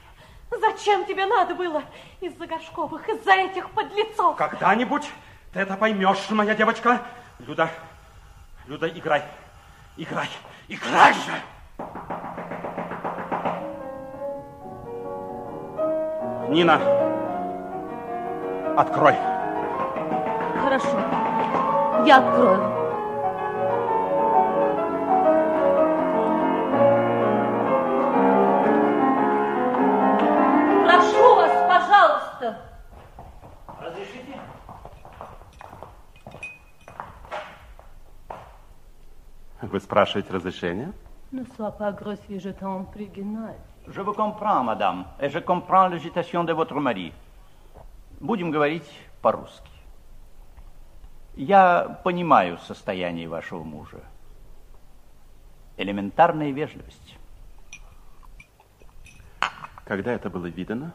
[0.50, 1.84] Зачем тебе надо было?
[2.22, 4.38] Из-за Горшковых, из-за этих подлецов.
[4.38, 5.10] Когда-нибудь
[5.52, 7.02] ты это поймешь, моя девочка.
[7.39, 7.70] Люда,
[8.66, 9.26] Люда, играй.
[9.97, 10.30] Играй,
[10.70, 11.41] играй же!
[16.47, 16.80] Нина,
[18.78, 19.16] открой.
[20.64, 20.97] Хорошо.
[22.06, 22.78] Я открою.
[39.80, 40.91] Вы спрашиваете разрешение?
[41.32, 43.55] Ne sois pas grossier, je t'en prie, Геннадий.
[43.88, 47.13] Je vous comprends, madame, et je comprends l'agitation de votre mari.
[48.19, 48.84] Будем говорить
[49.21, 49.71] по-русски.
[51.38, 54.01] Я понимаю состояние вашего мужа.
[55.77, 57.17] Элементарная вежливость.
[59.86, 60.91] Когда это было видано?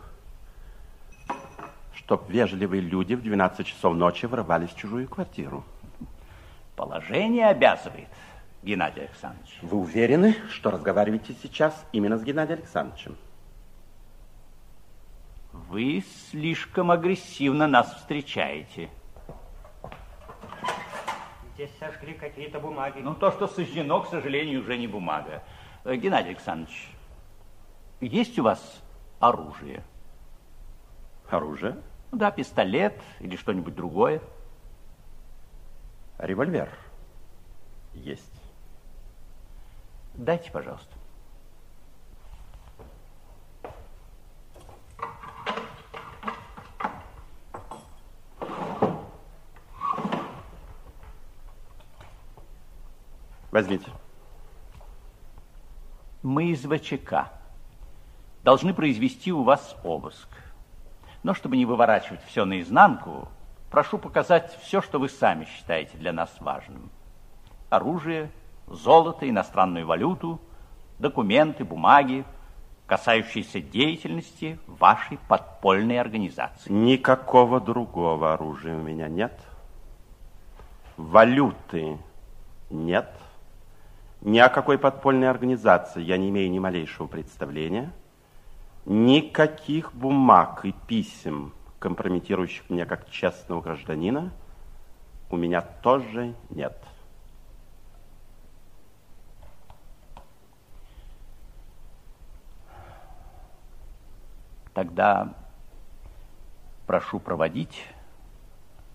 [1.94, 5.64] Чтоб вежливые люди в 12 часов ночи ворвались в чужую квартиру.
[6.76, 8.08] Положение обязывает,
[8.64, 9.58] Геннадий Александрович.
[9.60, 13.16] Вы уверены, что разговариваете сейчас именно с Геннадием Александровичем?
[15.52, 18.88] Вы слишком агрессивно нас встречаете.
[21.54, 23.00] Здесь сожгли какие-то бумаги.
[23.00, 25.42] Ну, то, что сожжено, к сожалению, уже не бумага.
[25.84, 26.88] Э, Геннадий Александрович,
[28.00, 28.82] есть у вас
[29.20, 29.84] оружие?
[31.28, 31.76] Оружие?
[32.10, 34.20] Да, пистолет или что-нибудь другое.
[36.18, 36.70] Револьвер.
[37.92, 38.33] Есть.
[40.14, 40.94] Дайте, пожалуйста.
[53.50, 53.88] Возьмите.
[56.22, 57.30] Мы из ВЧК.
[58.42, 60.28] Должны произвести у вас обыск.
[61.22, 63.28] Но чтобы не выворачивать все наизнанку,
[63.70, 66.90] прошу показать все, что вы сами считаете для нас важным.
[67.70, 68.30] Оружие,
[68.66, 70.40] золото, иностранную валюту,
[70.98, 72.24] документы, бумаги,
[72.86, 76.70] касающиеся деятельности вашей подпольной организации.
[76.70, 79.38] Никакого другого оружия у меня нет.
[80.96, 81.98] Валюты
[82.70, 83.10] нет.
[84.20, 87.92] Ни о какой подпольной организации я не имею ни малейшего представления.
[88.86, 94.30] Никаких бумаг и писем, компрометирующих меня как честного гражданина,
[95.30, 96.76] у меня тоже нет.
[104.74, 105.32] Тогда
[106.86, 107.86] прошу проводить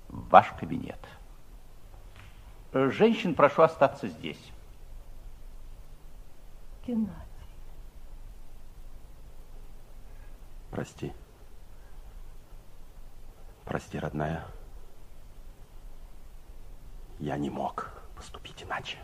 [0.10, 1.00] в ваш кабинет.
[2.74, 4.52] Э, Женщин прошу остаться здесь.
[6.86, 7.14] Геннадий.
[10.70, 11.14] Прости.
[13.64, 14.46] Прости, родная.
[17.20, 18.98] Я не мог поступить иначе.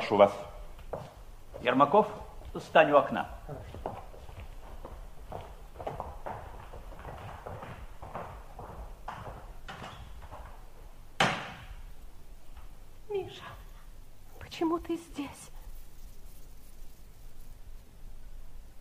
[0.00, 0.32] Прошу вас.
[1.60, 2.06] Ермаков,
[2.58, 3.28] стань у окна.
[13.10, 13.44] Миша,
[14.38, 15.50] почему ты здесь?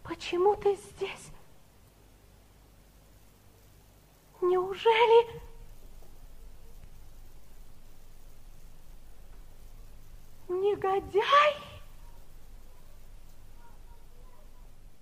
[0.04, 1.32] Почему ты здесь?
[4.40, 5.50] Неужели...
[10.80, 11.56] Негодяй!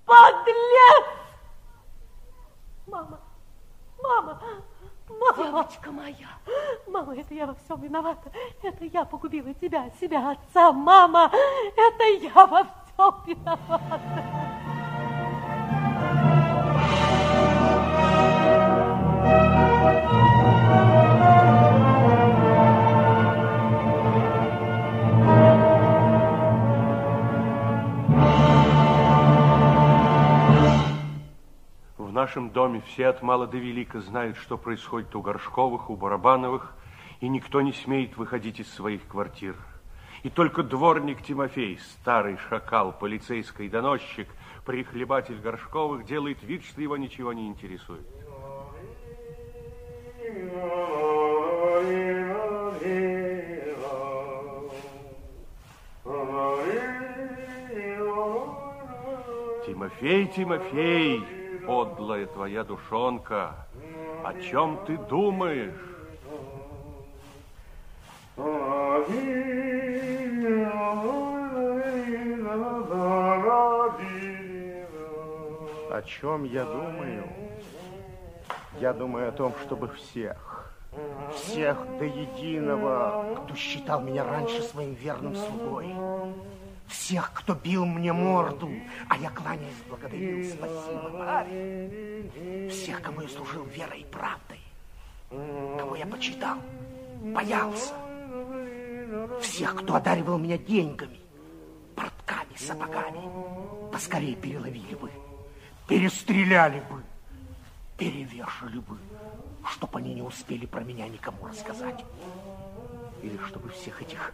[0.05, 1.05] Подлец!
[2.88, 3.19] Мама,
[4.01, 4.41] мама,
[5.09, 5.36] мама!
[5.38, 6.30] Девочка моя!
[6.88, 8.32] Мама, это я во всем виновата.
[8.63, 11.32] Это я погубила тебя, себя, отца, мама.
[11.75, 14.46] Это я во всем виновата.
[32.28, 36.75] Нашем доме все от мала до велика знают, что происходит у Горшковых, у Барабановых,
[37.21, 39.55] и никто не смеет выходить из своих квартир.
[40.23, 44.28] И только дворник Тимофей, старый шакал, полицейский доносчик,
[44.65, 48.05] прихлебатель Горшковых, делает вид, что его ничего не интересует.
[59.65, 61.36] Тимофей, Тимофей,
[61.68, 63.68] подлая твоя душонка,
[64.24, 65.74] о чем ты думаешь?
[75.89, 77.24] О чем я думаю?
[78.80, 80.72] Я думаю о том, чтобы всех,
[81.36, 85.93] всех до единого, кто считал меня раньше своим верным слугой,
[86.88, 88.71] всех, кто бил мне морду,
[89.09, 94.59] а я кланяясь благодарил, спасибо, барин, всех, кому я служил верой и правдой,
[95.29, 96.57] кого я почитал,
[97.21, 97.93] боялся,
[99.41, 101.19] всех, кто одаривал меня деньгами,
[101.95, 105.11] портками, сапогами, поскорее переловили бы,
[105.88, 107.03] перестреляли бы,
[107.97, 108.97] перевешали бы,
[109.71, 112.03] чтоб они не успели про меня никому рассказать.
[113.23, 114.31] Или чтобы всех этих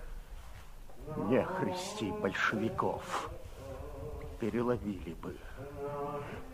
[1.18, 3.30] нехристей большевиков
[4.40, 5.38] переловили бы,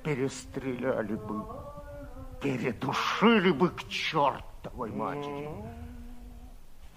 [0.04, 1.44] перестреляли бы,
[2.42, 5.50] передушили бы к чертовой матери.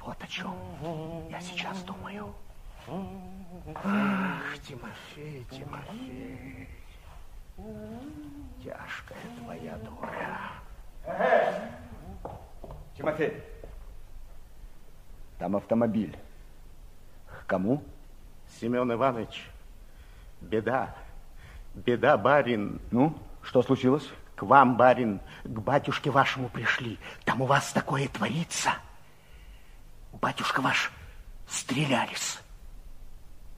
[0.00, 0.54] Вот о чем
[1.30, 2.34] я сейчас думаю.
[3.74, 6.68] Ах, Тимофей, Тимофей,
[8.62, 10.50] тяжкая твоя доля.
[12.96, 13.42] Тимофей,
[15.38, 16.16] там автомобиль.
[17.52, 17.84] Кому?
[18.58, 19.46] Семен Иванович,
[20.40, 20.96] беда,
[21.74, 22.80] беда, барин.
[22.90, 24.08] Ну, что случилось?
[24.36, 26.98] К вам, барин, к батюшке вашему пришли.
[27.26, 28.70] Там у вас такое творится.
[30.14, 30.90] Батюшка ваш
[31.46, 32.38] стрелялись.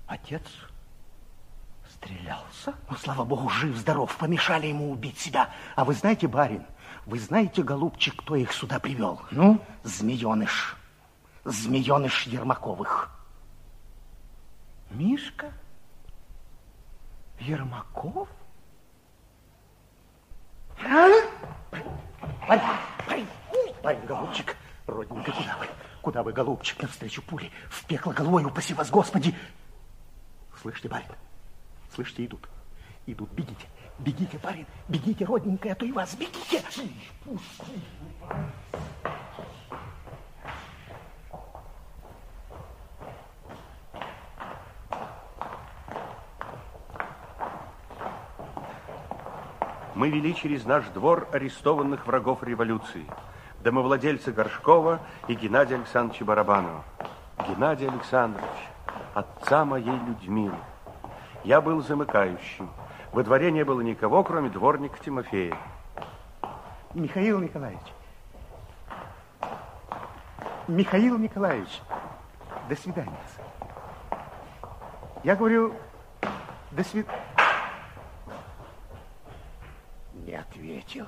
[0.08, 0.42] Отец
[1.88, 2.74] стрелялся?
[2.90, 4.16] Ну, слава богу, жив-здоров.
[4.16, 5.50] Помешали ему убить себя.
[5.76, 6.66] А вы знаете, барин,
[7.06, 9.22] вы знаете, голубчик, кто их сюда привел?
[9.30, 9.64] Ну?
[9.84, 10.76] Змееныш.
[11.44, 13.14] Змееныш Ермаковых.
[14.90, 15.52] Мишка?
[17.40, 18.28] Ермаков?
[22.46, 22.68] Парень,
[23.06, 23.26] парень,
[23.82, 24.56] парень, голубчик,
[24.86, 25.66] родненько, куда вы?
[26.02, 27.50] Куда вы, голубчик, навстречу пули?
[27.70, 29.34] В пекло головой, упаси вас, Господи!
[30.60, 31.08] Слышите, барин?
[31.94, 32.48] Слышите, идут.
[33.06, 33.66] Идут, бегите.
[33.98, 36.62] Бегите, парень, бегите, родненькая, а то и вас, бегите.
[49.94, 53.06] Мы вели через наш двор арестованных врагов революции.
[53.62, 56.84] Домовладельца Горшкова и Геннадия Александровича Барабанова.
[57.48, 58.50] Геннадий Александрович,
[59.14, 60.56] отца моей Людмилы.
[61.44, 62.70] Я был замыкающим.
[63.12, 65.56] Во дворе не было никого, кроме дворника Тимофея.
[66.92, 67.80] Михаил Николаевич.
[70.66, 71.80] Михаил Николаевич,
[72.68, 73.12] до свидания.
[75.22, 75.74] Я говорю,
[76.72, 77.33] до свидания.
[80.24, 81.06] Не ответил.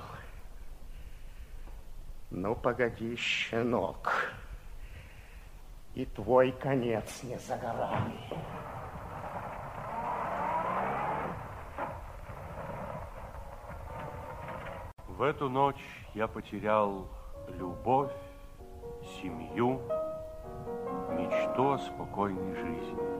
[2.29, 4.31] Ну, погоди, щенок.
[5.95, 8.13] И твой конец не за горами.
[15.07, 17.07] В эту ночь я потерял
[17.57, 18.13] любовь,
[19.19, 19.81] семью,
[21.09, 23.17] мечту о спокойной жизни.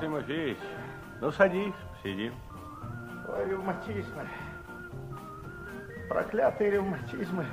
[0.00, 0.58] Тимофеевич,
[1.20, 2.34] ну садись, сидим.
[3.28, 4.26] Ой, ревматизмы.
[6.08, 7.46] Проклятые ревматизмы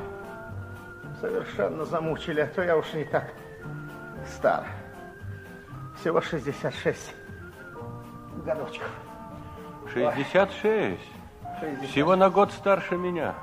[1.19, 3.33] совершенно замучили, а то я уж не так
[4.25, 4.65] стар.
[5.99, 7.15] Всего 66
[8.45, 8.89] годочков.
[9.93, 10.53] 66?
[10.61, 11.91] 66.
[11.91, 13.35] Всего на год старше меня.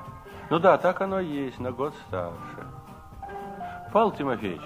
[0.50, 2.66] Ну да, так оно и есть, на год старше.
[3.92, 4.62] Павел Тимофеевич,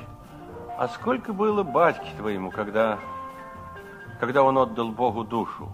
[0.79, 2.99] а сколько было батьке твоему, когда,
[4.21, 5.69] когда он отдал Богу душу?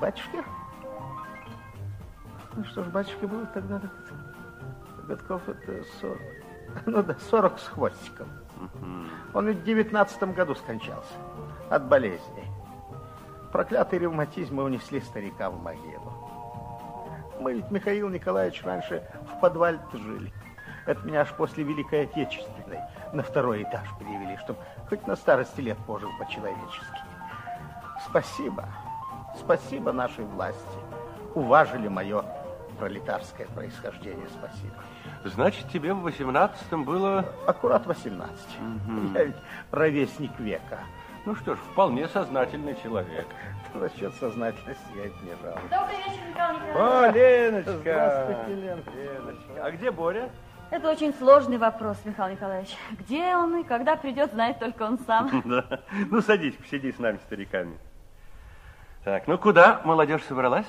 [0.00, 0.42] Батюшке?
[2.54, 3.80] Ну что ж, батюшке было тогда
[5.06, 6.18] годков это 40.
[6.86, 8.28] Ну да, 40 с хвостиком.
[9.34, 11.14] Он ведь в девятнадцатом году скончался
[11.68, 12.44] от болезни.
[13.52, 16.12] Проклятые ревматизмы унесли старика в могилу.
[17.40, 19.02] Мы ведь, Михаил Николаевич, раньше
[19.34, 20.32] в подвале жили.
[20.86, 22.78] Это меня аж после Великой Отечественной
[23.12, 24.58] на второй этаж перевели, чтобы
[24.88, 27.00] хоть на старости лет пожил по-человечески.
[28.06, 28.68] Спасибо,
[29.38, 30.78] спасибо нашей власти.
[31.34, 32.24] Уважили мое
[32.78, 34.74] пролетарское происхождение, спасибо.
[35.24, 37.26] Значит, тебе в 18-м было...
[37.46, 38.40] Аккурат 18.
[39.14, 39.36] Я ведь
[39.70, 40.80] ровесник века.
[41.26, 43.26] Ну что ж, вполне сознательный человек.
[43.74, 45.70] Насчет сознательности я это не жалуюсь.
[45.70, 46.76] Добрый вечер, Михаил Николаевич.
[46.76, 47.72] О, Леночка!
[47.80, 48.90] Здравствуйте, Ленка.
[48.90, 49.64] Леночка.
[49.64, 50.30] А где Боря?
[50.70, 52.76] Это очень сложный вопрос, Михаил Николаевич.
[52.92, 55.42] Где он и когда придет, знает только он сам.
[55.44, 55.80] Да.
[56.10, 57.76] Ну, садись, посиди с нами, стариками.
[59.04, 60.66] Так, ну куда молодежь собралась?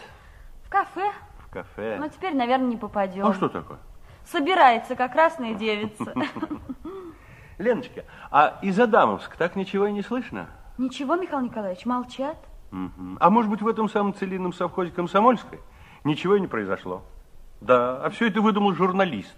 [0.64, 1.12] В кафе.
[1.38, 1.98] В кафе.
[2.00, 3.28] Но теперь, наверное, не попадем.
[3.28, 3.78] А что такое?
[4.26, 6.14] Собирается, как красная девица.
[7.60, 10.48] Леночка, а из Адамовска так ничего и не слышно?
[10.80, 12.38] Ничего, Михаил Николаевич, молчат.
[12.72, 13.18] Мгм.
[13.20, 15.60] А может быть, в этом самом целинном совхозе Комсомольской
[16.04, 17.04] ничего и не произошло?
[17.60, 19.38] Да, а все это выдумал журналист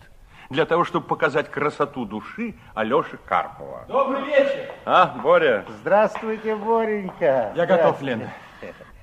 [0.50, 3.86] для того, чтобы показать красоту души Алёши Карпова.
[3.88, 4.72] Добрый вечер.
[4.86, 5.66] А, Боря?
[5.82, 7.54] Здравствуйте, Боренька.
[7.56, 8.02] Я готов.
[8.02, 8.32] Лена.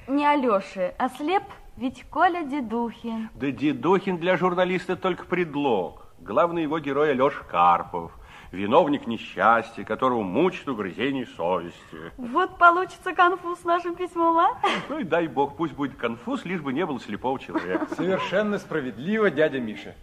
[0.07, 1.45] Не Алёши, а слеп
[1.77, 3.31] ведь Коля Дедухин.
[3.35, 6.07] Да Дедохин для журналиста только предлог.
[6.19, 8.13] Главный его герой Алёша Карпов,
[8.53, 12.13] виновник несчастья, которого мучит угрызение совести.
[12.19, 14.59] Вот получится конфуз с нашим письмом, а?
[14.91, 17.87] Ну и дай бог, пусть будет конфуз, лишь бы не было слепого человека.
[17.95, 19.95] Совершенно справедливо, дядя Миша.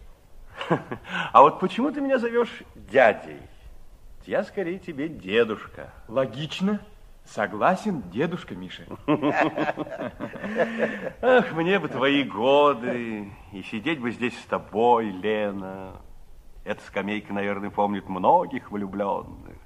[1.31, 3.39] А вот почему ты меня зовешь дядей?
[4.25, 5.93] Я скорее тебе дедушка.
[6.07, 6.79] Логично.
[7.25, 8.83] Согласен, дедушка Миша.
[11.21, 16.01] Ах, мне бы твои годы, и сидеть бы здесь с тобой, Лена.
[16.63, 19.57] Эта скамейка, наверное, помнит многих влюбленных.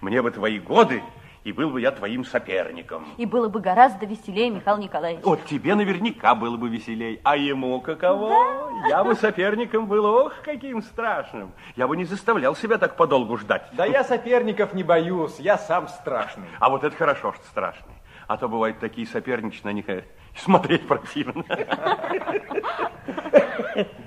[0.00, 1.02] Мне бы твои годы,
[1.46, 3.06] и был бы я твоим соперником.
[3.16, 5.24] И было бы гораздо веселее, Михаил Николаевич.
[5.24, 8.72] Вот тебе наверняка было бы веселей, а ему каково?
[8.88, 11.52] Я бы соперником был, ох, каким страшным.
[11.76, 13.68] Я бы не заставлял себя так подолгу ждать.
[13.74, 16.48] Да я соперников не боюсь, я сам страшный.
[16.58, 17.94] А вот это хорошо, что страшный.
[18.26, 20.02] А то бывают такие соперничать на них, и
[20.34, 21.44] смотреть противно.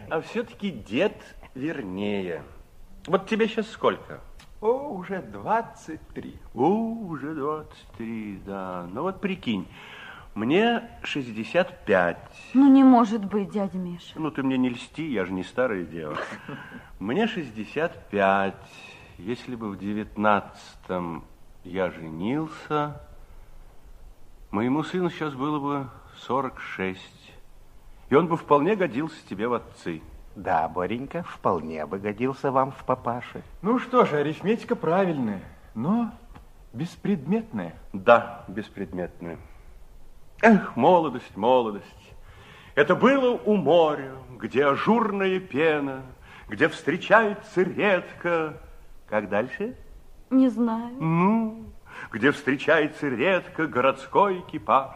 [0.10, 1.16] А все-таки дед
[1.56, 2.44] вернее.
[3.08, 4.20] Вот тебе сейчас сколько?
[4.62, 6.36] О, уже 23.
[6.54, 8.88] О, уже 23, да.
[8.92, 9.68] Ну вот прикинь,
[10.36, 12.18] мне 65.
[12.54, 14.14] Ну, не может быть, дядя Миша.
[14.16, 16.18] Ну, ты мне не льсти, я же не старая дева.
[17.00, 18.56] Мне 65.
[19.18, 21.24] Если бы в девятнадцатом
[21.64, 23.02] я женился,
[24.52, 27.34] моему сыну сейчас было бы 46.
[28.10, 30.02] И он бы вполне годился тебе в отцы.
[30.40, 33.44] Да, Боренька, вполне бы годился вам в папаше.
[33.62, 35.42] Ну что же, арифметика правильная,
[35.76, 36.12] но
[36.72, 37.74] беспредметная.
[37.92, 39.38] Да, беспредметная.
[40.42, 42.14] Эх, молодость, молодость.
[42.76, 46.04] Это было у моря, где ажурная пена,
[46.48, 48.62] где встречается редко...
[49.08, 49.76] Как дальше?
[50.30, 50.96] Не знаю.
[51.02, 51.66] Ну,
[52.14, 54.96] где встречается редко городской экипаж.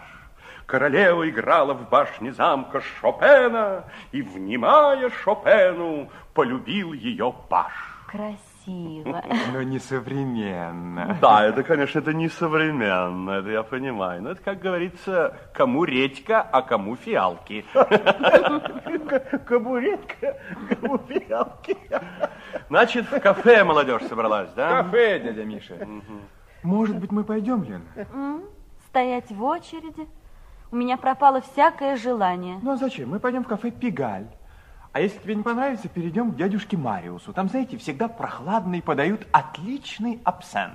[0.66, 7.74] Королева играла в башне замка Шопена, и, внимая Шопену, полюбил ее паш.
[8.08, 9.24] Красиво.
[9.52, 11.18] Но не современно.
[11.20, 14.22] Да, это, конечно, это не современно, это я понимаю.
[14.22, 17.66] Но это, как говорится, кому редька, а кому фиалки.
[19.46, 20.38] Кому редко,
[20.70, 21.76] кому фиалки.
[22.70, 24.84] Значит, в кафе молодежь собралась, да?
[24.84, 25.76] Кафе, дядя Миша.
[26.62, 28.42] Может быть, мы пойдем, Лена?
[28.88, 30.08] Стоять в очереди?
[30.74, 32.58] У меня пропало всякое желание.
[32.64, 33.12] Ну а зачем?
[33.12, 34.26] Мы пойдем в кафе Пигаль.
[34.92, 37.32] А если тебе не понравится, перейдем к дядюшке Мариусу.
[37.32, 40.74] Там, знаете, всегда прохладный подают отличный абсент.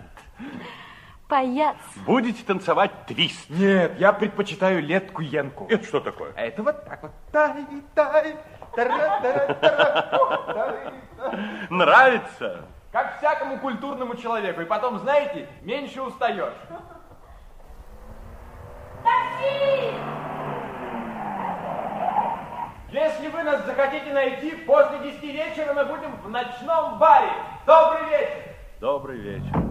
[1.26, 1.74] Паяц.
[2.06, 3.50] Будете танцевать твист.
[3.50, 5.66] Нет, я предпочитаю летку Янку.
[5.68, 6.32] Это что такое?
[6.36, 7.10] А это вот так вот.
[7.32, 8.36] Тай, тай,
[8.76, 9.54] тара, тара,
[10.54, 10.92] тара.
[11.70, 12.68] Нравится?
[12.92, 14.60] как всякому культурному человеку.
[14.60, 16.54] И потом, знаете, меньше устаешь.
[19.02, 19.94] Такси!
[22.90, 27.30] Если вы нас захотите найти, после 10 вечера мы будем в ночном баре.
[27.66, 28.54] Добрый вечер.
[28.80, 29.68] Добрый вечер.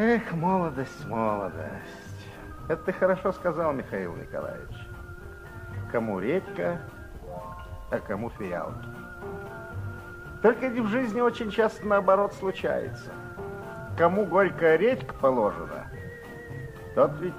[0.00, 2.24] Эх, молодость, молодость.
[2.68, 4.76] Это ты хорошо сказал, Михаил Николаевич.
[5.90, 6.80] Кому редька,
[7.90, 8.88] а кому фиалки.
[10.42, 13.12] Только в жизни очень часто наоборот случается.
[13.96, 15.86] Кому горькая редька положена,
[16.94, 17.34] тот ведь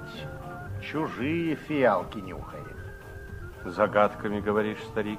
[0.82, 2.76] чужие фиалки нюхает.
[3.64, 5.18] Загадками говоришь, старик.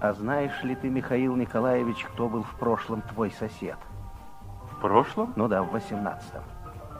[0.00, 3.76] А знаешь ли ты, Михаил Николаевич, кто был в прошлом твой сосед?
[4.72, 5.32] В прошлом?
[5.36, 6.42] Ну да, в восемнадцатом.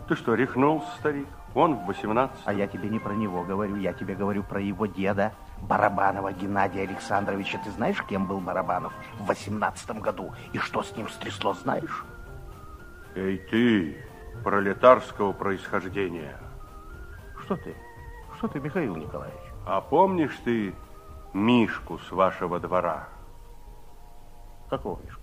[0.08, 1.28] Ты что, рехнулся, старик?
[1.54, 2.42] Он в 18.
[2.44, 5.32] А я тебе не про него говорю, я тебе говорю про его деда,
[5.62, 7.60] Барабанова Геннадия Александровича.
[7.64, 10.32] Ты знаешь, кем был Барабанов в восемнадцатом году?
[10.52, 12.04] И что с ним стрясло, знаешь?
[13.14, 14.04] Эй ты,
[14.44, 16.36] пролетарского происхождения.
[17.44, 17.74] Что ты?
[18.36, 19.40] Что ты, Михаил Николаевич?
[19.66, 20.74] А помнишь ты
[21.32, 23.08] Мишку с вашего двора?
[24.68, 25.20] Какого Мишку?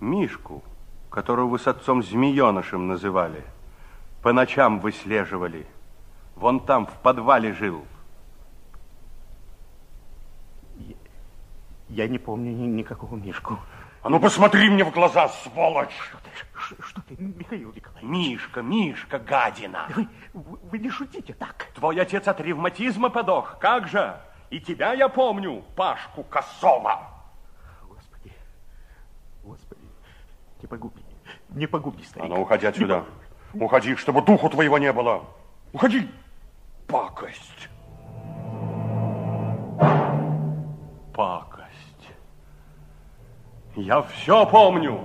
[0.00, 0.62] Мишку,
[1.10, 3.44] которого вы с отцом змеенышем называли.
[4.22, 5.66] По ночам выслеживали.
[6.36, 7.84] Вон там, в подвале жил.
[11.90, 13.58] Я не помню ни, никакого Мишку.
[14.02, 15.94] А ну посмотри мне в глаза, сволочь!
[16.08, 18.08] Что ты, что, что ты Михаил Николаевич?
[18.08, 19.88] Мишка, Мишка, гадина!
[19.94, 21.68] Вы, вы, вы не шутите так.
[21.74, 24.18] Твой отец от ревматизма подох, как же?
[24.48, 27.10] И тебя я помню, Пашку Косова.
[27.88, 28.32] Господи,
[29.44, 29.80] Господи,
[30.62, 31.02] не погуби,
[31.50, 32.30] не погуби, старик.
[32.30, 33.04] А ну, уходи отсюда.
[33.52, 35.24] Уходи, чтобы духу твоего не было.
[35.72, 36.08] Уходи,
[36.86, 37.68] пакость.
[41.12, 41.49] Пакость.
[43.76, 45.00] Я все помню.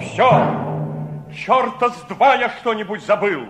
[0.00, 0.28] Все.
[1.34, 3.42] Черта с два я что-нибудь забыл.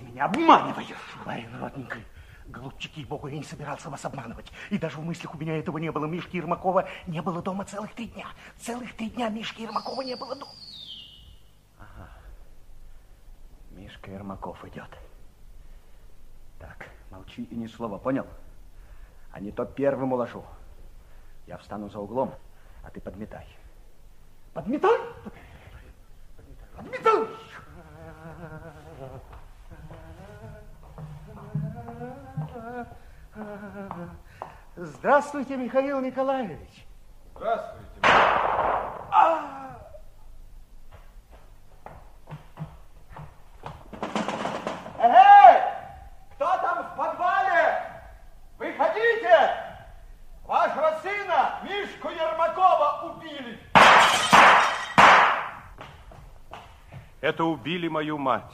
[0.00, 0.96] Подлец, меня обманываешь?
[1.24, 2.04] Барин родненький,
[2.46, 4.50] голубчики, богу, я не собирался вас обманывать.
[4.70, 6.06] И даже в мыслях у меня этого не было.
[6.06, 8.26] Мишки Ермакова не было дома целых три дня.
[8.58, 10.52] Целых три дня Мишки Ермакова не было дома.
[11.78, 12.08] Ага.
[13.70, 14.90] Мишка Ермаков идет.
[16.58, 18.26] Так, молчи и ни слова, понял?
[19.32, 20.44] А не то первым уложу.
[21.46, 22.34] Я встану за углом,
[22.84, 23.46] а ты подметай.
[24.52, 24.98] Подметай!
[26.76, 27.26] Подметай!
[34.76, 36.86] Здравствуйте, Михаил Николаевич.
[37.36, 38.00] Здравствуйте.
[38.02, 39.76] А!
[44.98, 45.62] Эй!
[46.34, 47.82] Кто там в подвале?
[48.58, 49.54] Выходите!
[50.44, 53.60] Вашего сына, Мишку Ермакова, убили.
[57.20, 58.52] Это убили мою мать.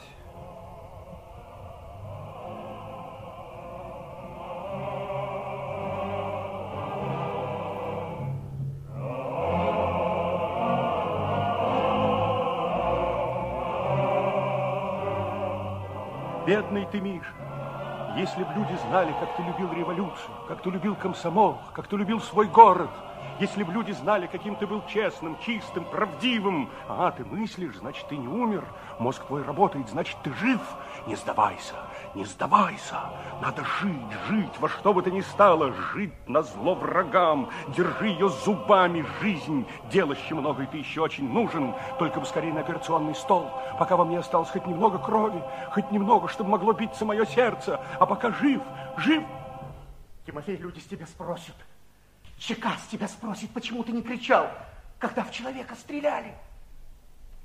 [16.47, 17.33] Бедный ты, Миша.
[18.15, 22.21] Если б люди знали, как ты любил революцию, как ты любил комсомол, как ты любил
[22.21, 22.89] свой город,
[23.39, 26.69] если б люди знали, каким ты был честным, чистым, правдивым.
[26.87, 28.63] А, ты мыслишь, значит, ты не умер.
[28.97, 30.59] Мозг твой работает, значит, ты жив.
[31.05, 31.75] Не сдавайся,
[32.15, 32.99] не сдавайся.
[33.41, 35.71] Надо жить, жить, во что бы то ни стало.
[35.93, 37.49] Жить на зло врагам.
[37.75, 39.67] Держи ее зубами, жизнь.
[39.91, 41.75] Делаще много, и ты еще очень нужен.
[41.99, 43.51] Только бы скорее на операционный стол.
[43.77, 47.79] Пока во мне осталось хоть немного крови, хоть немного, чтобы могло биться мое сердце.
[47.99, 48.61] А пока жив,
[48.97, 49.23] жив.
[50.25, 51.55] Тимофей, люди с тебя спросят.
[52.37, 54.49] Чекас тебя спросит, почему ты не кричал,
[54.99, 56.33] когда в человека стреляли.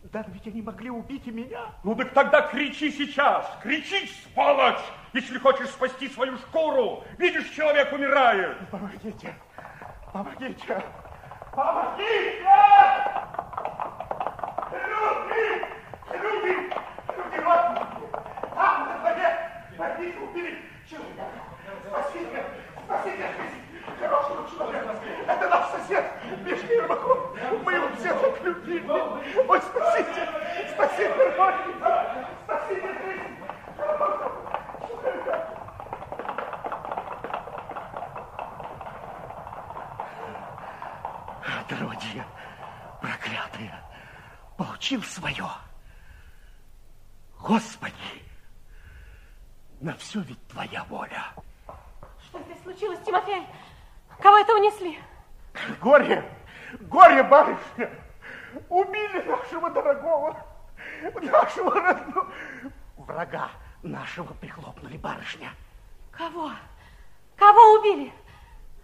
[0.05, 1.67] Да ведь они могли убить и меня.
[1.85, 4.83] Ну так тогда кричи сейчас, кричи, сволочь,
[5.13, 7.05] если хочешь спасти свою шкуру.
[7.19, 8.69] Видишь, человек умирает.
[8.71, 9.35] Помогите,
[10.13, 10.83] помогите,
[11.55, 12.49] Помогите!
[14.73, 15.67] Люди!
[16.11, 16.73] Люди!
[17.15, 17.61] Люди, вот!
[18.55, 19.53] Там, на дворе!
[19.77, 20.59] Убить, убили
[20.89, 21.27] человека.
[21.87, 22.45] Спасите,
[22.87, 23.63] спасите жизнь
[24.01, 24.97] хорошего человека.
[25.29, 26.05] Это наш сосед,
[26.43, 27.37] Мишка Ермаков.
[27.65, 28.89] Мы его все так любили.
[28.89, 30.29] Ой, спасите,
[30.75, 33.23] спасите, родненький, спасите жизнь.
[41.61, 42.25] Отродье
[43.01, 43.85] проклятое
[44.57, 45.47] получил свое.
[47.39, 47.95] Господи,
[49.81, 51.25] на все ведь твоя воля.
[52.29, 53.47] Что здесь случилось, Тимофей?
[54.21, 54.99] Кого это унесли?
[55.81, 56.25] Горе,
[56.81, 57.91] горе, барышня.
[58.69, 60.37] Убили нашего дорогого,
[61.21, 62.33] нашего родного
[62.97, 63.51] врага
[63.83, 65.51] нашего прихлопнули, барышня.
[66.11, 66.53] Кого?
[67.37, 68.13] Кого убили?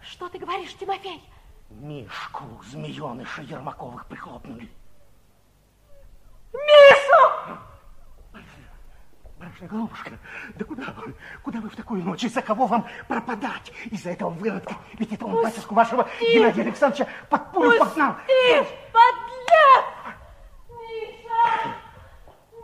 [0.01, 1.23] Что ты говоришь, Тимофей?
[1.69, 4.69] Мишку, змееныша Ермаковых прихлопнули.
[6.53, 7.57] Мишу!
[9.39, 10.11] Барышня, голубушка,
[10.55, 11.15] да куда вы?
[11.43, 12.25] Куда вы в такую ночь?
[12.25, 13.71] Из-за кого вам пропадать?
[13.85, 14.75] Из-за этого выродка?
[14.97, 15.45] Ведь это он Пусти!
[15.45, 18.15] батюшку вашего Геннадия Александровича под пулю погнал.
[18.27, 19.85] Ты, подлец!
[20.69, 21.75] Миша!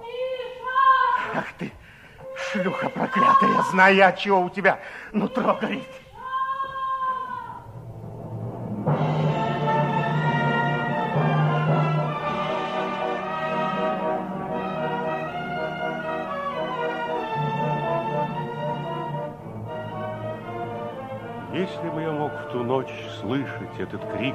[0.02, 1.36] Миша!
[1.36, 1.72] Ах ты,
[2.52, 4.80] шлюха проклятая, знаю я, чего у тебя
[5.14, 5.88] нутро горит.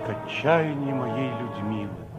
[0.00, 2.09] Этот крик отчаяния моей Людмилы.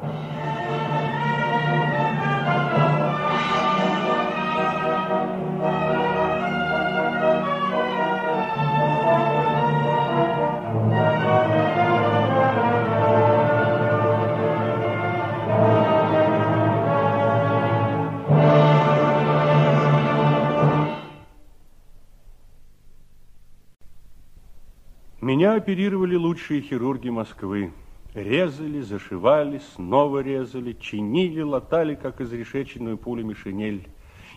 [25.71, 27.71] Оперировали лучшие хирурги Москвы.
[28.13, 33.87] Резали, зашивали, снова резали, чинили, латали, как изрешеченную пулями шинель.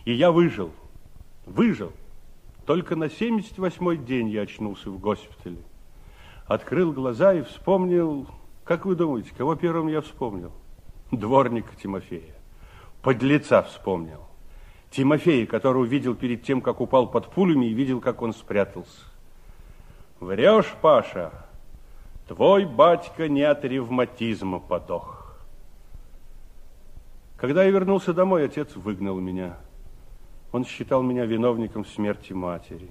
[0.04, 0.70] И я выжил.
[1.44, 1.90] Выжил.
[2.66, 5.58] Только на 78-й день я очнулся в госпитале.
[6.46, 8.28] Открыл глаза и вспомнил...
[8.62, 10.52] Как вы думаете, кого первым я вспомнил?
[11.10, 12.36] Дворника Тимофея.
[13.02, 14.20] Подлеца вспомнил.
[14.92, 19.13] Тимофея, которого видел перед тем, как упал под пулями, и видел, как он спрятался.
[20.20, 21.32] Врешь, Паша,
[22.28, 25.36] твой батька не от ревматизма подох.
[27.36, 29.58] Когда я вернулся домой, отец выгнал меня.
[30.52, 32.88] Он считал меня виновником смерти матери.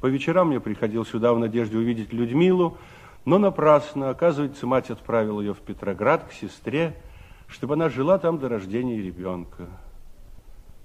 [0.00, 2.76] По вечерам я приходил сюда в надежде увидеть Людмилу,
[3.24, 4.10] но напрасно.
[4.10, 7.00] Оказывается, мать отправила ее в Петроград к сестре,
[7.46, 9.68] чтобы она жила там до рождения ребенка.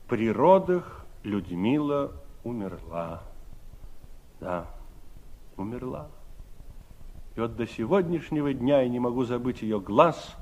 [0.08, 2.14] При родах Людмила
[2.44, 3.24] умерла.
[4.40, 4.68] Да
[5.60, 6.10] умерла.
[7.36, 10.36] И вот до сегодняшнего дня я не могу забыть ее глаз,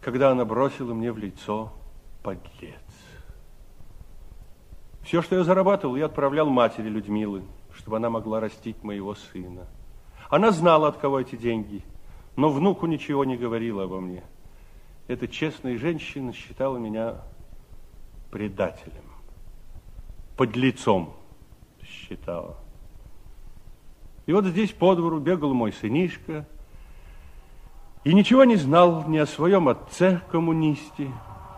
[0.00, 1.72] когда она бросила мне в лицо
[2.22, 2.74] подлец.
[5.02, 7.42] Все, что я зарабатывал, я отправлял матери Людмилы,
[7.72, 9.66] чтобы она могла растить моего сына.
[10.28, 11.82] Она знала, от кого эти деньги,
[12.36, 14.22] но внуку ничего не говорила обо мне.
[15.08, 17.22] Эта честная женщина считала меня
[18.30, 19.04] предателем,
[20.36, 21.14] подлецом
[21.82, 22.56] считала.
[24.30, 26.46] И вот здесь по двору бегал мой сынишка
[28.04, 31.10] и ничего не знал ни о своем отце-коммунисте,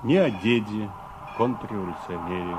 [0.02, 0.88] ни о деде
[1.36, 2.56] контрреволюционере.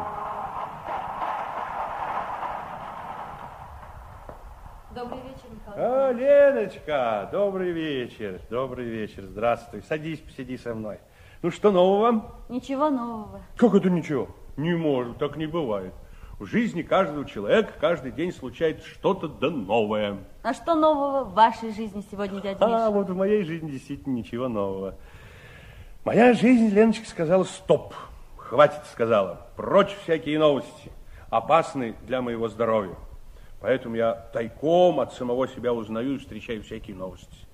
[4.93, 5.83] Добрый вечер, Михаил.
[5.83, 9.81] А, Леночка, добрый вечер, добрый вечер, здравствуй.
[9.81, 10.99] Садись, посиди со мной.
[11.41, 12.35] Ну, что нового?
[12.49, 13.41] Ничего нового.
[13.57, 14.27] Как это ничего?
[14.57, 15.95] Не может, так не бывает.
[16.39, 20.17] В жизни каждого человека каждый день случается что-то да новое.
[20.41, 22.87] А что нового в вашей жизни сегодня, дядя Миша?
[22.87, 24.95] А вот в моей жизни действительно ничего нового.
[26.03, 27.93] Моя жизнь, Леночка, сказала стоп.
[28.35, 29.47] Хватит, сказала.
[29.55, 30.91] Прочь всякие новости.
[31.29, 32.95] Опасны для моего здоровья.
[33.61, 37.47] Поэтому я тайком от самого себя узнаю и встречаю всякие новости.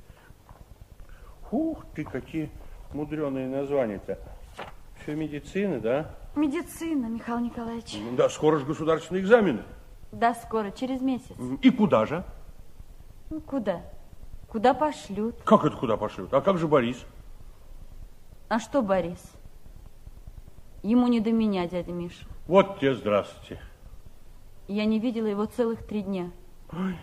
[1.52, 2.50] Ух ты, какие
[2.94, 4.18] мудреные названия-то.
[5.02, 6.16] Все медицины, да?
[6.36, 7.98] Медицина, Михаил Николаевич.
[8.16, 9.64] Да, скоро же государственные экзамены.
[10.12, 11.36] Да, скоро, через месяц.
[11.62, 12.24] И куда же?
[13.30, 13.82] Ну, куда?
[14.48, 15.36] Куда пошлют?
[15.44, 16.34] Как это куда пошлют?
[16.34, 17.04] А как же Борис?
[18.48, 19.22] А что Борис?
[20.82, 22.26] Ему не до меня, дядя Миша.
[22.48, 23.62] Вот тебе здравствуйте.
[24.68, 26.32] Я не видела его целых три дня.
[26.72, 26.96] Ой,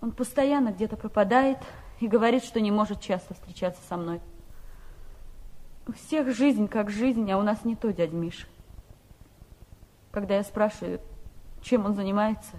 [0.00, 1.58] Он постоянно где-то пропадает
[2.00, 4.20] и говорит, что не может часто встречаться со мной.
[5.86, 8.46] У всех жизнь как жизнь, а у нас не то, дядя Миша.
[10.10, 11.00] Когда я спрашиваю,
[11.62, 12.56] чем он занимается.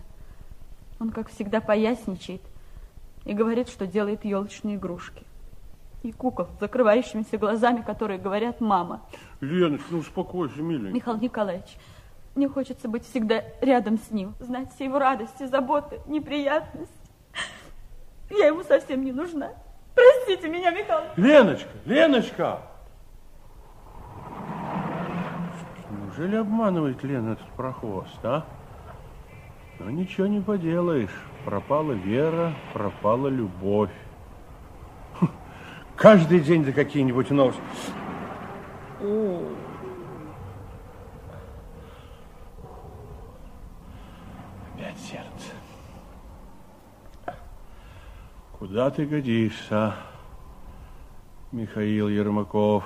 [1.00, 2.42] Он, как всегда, поясничает
[3.26, 5.24] и говорит, что делает елочные игрушки.
[6.02, 9.02] И кукол с закрывающимися глазами, которые говорят «мама».
[9.40, 10.94] Леночка, ну успокойся, миленькая.
[10.94, 11.78] Михаил Николаевич,
[12.36, 16.94] мне хочется быть всегда рядом с ним, знать все его радости, заботы, неприятности.
[18.30, 19.52] Я ему совсем не нужна.
[19.96, 21.04] Простите меня, Михаил.
[21.16, 22.62] Леночка, Леночка!
[26.16, 28.46] Неужели обманывает Лена этот прохвост, а?
[29.80, 31.10] Ну, ничего не поделаешь.
[31.44, 33.90] Пропала вера, пропала любовь.
[35.20, 35.28] Хм,
[35.96, 37.62] Каждый день за какие-нибудь новости.
[44.76, 45.52] Опять сердце.
[48.60, 49.96] Куда ты годишься,
[51.52, 52.84] Михаил Ермаков?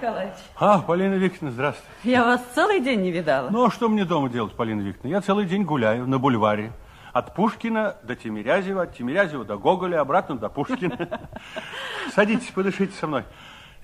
[0.00, 0.34] Николаевич.
[0.58, 1.90] А, Полина Викторовна, здравствуйте.
[2.04, 3.50] Я вас целый день не видала.
[3.50, 5.14] Ну, а что мне дома делать, Полина Викторовна?
[5.16, 6.72] Я целый день гуляю на бульваре.
[7.12, 11.20] От Пушкина до Тимирязева, от Тимирязева до Гоголя, обратно до Пушкина.
[12.14, 13.24] Садитесь, подышите со мной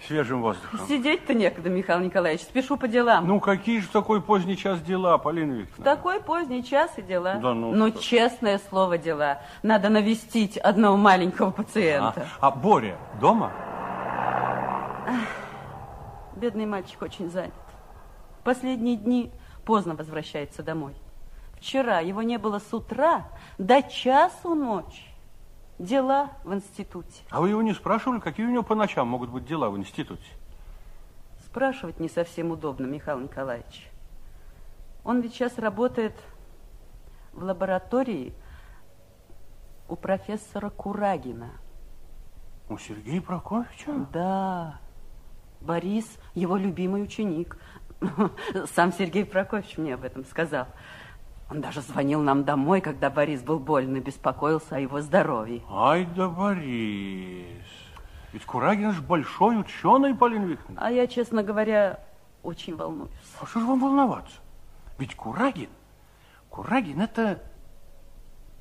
[0.07, 0.81] свежим воздухом.
[0.89, 3.27] Сидеть-то некогда, Михаил Николаевич, спешу по делам.
[3.27, 5.97] Ну, какие же в такой поздний час дела, Полина В Викторовна?
[5.97, 7.35] такой поздний час и дела.
[7.43, 8.03] Да ну Ну, что.
[8.03, 9.41] честное слово, дела.
[9.63, 12.27] Надо навестить одного маленького пациента.
[12.41, 13.53] А, а Боря дома?
[16.37, 17.55] Бедный мальчик очень занят.
[18.45, 19.33] Последние дни
[19.65, 20.95] поздно возвращается домой.
[21.55, 23.27] Вчера его не было с утра
[23.59, 25.03] до часу ночи.
[25.79, 27.23] Дела в институте.
[27.31, 30.27] А вы его не спрашивали, какие у него по ночам могут быть дела в институте?
[31.45, 33.91] Спрашивать не совсем удобно, Михаил Николаевич.
[35.05, 36.15] Он ведь сейчас работает
[37.33, 38.35] в лаборатории
[39.89, 41.51] у профессора Курагина.
[42.69, 44.07] У Сергея Прокофьевича?
[44.13, 44.81] Да.
[45.61, 47.57] Борис его любимый ученик.
[48.75, 50.67] Сам Сергей Прокофьевич мне об этом сказал.
[51.49, 55.63] Он даже звонил нам домой, когда Борис был болен и беспокоился о его здоровье.
[55.71, 57.65] Ай да Борис.
[58.33, 60.87] Ведь Курагин же большой ученый, Полина Викторовна.
[60.87, 62.01] А я, честно говоря,
[62.43, 63.11] очень волнуюсь.
[63.41, 64.37] А что же вам волноваться?
[64.99, 65.71] Ведь Курагин,
[66.51, 67.43] Курагин это...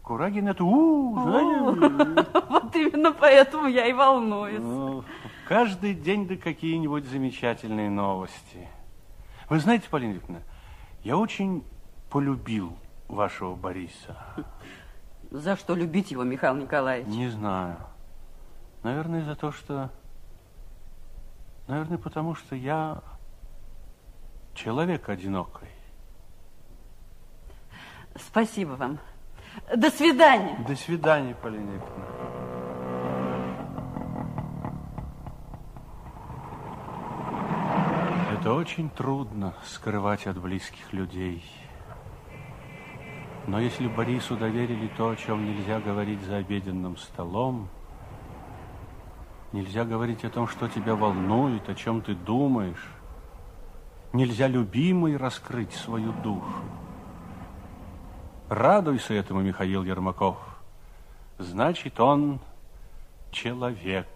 [0.06, 0.64] Курагин это...
[0.64, 2.30] У, знаете...
[2.50, 4.62] Вот именно поэтому я и волнуюсь.
[4.62, 5.04] Ну,
[5.48, 8.68] Каждый день да какие-нибудь замечательные новости.
[9.50, 10.44] Вы знаете, Полина Викторовна,
[11.04, 11.64] я очень
[12.10, 12.78] полюбил
[13.08, 14.18] вашего Бориса.
[15.32, 17.08] За что любить его, Михаил Николаевич?
[17.08, 17.78] Не знаю.
[18.84, 19.92] Наверное, за то, что...
[21.68, 23.02] Наверное, потому что я
[24.54, 25.68] человек одинокий.
[28.16, 29.00] Спасибо вам.
[29.76, 30.58] До свидания.
[30.68, 32.06] До свидания, Полина Викторовна.
[38.40, 41.44] Это очень трудно скрывать от близких людей.
[43.48, 47.70] Но если Борису доверили то, о чем нельзя говорить за обеденным столом,
[49.52, 52.88] нельзя говорить о том, что тебя волнует, о чем ты думаешь,
[54.14, 56.64] нельзя любимой раскрыть свою душу.
[58.50, 60.38] Радуйся этому, Михаил Ермаков.
[61.40, 62.40] Значит, он
[63.32, 64.08] человек.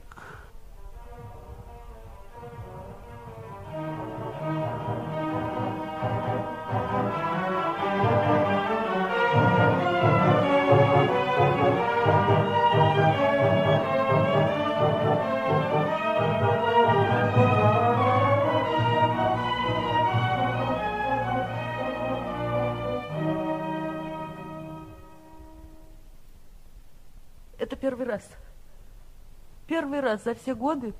[30.20, 30.94] Раз за все годы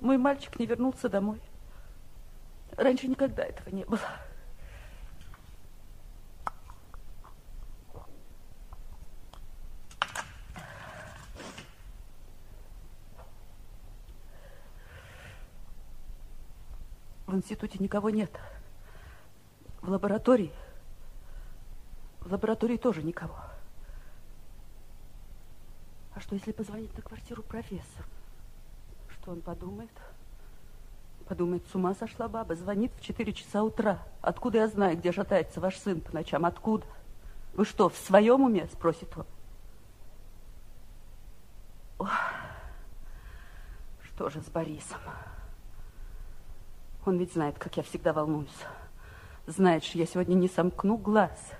[0.00, 1.40] мой мальчик не вернулся домой.
[2.76, 4.00] Раньше никогда этого не было.
[17.26, 18.30] В институте никого нет.
[19.80, 20.52] В лаборатории.
[22.20, 23.36] В лаборатории тоже никого.
[26.14, 28.06] А что, если позвонить на квартиру профессору?
[29.22, 29.90] Что он подумает?
[31.28, 34.00] Подумает, с ума сошла баба, звонит в 4 часа утра.
[34.20, 36.44] Откуда я знаю, где шатается ваш сын по ночам?
[36.44, 36.84] Откуда?
[37.54, 38.68] Вы что, в своем уме?
[38.72, 39.24] Спросит он.
[42.00, 42.10] Ох,
[44.02, 45.00] что же с Борисом?
[47.06, 48.50] Он ведь знает, как я всегда волнуюсь.
[49.46, 51.52] Знает, что я сегодня не сомкну глаз.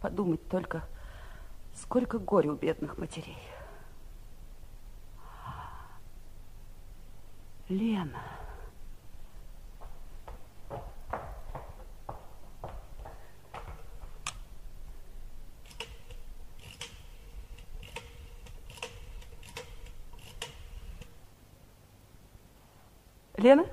[0.00, 0.82] Подумать только,
[1.72, 3.38] сколько горя у бедных матерей.
[7.68, 8.22] Лена.
[23.36, 23.66] Лена?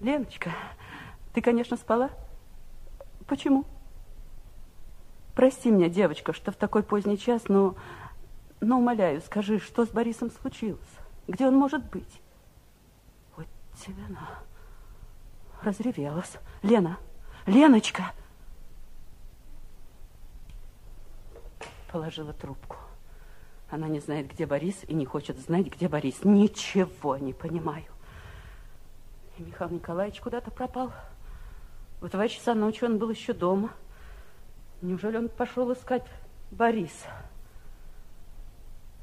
[0.00, 0.52] Леночка,
[1.32, 2.10] ты, конечно, спала?
[3.26, 3.64] Почему?
[5.34, 7.76] Прости меня, девочка, что в такой поздний час, но,
[8.60, 10.80] но умоляю, скажи, что с Борисом случилось?
[11.26, 12.20] Где он может быть?
[13.72, 14.38] Вот тебе на.
[15.62, 16.38] Разревелась.
[16.62, 16.98] Лена,
[17.46, 18.12] Леночка!
[21.90, 22.76] Положила трубку.
[23.70, 26.24] Она не знает, где Борис, и не хочет знать, где Борис.
[26.24, 27.84] Ничего не понимаю.
[29.38, 30.92] И Михаил Николаевич куда-то пропал.
[32.00, 33.70] В два часа ночи он был еще дома.
[34.80, 36.04] Неужели он пошел искать
[36.50, 37.08] Бориса?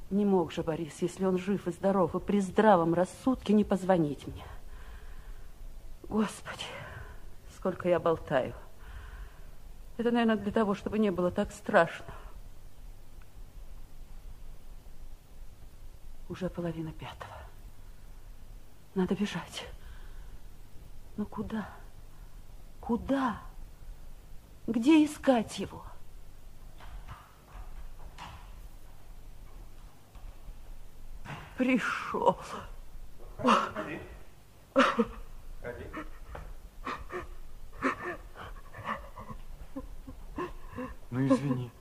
[0.09, 4.27] Не мог же Борис, если он жив и здоров, и при здравом рассудке не позвонить
[4.27, 4.43] мне.
[6.09, 6.65] Господи,
[7.55, 8.55] сколько я болтаю.
[9.97, 12.13] Это, наверное, для того, чтобы не было так страшно.
[16.27, 17.37] Уже половина пятого.
[18.95, 19.67] Надо бежать.
[21.15, 21.69] Но куда?
[22.81, 23.41] Куда?
[24.65, 25.83] Где искать его?
[31.57, 32.39] Пришел.
[33.37, 33.99] Ходи.
[41.11, 41.71] Ну, извини.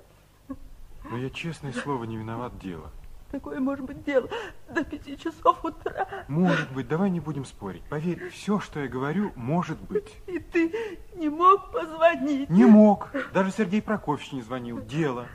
[1.10, 2.90] Но я, честное слово, не виноват дело.
[3.30, 4.28] Какое может быть дело
[4.70, 6.24] до пяти часов утра?
[6.28, 7.82] Может быть, давай не будем спорить.
[7.84, 10.16] Поверь, все, что я говорю, может быть.
[10.26, 12.48] И ты не мог позвонить?
[12.48, 13.10] Не мог.
[13.34, 14.80] Даже Сергей Прокофьевич не звонил.
[14.80, 15.26] Дело.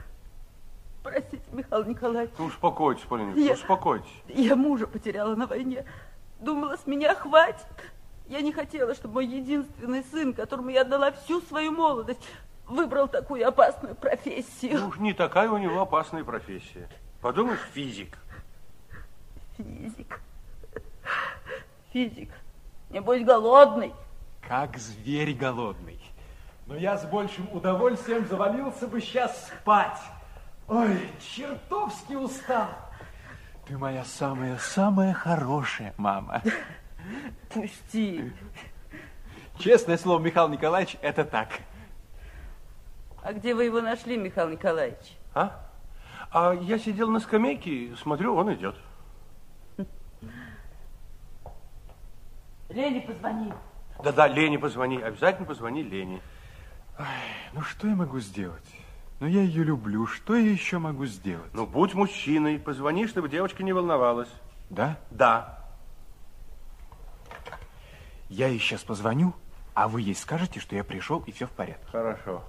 [1.03, 2.33] Простите, Михаил Николаевич.
[2.39, 4.07] Ну, успокойтесь, Полина Я- успокойтесь.
[4.27, 5.85] Я мужа потеряла на войне.
[6.39, 7.67] Думала, с меня хватит.
[8.27, 12.21] Я не хотела, чтобы мой единственный сын, которому я отдала всю свою молодость,
[12.67, 14.87] выбрал такую опасную профессию.
[14.87, 16.87] Уж не такая у него опасная профессия.
[17.21, 18.17] Подумаешь, физик.
[19.57, 20.19] Физик.
[21.91, 22.29] Физик.
[22.89, 23.93] Небось, голодный.
[24.47, 25.99] Как зверь голодный.
[26.65, 29.99] Но я с большим удовольствием завалился бы сейчас спать.
[30.67, 32.69] Ой, чертовски устал.
[33.67, 36.41] Ты моя самая-самая хорошая мама.
[37.53, 38.31] Пусти.
[39.59, 41.49] Честное слово, Михаил Николаевич, это так.
[43.23, 45.17] А где вы его нашли, Михаил Николаевич?
[45.33, 45.65] А?
[46.29, 48.75] А я сидел на скамейке, смотрю, он идет.
[52.67, 53.53] Лене позвони.
[54.03, 56.19] Да-да, Лене позвони, обязательно позвони Лене.
[57.53, 58.65] Ну, что я могу сделать?
[59.21, 60.05] Ну, я ее люблю.
[60.05, 61.53] Что я еще могу сделать?
[61.53, 64.29] Ну, будь мужчиной, позвони, чтобы девочка не волновалась.
[64.69, 64.97] Да?
[65.11, 65.59] Да.
[68.27, 69.33] Я ей сейчас позвоню,
[69.73, 71.85] а вы ей скажете, что я пришел и все в порядке.
[71.89, 72.43] Хорошо.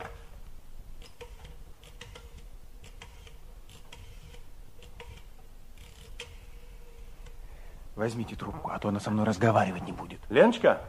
[7.97, 10.21] Возьмите трубку, а то она со мной разговаривать не будет.
[10.29, 10.81] Леночка?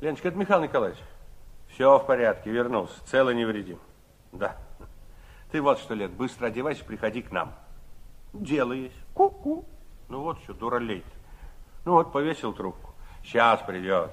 [0.00, 0.98] Леночка, это Михаил Николаевич.
[1.68, 3.78] Все в порядке, вернулся, целый невредим.
[4.32, 4.56] Да.
[5.52, 7.54] Ты вот что, Лен, быстро одевайся, приходи к нам.
[8.32, 8.96] Дело есть.
[9.14, 9.64] Ку-ку.
[10.08, 11.18] Ну вот что, дуралей -то.
[11.84, 12.92] Ну вот, повесил трубку.
[13.22, 14.10] Сейчас придет.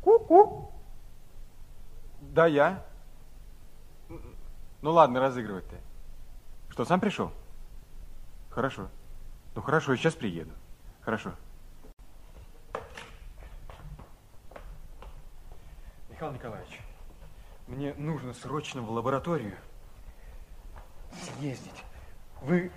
[0.00, 0.72] Ку-ку.
[2.20, 2.82] Да, я.
[4.84, 5.76] Ну ладно, разыгрывать ты.
[6.68, 7.32] Что, сам пришел?
[8.50, 8.90] Хорошо.
[9.54, 10.52] Ну хорошо, я сейчас приеду.
[11.00, 11.32] Хорошо.
[16.10, 16.82] Михаил Николаевич,
[17.66, 19.56] мне нужно срочно в лабораторию
[21.38, 21.82] съездить.
[22.42, 22.70] Вы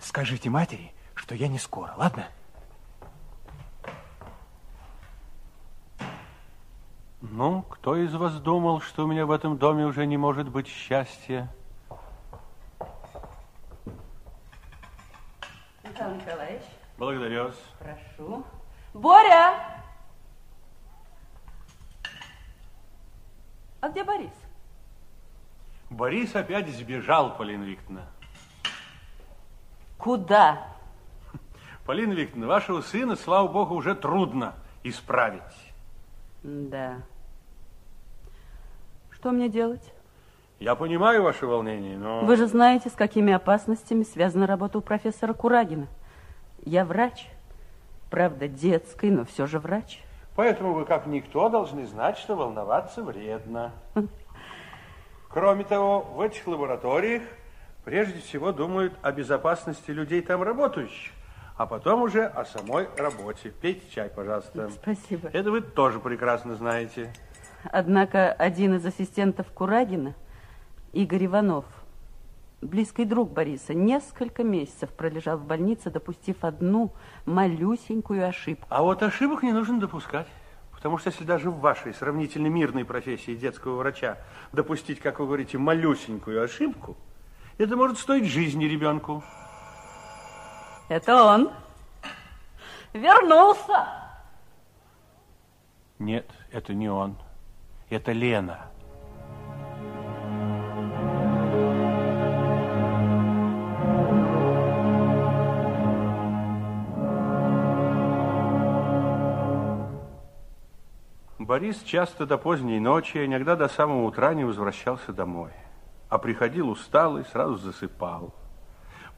[0.00, 2.26] скажите матери, что я не скоро, ладно?
[7.22, 10.66] Ну, кто из вас думал, что у меня в этом доме уже не может быть
[10.66, 11.48] счастья?
[15.84, 16.62] Михаил Николаевич,
[16.98, 17.54] Благодарю вас.
[17.78, 18.44] прошу.
[18.92, 19.54] Боря!
[23.80, 24.32] А где Борис?
[25.90, 28.06] Борис опять сбежал, Полина Викторовна.
[29.96, 30.68] Куда?
[31.86, 35.42] Полина Викторовна, вашего сына, слава богу, уже трудно исправить.
[36.42, 36.96] Да.
[39.22, 39.92] Что мне делать?
[40.58, 42.24] Я понимаю ваше волнение, но...
[42.24, 45.86] Вы же знаете, с какими опасностями связана работа у профессора Курагина.
[46.64, 47.28] Я врач.
[48.10, 50.02] Правда, детский, но все же врач.
[50.34, 53.70] Поэтому вы, как никто, должны знать, что волноваться вредно.
[55.28, 57.22] Кроме того, в этих лабораториях
[57.84, 61.12] Прежде всего думают о безопасности людей там работающих,
[61.56, 63.50] а потом уже о самой работе.
[63.50, 64.70] Пейте чай, пожалуйста.
[64.70, 65.28] Спасибо.
[65.32, 67.12] Это вы тоже прекрасно знаете.
[67.64, 70.14] Однако один из ассистентов Курагина,
[70.92, 71.64] Игорь Иванов,
[72.60, 76.92] близкий друг Бориса, несколько месяцев пролежал в больнице, допустив одну
[77.24, 78.66] малюсенькую ошибку.
[78.68, 80.26] А вот ошибок не нужно допускать.
[80.72, 84.18] Потому что если даже в вашей сравнительно мирной профессии детского врача
[84.52, 86.96] допустить, как вы говорите, малюсенькую ошибку,
[87.56, 89.22] это может стоить жизни ребенку.
[90.88, 91.52] Это он.
[92.92, 93.86] Вернулся.
[96.00, 97.16] Нет, это не он.
[97.92, 98.70] Это Лена.
[111.38, 115.50] Борис часто до поздней ночи, иногда до самого утра не возвращался домой.
[116.08, 118.34] А приходил усталый, сразу засыпал.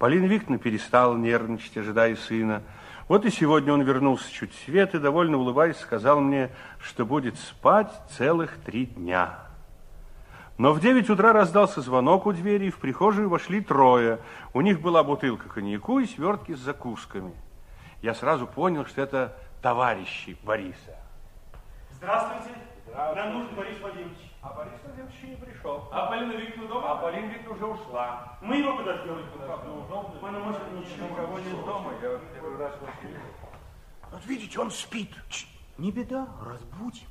[0.01, 2.65] Полина Викторовна перестала нервничать, ожидая сына.
[3.09, 7.93] Вот и сегодня он вернулся чуть свет и, довольно улыбаясь, сказал мне, что будет спать
[8.11, 9.39] целых три дня.
[10.57, 14.21] Но в девять утра раздался звонок у двери, и в прихожую вошли трое.
[14.53, 17.35] У них была бутылка коньяку и свертки с закусками.
[18.01, 20.97] Я сразу понял, что это товарищи Бориса.
[21.91, 22.51] Здравствуйте.
[22.95, 24.34] Нам нужен Борис Владимирович.
[24.45, 25.89] А Владимирович еще не пришел.
[25.91, 26.93] А Полина Викторовна дома?
[26.93, 28.39] А Полина Викторовна уже ушла.
[28.43, 29.17] Мы его подождем.
[30.21, 30.39] Мы на
[30.79, 31.93] ничего, никого нет дома.
[31.95, 33.21] Я первый раз вас вижу.
[34.13, 35.11] Вот видите, он спит.
[35.79, 37.09] Не беда, разбудим.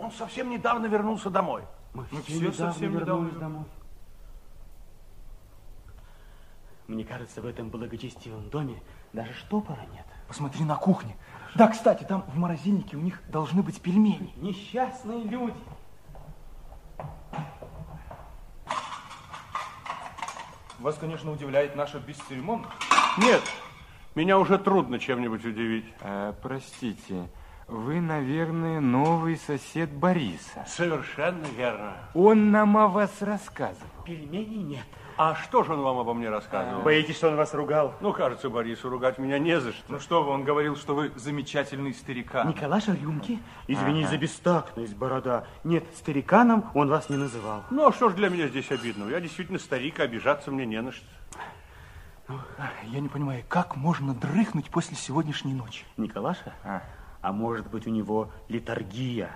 [0.00, 1.62] Он совсем недавно вернулся домой.
[1.94, 3.40] Мы, Мы все, все недавно совсем вернулись недавно.
[3.40, 3.64] домой.
[6.88, 8.82] Мне кажется, в этом благочестивом доме
[9.12, 10.04] даже штопора нет.
[10.26, 11.16] Посмотри на кухне.
[11.54, 14.32] Да, кстати, там в морозильнике у них должны быть пельмени.
[14.36, 15.54] Несчастные люди.
[20.78, 22.72] Вас, конечно, удивляет наша бесцеремонность.
[23.18, 23.42] Нет,
[24.14, 25.86] меня уже трудно чем-нибудь удивить.
[26.00, 27.28] Э, простите,
[27.68, 30.64] вы, наверное, новый сосед Бориса.
[30.66, 31.94] Совершенно верно.
[32.14, 33.88] Он нам о вас рассказывал.
[34.04, 34.84] Пельменей нет.
[35.16, 36.82] А что же он вам обо мне рассказывал?
[36.82, 37.94] Боитесь, что он вас ругал?
[38.00, 39.84] Ну, кажется, Борису ругать меня не за что.
[39.88, 42.48] Ну что вы, он говорил, что вы замечательный старикан.
[42.48, 43.38] Николаша рюмки?
[43.68, 44.10] Извини Ага.
[44.10, 45.44] за бестактность, борода.
[45.62, 47.62] Нет, стариканом он вас не называл.
[47.70, 49.08] Ну, а что ж для меня здесь обидного?
[49.10, 51.06] Я действительно старик, а обижаться мне не на что.
[52.84, 55.84] Я не понимаю, как можно дрыхнуть после сегодняшней ночи?
[55.96, 56.54] Николаша?
[57.20, 59.30] А, может быть, у него литургия?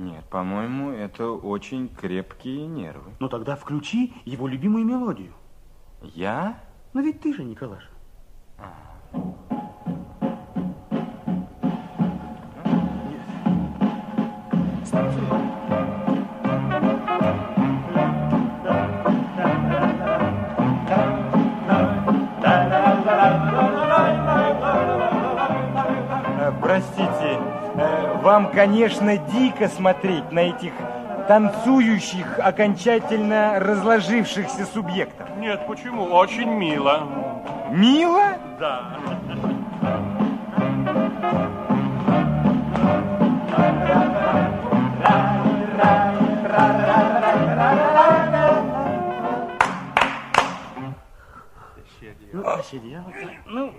[0.00, 3.12] Нет, по-моему, это очень крепкие нервы.
[3.20, 5.34] Ну тогда включи его любимую мелодию.
[6.00, 6.58] Я?
[6.94, 7.90] Ну ведь ты же, Николаша.
[8.56, 8.64] Э,
[28.30, 30.72] вам, конечно, дико смотреть на этих
[31.26, 35.28] танцующих, окончательно разложившихся субъектов.
[35.38, 36.04] Нет, почему?
[36.04, 37.08] Очень мило.
[37.72, 38.36] Мило?
[38.60, 38.98] Да.
[52.32, 53.02] Ну, посидел.
[53.46, 53.74] Ну,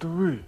[0.00, 0.42] Это вы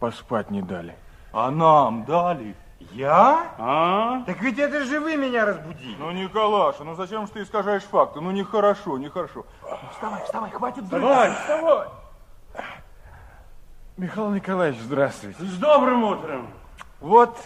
[0.00, 0.96] поспать не дали.
[1.30, 2.56] А нам дали.
[2.92, 3.52] Я?
[3.58, 4.22] А?
[4.24, 5.94] Так ведь это же вы меня разбудили.
[5.98, 8.22] Ну, Николаша, ну зачем же ты искажаешь факты?
[8.22, 9.44] Ну, нехорошо, нехорошо.
[9.62, 11.38] Ну, Вставай, вставай, хватит Вставай, дрыхнуть.
[11.38, 11.88] вставай.
[13.98, 15.42] Михаил Николаевич, здравствуйте.
[15.44, 16.48] С добрым утром.
[16.98, 17.36] Вот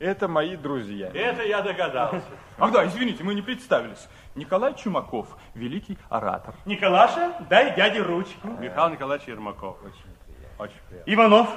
[0.00, 1.10] это мои друзья.
[1.14, 2.22] Это я догадался.
[2.58, 4.08] Ах да, извините, мы не представились.
[4.34, 6.54] Николай Чумаков, великий оратор.
[6.64, 8.48] Николаша, дай дяде ручку.
[8.60, 9.76] Михаил Николаевич Ермаков.
[9.82, 9.94] Очень
[10.24, 10.64] приятно.
[10.64, 11.12] Очень приятно.
[11.14, 11.48] Иванов.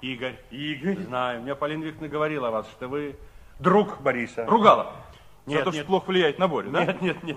[0.00, 0.36] Игорь.
[0.50, 0.98] Игорь.
[1.04, 1.42] Знаю.
[1.42, 3.16] Мне Полина Викторовна говорила о вас, что вы
[3.58, 4.46] друг Бориса.
[4.46, 4.92] Ругала?
[5.46, 5.86] Нет, За то, что нет.
[5.86, 6.84] плохо влияет на Борю, да?
[6.86, 7.36] Нет, нет, нет.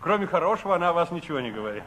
[0.00, 1.84] Кроме хорошего, она о вас ничего не говорила.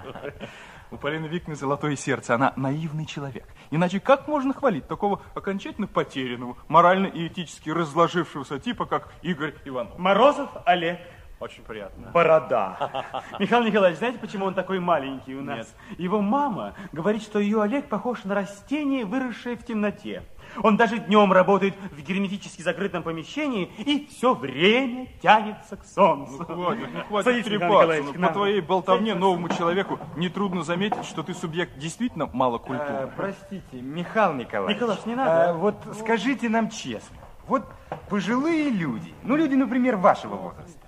[0.91, 3.47] У Полины Викторовны золотое сердце, она наивный человек.
[3.71, 9.97] Иначе как можно хвалить такого окончательно потерянного, морально и этически разложившегося типа, как Игорь Иванов?
[9.97, 10.99] Морозов Олег.
[11.43, 12.09] Очень приятно.
[12.13, 13.03] Борода.
[13.39, 15.75] Михаил Николаевич, знаете, почему он такой маленький у нас?
[15.97, 20.23] Его мама говорит, что ее Олег похож на растение, выросшее в темноте.
[20.61, 26.45] Он даже днем работает в герметически закрытом помещении и все время тянется к солнцу.
[26.47, 27.75] Ну, хватит, ну, хватит Михаил трепаться.
[27.75, 29.19] Николаевич, Ну, по твоей болтовне Садитесь.
[29.21, 33.03] новому человеку нетрудно заметить, что ты субъект действительно малокультурный.
[33.05, 34.77] Э, простите, Михаил Николаевич.
[34.81, 35.49] Николаш, не надо.
[35.49, 37.17] э, вот скажите нам честно,
[37.47, 37.63] Вот
[38.09, 40.82] пожилые люди, ну люди, например, вашего возраста,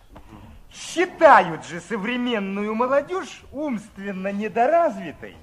[0.76, 5.36] считают же современную молодежь умственно недоразвитой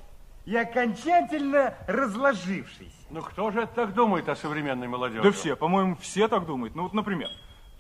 [0.45, 2.93] и окончательно разложившейся.
[3.11, 5.23] Ну кто же это так думает о современной молодежи?
[5.23, 6.75] Да все, по-моему, все так думают.
[6.75, 7.29] Ну вот, например,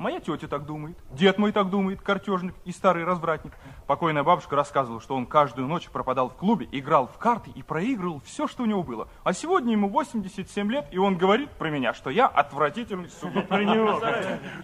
[0.02, 3.52] моя тетя так думает, дед мой так думает, картежник и старый развратник.
[3.86, 8.20] Покойная бабушка рассказывала, что он каждую ночь пропадал в клубе, играл в карты и проигрывал
[8.24, 9.08] все, что у него было.
[9.24, 13.08] А сегодня ему 87 лет, и он говорит про меня, что я отвратительный.
[13.48, 14.00] Про него.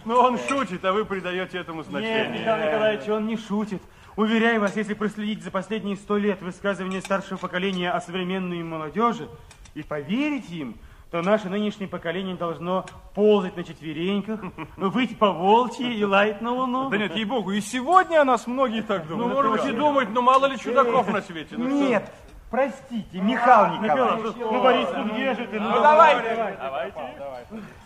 [0.05, 2.27] Ну он шутит, а вы придаете этому значение.
[2.27, 3.81] Нет, Михаил Николаевич, он не шутит.
[4.15, 9.29] Уверяю вас, если проследить за последние сто лет высказывания старшего поколения о современной молодежи
[9.75, 10.75] и поверить им,
[11.11, 14.41] то наше нынешнее поколение должно ползать на четвереньках,
[14.77, 16.89] выйти по волчьи и лаять на луну.
[16.89, 19.33] Да нет, ей-богу, и сегодня о нас многие так Ну, думают.
[19.33, 21.55] может быть, и думать, но мало ли чудаков на свете.
[21.57, 21.67] Ну?
[21.67, 22.11] Нет,
[22.51, 24.35] простите, Михаил Николаевич.
[24.37, 25.59] Ну, Борис, ну где же ты?
[25.59, 26.57] Ну, давайте.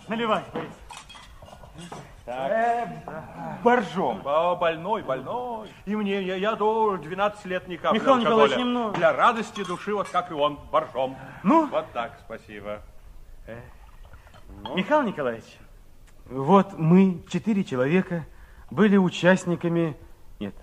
[0.07, 0.69] Наливай, Борис.
[2.25, 2.85] Э,
[3.63, 4.21] Боржом.
[4.23, 5.67] О, больной, больной.
[5.85, 8.17] И мне, я, я до 12 лет не капли Михаил.
[8.17, 8.95] Николаевич, немного.
[8.95, 11.17] Для радости души, вот как и он, боржом.
[11.43, 11.67] Ну?
[11.67, 12.79] Вот так, спасибо.
[14.75, 15.57] Михаил Николаевич,
[16.25, 18.25] вот мы, четыре человека,
[18.71, 19.95] были участниками,
[20.39, 20.55] нет,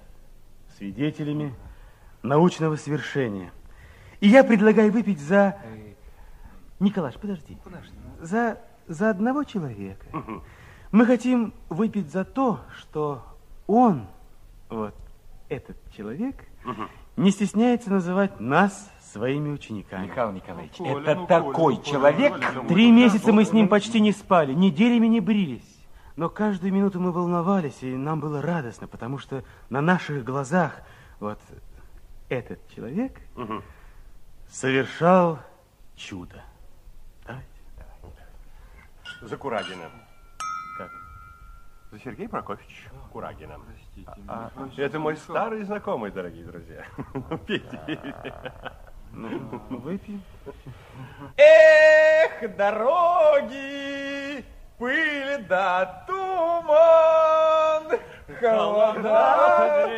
[0.76, 1.54] свидетелями
[2.22, 3.52] научного свершения.
[4.20, 5.58] И я предлагаю выпить за...
[6.78, 7.58] Николаш, подожди.
[8.20, 10.06] За, за одного человека.
[10.90, 13.24] Мы хотим выпить за то, что
[13.66, 14.06] он,
[14.68, 14.94] вот
[15.48, 16.36] этот человек,
[17.16, 20.06] не стесняется называть нас своими учениками.
[20.06, 22.68] Михаил Николаевич, Коля, это ну, такой Коля, человек...
[22.68, 25.76] Три месяца мы с ним почти не спали, неделями не брились.
[26.16, 30.82] Но каждую минуту мы волновались, и нам было радостно, потому что на наших глазах
[31.18, 31.40] вот
[32.28, 33.20] этот человек
[34.48, 35.38] совершал
[35.96, 36.42] чудо.
[39.38, 39.90] Курагина.
[39.90, 40.09] Как?
[41.90, 43.58] За Сергея Прокофьевича Курагина.
[44.28, 46.84] А, это мой старый знакомый, дорогие друзья.
[47.14, 48.32] Ну, Пейте, пейте.
[49.12, 50.22] Ну, выпьем.
[51.36, 54.44] Эх, дороги,
[54.78, 57.98] пыль да туман,
[58.40, 59.88] холода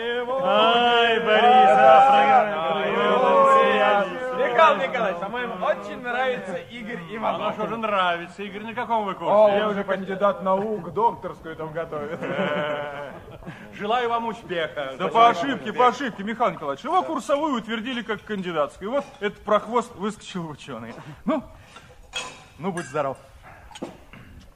[0.44, 2.81] Ай, Борис,
[4.88, 7.54] Николаевич, по-моему, очень нравится Игорь А ну Иванов.
[7.54, 9.56] что же нравится, Игорь, на каком вы О, курсе?
[9.56, 12.18] я уже кандидат наук, докторскую там готовит.
[13.74, 14.94] Желаю вам успеха.
[14.98, 16.84] Да по ошибке, по ошибке, Михаил Николаевич.
[16.84, 18.90] Его курсовую утвердили как кандидатскую.
[18.90, 20.94] И вот этот прохвост выскочил в ученые.
[21.24, 21.42] Ну,
[22.59, 23.16] ну, будь здоров.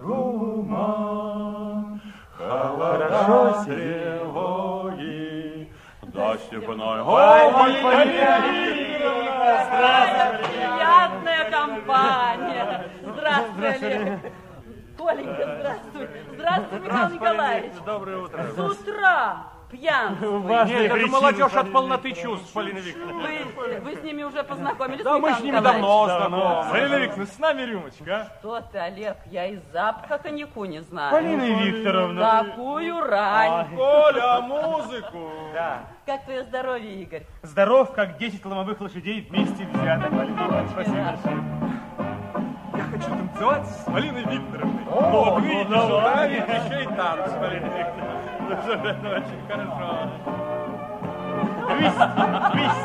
[0.00, 1.93] туман,
[2.36, 7.50] холода тревоги, да степной Ой,
[9.66, 10.48] Здравствуйте!
[10.48, 12.90] Приятная компания.
[13.02, 14.18] Здравствуй,
[14.96, 16.08] Коленька, здравствуй.
[16.34, 17.72] Здравствуй, Михаил Николаевич.
[17.84, 18.44] Доброе утро.
[18.54, 20.68] С утра пьянствуешь.
[20.68, 23.22] Нет, это молодежь от полноты чувств, Полина Викторовна.
[23.22, 26.70] Вы, вы с ними уже познакомились, Да мы с ними давно знакомы.
[26.70, 28.38] Полина Викторовна, с нами рюмочка, а?
[28.40, 31.12] Что ты, Олег, я и запаха коньяку не знаю.
[31.12, 32.44] Полина Викторовна.
[32.44, 33.76] Такую рань.
[33.76, 35.30] Коля, музыку.
[35.52, 35.84] Да.
[36.06, 37.26] Как твое здоровье, Игорь?
[37.42, 40.12] Здоров, как 10 ломовых лошадей вместе взятых.
[40.70, 41.63] Спасибо большое.
[42.76, 44.82] Я хочу танцевать с Полиной Викторовной.
[44.90, 46.34] О, Ну, вот ну, давай.
[46.42, 48.20] что еще и танц, Полина Викторовна.
[48.48, 49.88] Ну, что же, это очень хорошо.
[51.76, 51.98] Твист,
[52.52, 52.84] твист.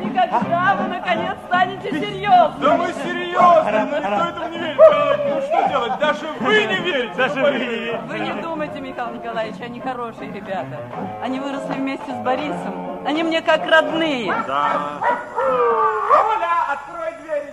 [0.00, 0.03] И
[0.40, 2.60] когда вы, наконец, станете серьезными?
[2.60, 4.78] Да мы серьезно, но никто этому не верит.
[4.78, 7.14] Ну что делать, даже вы не верите.
[7.14, 8.00] Даже ну, вы не верите.
[8.06, 10.80] Вы не думайте, Михаил Николаевич, они хорошие ребята.
[11.22, 13.06] Они выросли вместе с Борисом.
[13.06, 14.34] Они мне как родные.
[14.46, 15.00] Да.
[15.00, 17.52] Коля, открой дверь.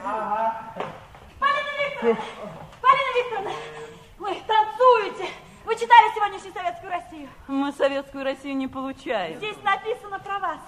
[1.39, 2.21] Полина Викторовна!
[2.81, 3.51] Полина Викторовна!
[4.19, 5.31] Вы танцуете!
[5.65, 7.29] Вы читали сегодняшнюю Советскую Россию?
[7.47, 9.37] Мы советскую Россию не получаем.
[9.37, 10.59] Здесь написано про вас.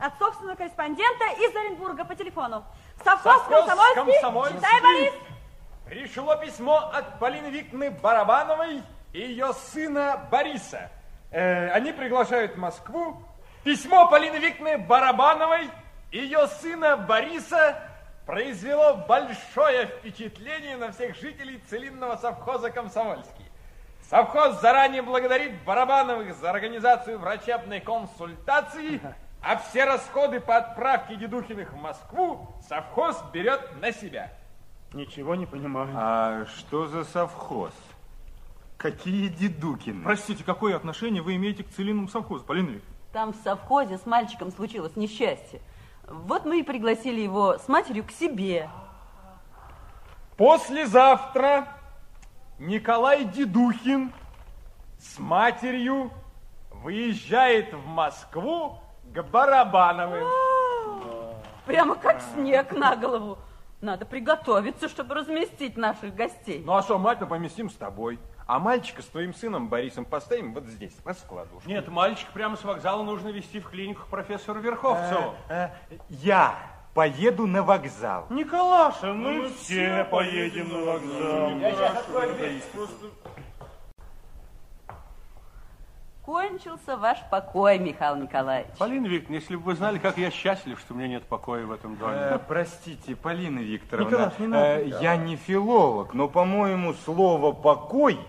[0.00, 2.64] От собственного корреспондента из Оренбурга по телефону.
[3.04, 4.12] Совхоз Совхоз Комсомольский.
[4.14, 4.58] Комсомольский.
[4.58, 5.14] Читай, Борис.
[5.84, 8.82] Пришло письмо от Полины Викторовны Барабановой
[9.12, 10.90] и ее сына Бориса.
[11.30, 13.22] Э, они приглашают в Москву.
[13.62, 15.68] Письмо Полины Викторовны Барабановой
[16.10, 17.76] и ее сына Бориса
[18.24, 23.50] произвело большое впечатление на всех жителей целинного совхоза «Комсомольский».
[24.08, 29.00] Совхоз заранее благодарит Барабановых за организацию врачебной консультации,
[29.42, 34.32] а все расходы по отправке Дедухиных в Москву совхоз берет на себя.
[34.92, 35.90] Ничего не понимаю.
[35.94, 37.72] А что за совхоз?
[38.76, 40.02] Какие дедукины?
[40.02, 42.96] Простите, какое отношение вы имеете к целинному совхозу, Полина Викторовна?
[43.12, 45.60] Там в совхозе с мальчиком случилось несчастье.
[46.08, 48.70] Вот мы и пригласили его с матерью к себе.
[50.36, 51.68] Послезавтра
[52.58, 54.12] Николай Дедухин
[54.98, 56.10] с матерью
[56.70, 58.80] выезжает в Москву
[59.14, 60.26] к Барабановым.
[61.66, 63.38] Прямо как снег на голову.
[63.80, 66.62] Надо приготовиться, чтобы разместить наших гостей.
[66.64, 68.18] Ну а что, мать мы поместим с тобой.
[68.46, 71.68] А мальчика с твоим сыном Борисом поставим вот здесь, на складушку.
[71.68, 75.34] Нет, мальчик прямо с вокзала нужно вести в клинику к профессору Верховцеву.
[75.48, 75.68] Э,
[76.08, 76.54] Я
[76.94, 78.26] поеду на вокзал.
[78.28, 81.50] Николаша, мы все поедем на вокзал.
[81.58, 82.62] Я сейчас открою дверь.
[86.30, 88.70] Кончился ваш покой, Михаил Николаевич.
[88.78, 91.72] Полина Викторовна, если бы вы знали, как я счастлив, что у меня нет покоя в
[91.72, 92.14] этом доме.
[92.14, 94.64] Э, простите, Полина Викторовна, Николай, не надо.
[94.80, 98.20] э, я не филолог, но, по-моему, слово «покой»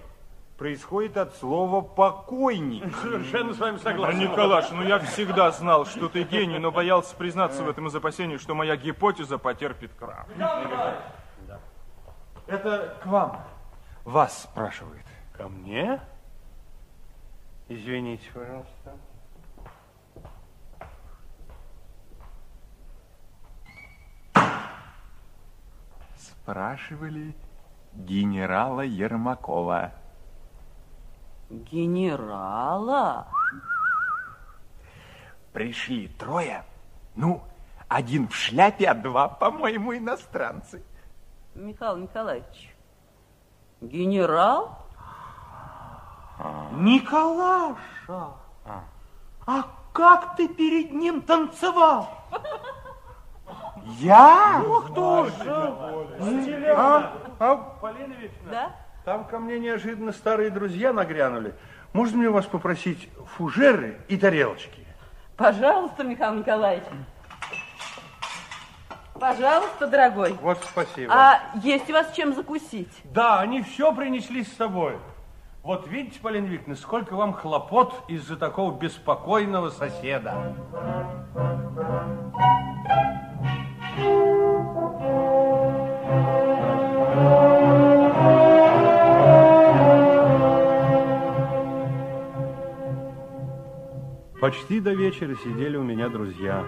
[0.57, 2.91] происходит от слова «покойник».
[3.03, 4.17] Совершенно с вами согласен.
[4.17, 8.39] Николаш, ну я всегда знал, что ты гений, но боялся признаться в этом из опасения,
[8.39, 10.25] что моя гипотеза потерпит крах.
[12.47, 13.45] Это к вам.
[14.05, 15.05] Вас спрашивает.
[15.37, 16.01] Ко мне?
[17.73, 18.98] Извините, пожалуйста.
[26.18, 27.34] Спрашивали
[27.93, 29.93] генерала Ермакова.
[31.49, 33.30] Генерала?
[35.53, 36.65] Пришли трое.
[37.15, 37.41] Ну,
[37.88, 40.84] один в шляпе, а два, по-моему, иностранцы.
[41.56, 42.76] Михаил Николаевич,
[43.80, 44.90] генерал?
[46.73, 48.34] Николаша,
[49.45, 49.63] а
[49.93, 52.09] как ты перед ним танцевал?
[53.99, 54.61] Я?
[54.63, 55.51] Ну, кто же?
[56.76, 58.72] А, а, Полина Викторовна, Да?
[59.03, 61.55] там ко мне неожиданно старые друзья нагрянули.
[61.93, 64.85] Можно мне у вас попросить фужеры и тарелочки?
[65.35, 66.85] Пожалуйста, Михаил Николаевич.
[69.19, 70.34] Пожалуйста, дорогой.
[70.41, 71.13] Вот спасибо.
[71.13, 72.91] А есть у вас чем закусить?
[73.03, 74.97] Да, они все принесли с собой.
[75.63, 80.55] Вот видите, Полина Викторовна, сколько вам хлопот из-за такого беспокойного соседа.
[94.41, 96.65] Почти до вечера сидели у меня друзья.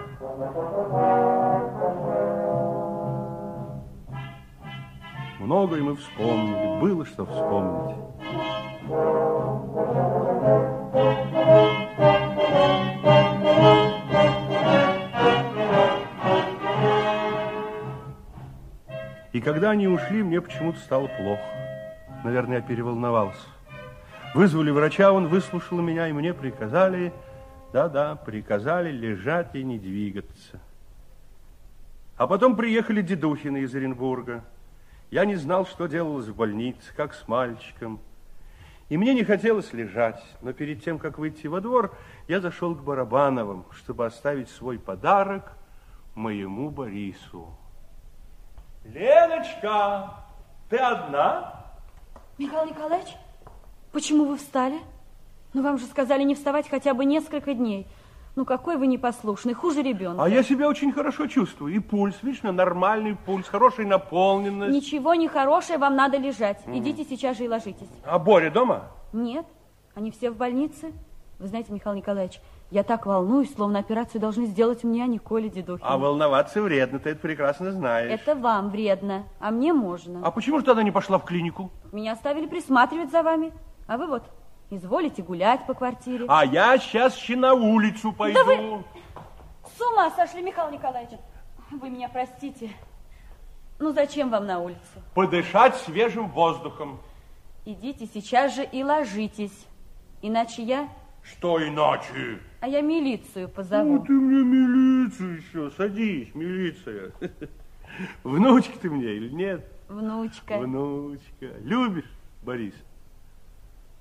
[5.44, 7.96] Многое мы вспомнили, было что вспомнить.
[19.34, 21.42] И когда они ушли, мне почему-то стало плохо.
[22.24, 23.46] Наверное, я переволновался.
[24.34, 27.12] Вызвали врача, он выслушал меня, и мне приказали,
[27.70, 30.58] да-да, приказали лежать и не двигаться.
[32.16, 34.42] А потом приехали дедухины из Оренбурга.
[35.14, 38.00] Я не знал, что делалось в больнице, как с мальчиком.
[38.88, 41.96] И мне не хотелось лежать, но перед тем, как выйти во двор,
[42.26, 45.52] я зашел к Барабановым, чтобы оставить свой подарок
[46.16, 47.46] моему Борису.
[48.84, 50.14] Леночка,
[50.68, 51.64] ты одна?
[52.36, 53.14] Михаил Николаевич,
[53.92, 54.80] почему вы встали?
[55.52, 57.86] Ну, вам же сказали не вставать хотя бы несколько дней.
[58.36, 60.24] Ну, какой вы непослушный, хуже ребенка.
[60.24, 61.72] А я себя очень хорошо чувствую.
[61.72, 64.74] И пульс, видишь, нормальный пульс, хорошая наполненность.
[64.74, 66.66] Ничего не хорошее, вам надо лежать.
[66.66, 66.78] Мгм.
[66.78, 67.88] Идите сейчас же и ложитесь.
[68.04, 68.90] А Боря дома?
[69.12, 69.46] Нет,
[69.94, 70.92] они все в больнице.
[71.38, 72.40] Вы знаете, Михаил Николаевич,
[72.70, 75.88] я так волнуюсь, словно операцию должны сделать мне, а не Коле Дедухину.
[75.88, 78.10] А волноваться вредно, ты это прекрасно знаешь.
[78.10, 80.20] Это вам вредно, а мне можно.
[80.24, 81.70] А почему же тогда не пошла в клинику?
[81.92, 83.52] Меня оставили присматривать за вами,
[83.86, 84.24] а вы вот
[84.70, 86.26] изволите гулять по квартире.
[86.28, 88.38] А я сейчас еще на улицу пойду.
[88.38, 88.84] Да вы
[89.76, 91.18] с ума сошли, Михаил Николаевич.
[91.70, 92.70] Вы меня простите.
[93.78, 94.80] Ну, зачем вам на улицу?
[95.14, 97.00] Подышать свежим воздухом.
[97.64, 99.66] Идите сейчас же и ложитесь.
[100.22, 100.88] Иначе я...
[101.22, 102.38] Что иначе?
[102.60, 103.94] А я милицию позову.
[103.94, 105.70] Ну, ты мне милицию еще.
[105.70, 107.12] Садись, милиция.
[108.22, 109.66] Внучка ты мне или нет?
[109.88, 110.58] Внучка.
[110.58, 111.46] Внучка.
[111.62, 112.10] Любишь,
[112.42, 112.74] Борис?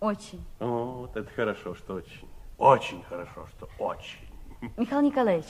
[0.04, 0.46] Очень.
[0.60, 2.28] Вот это хорошо, что очень.
[2.58, 4.20] Очень хорошо, что очень.
[4.76, 5.48] Михаил Николаевич,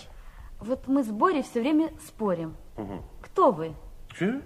[0.59, 2.55] вот мы с Борей все время спорим.
[2.77, 3.01] Угу.
[3.21, 3.73] Кто вы?
[4.15, 4.43] Че?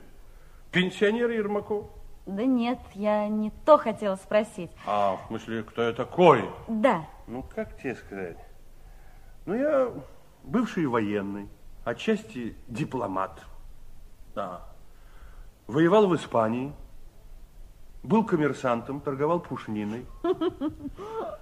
[0.72, 1.90] Пенсионер Ермаков?
[2.26, 4.72] Да нет, я не то хотела спросить.
[4.86, 6.50] А, в смысле, кто я такой?
[6.70, 7.06] Да.
[7.28, 8.38] Ну, как тебе сказать?
[9.46, 9.92] Ну, я
[10.42, 11.50] бывший военный,
[11.84, 13.44] отчасти дипломат.
[14.34, 14.70] Да.
[15.68, 16.72] Воевал в Испании.
[18.08, 20.06] Был коммерсантом, торговал пушниной.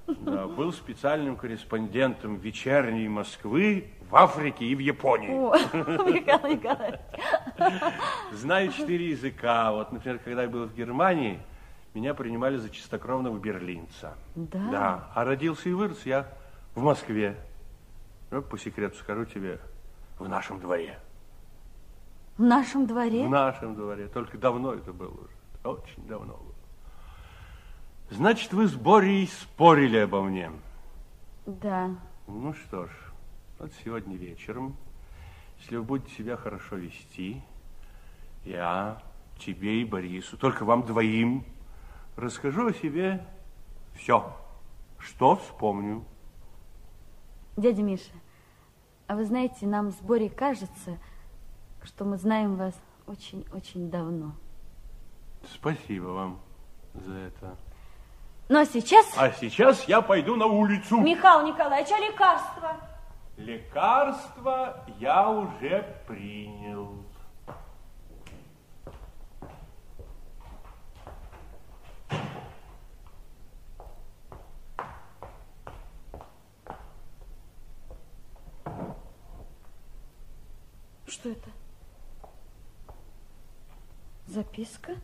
[0.07, 5.31] Да, был специальным корреспондентом вечерней Москвы в Африке и в Японии.
[5.31, 5.55] О,
[6.07, 6.99] Михаил Николаевич.
[8.31, 9.71] Знаю четыре языка.
[9.71, 11.39] Вот, например, когда я был в Германии,
[11.95, 14.13] меня принимали за чистокровного берлинца.
[14.35, 14.69] Да?
[14.71, 15.11] Да.
[15.15, 16.27] А родился и вырос я
[16.75, 17.35] в Москве.
[18.29, 19.59] Ну, по секрету скажу тебе,
[20.19, 20.99] в нашем дворе.
[22.37, 23.25] В нашем дворе?
[23.25, 24.07] В нашем дворе.
[24.07, 25.35] Только давно это было уже.
[25.63, 26.44] Очень давно.
[28.09, 30.51] Значит, вы с Борей спорили обо мне.
[31.45, 31.89] Да.
[32.27, 32.91] Ну что ж,
[33.59, 34.75] вот сегодня вечером,
[35.59, 37.41] если вы будете себя хорошо вести,
[38.43, 39.01] я
[39.39, 41.43] тебе и Борису, только вам двоим,
[42.15, 43.25] расскажу о себе
[43.95, 44.35] все,
[44.99, 46.03] что вспомню.
[47.57, 48.11] Дядя Миша,
[49.07, 50.99] а вы знаете, нам с Борей кажется,
[51.83, 54.33] что мы знаем вас очень-очень давно.
[55.53, 56.39] Спасибо вам
[56.93, 57.57] за это.
[58.47, 59.07] Ну, а сейчас...
[59.17, 60.97] А сейчас я пойду на улицу.
[60.97, 62.77] Михаил Николаевич, а лекарства?
[63.37, 67.03] Лекарство я уже принял.
[81.07, 81.49] Что это?
[84.27, 84.95] Записка?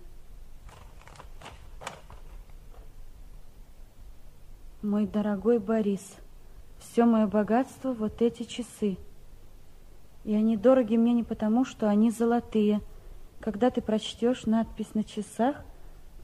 [4.82, 6.18] Мой дорогой Борис,
[6.80, 8.98] все мое богатство вот эти часы.
[10.24, 12.82] И они дороги мне не потому, что они золотые.
[13.42, 15.64] Когда ты прочтешь надпись на часах,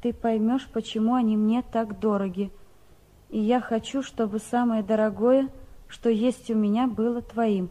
[0.01, 2.51] ты поймешь, почему они мне так дороги.
[3.29, 5.49] И я хочу, чтобы самое дорогое,
[5.87, 7.69] что есть у меня, было твоим.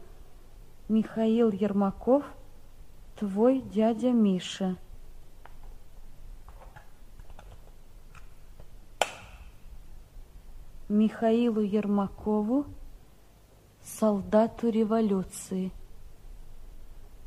[0.89, 2.23] Михаил Ермаков,
[3.19, 4.77] твой дядя Миша.
[10.89, 12.67] Михаилу Ермакову,
[13.83, 15.73] солдату революции.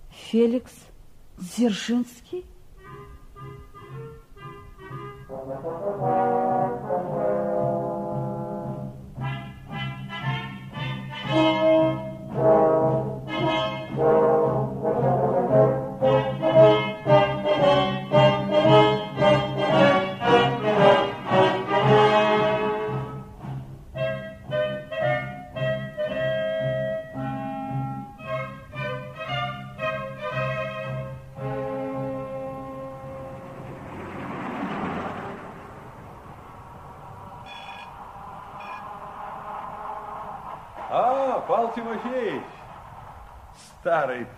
[0.10, 0.72] Феликс
[1.38, 2.46] Дзержинский?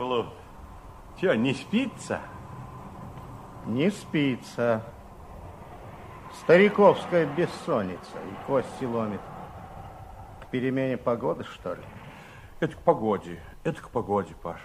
[0.02, 0.26] Плут.
[1.19, 2.22] Че, не спится?
[3.68, 4.84] Не спится.
[6.40, 9.22] Стариковская бессонница и кости ломит.
[10.41, 11.84] К перемене погоды, что ли?
[12.60, 14.61] Это к погоде, это к погоде, Паша.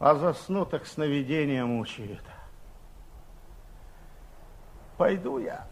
[0.00, 2.24] А засну, так сновидения мучают.
[4.96, 5.68] Пойду я.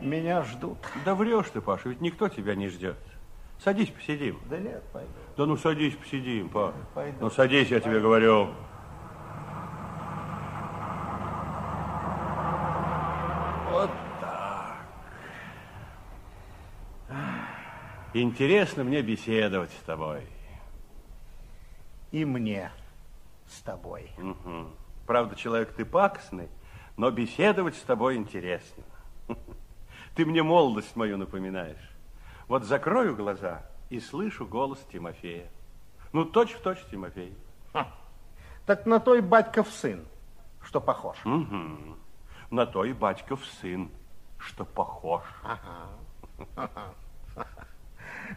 [0.00, 0.78] Меня ждут.
[1.04, 2.96] Да врешь ты, Паша, ведь никто тебя не ждет.
[3.58, 4.38] Садись, посидим.
[4.48, 5.10] Да нет, пойду.
[5.36, 6.74] Да ну садись, посидим, Паш.
[6.94, 7.18] Пойду.
[7.20, 8.50] Ну садись, я тебе говорю.
[13.70, 13.90] Вот
[14.20, 14.76] так.
[18.14, 20.22] Интересно мне беседовать с тобой.
[22.12, 22.70] И мне
[23.46, 24.10] с тобой.
[24.18, 24.70] Мгм.
[25.06, 26.48] Правда, человек ты пакостный,
[26.96, 28.84] но беседовать с тобой интересно.
[30.14, 31.87] Ты мне молодость мою напоминаешь.
[32.48, 35.48] Вот закрою глаза и слышу голос Тимофея.
[36.12, 37.36] Ну, точь в точь Тимофей.
[38.66, 40.06] Так на той батьков сын,
[40.62, 41.16] что похож.
[41.24, 41.98] Мгм.
[42.50, 43.90] На то и батьков сын,
[44.38, 45.22] что похож.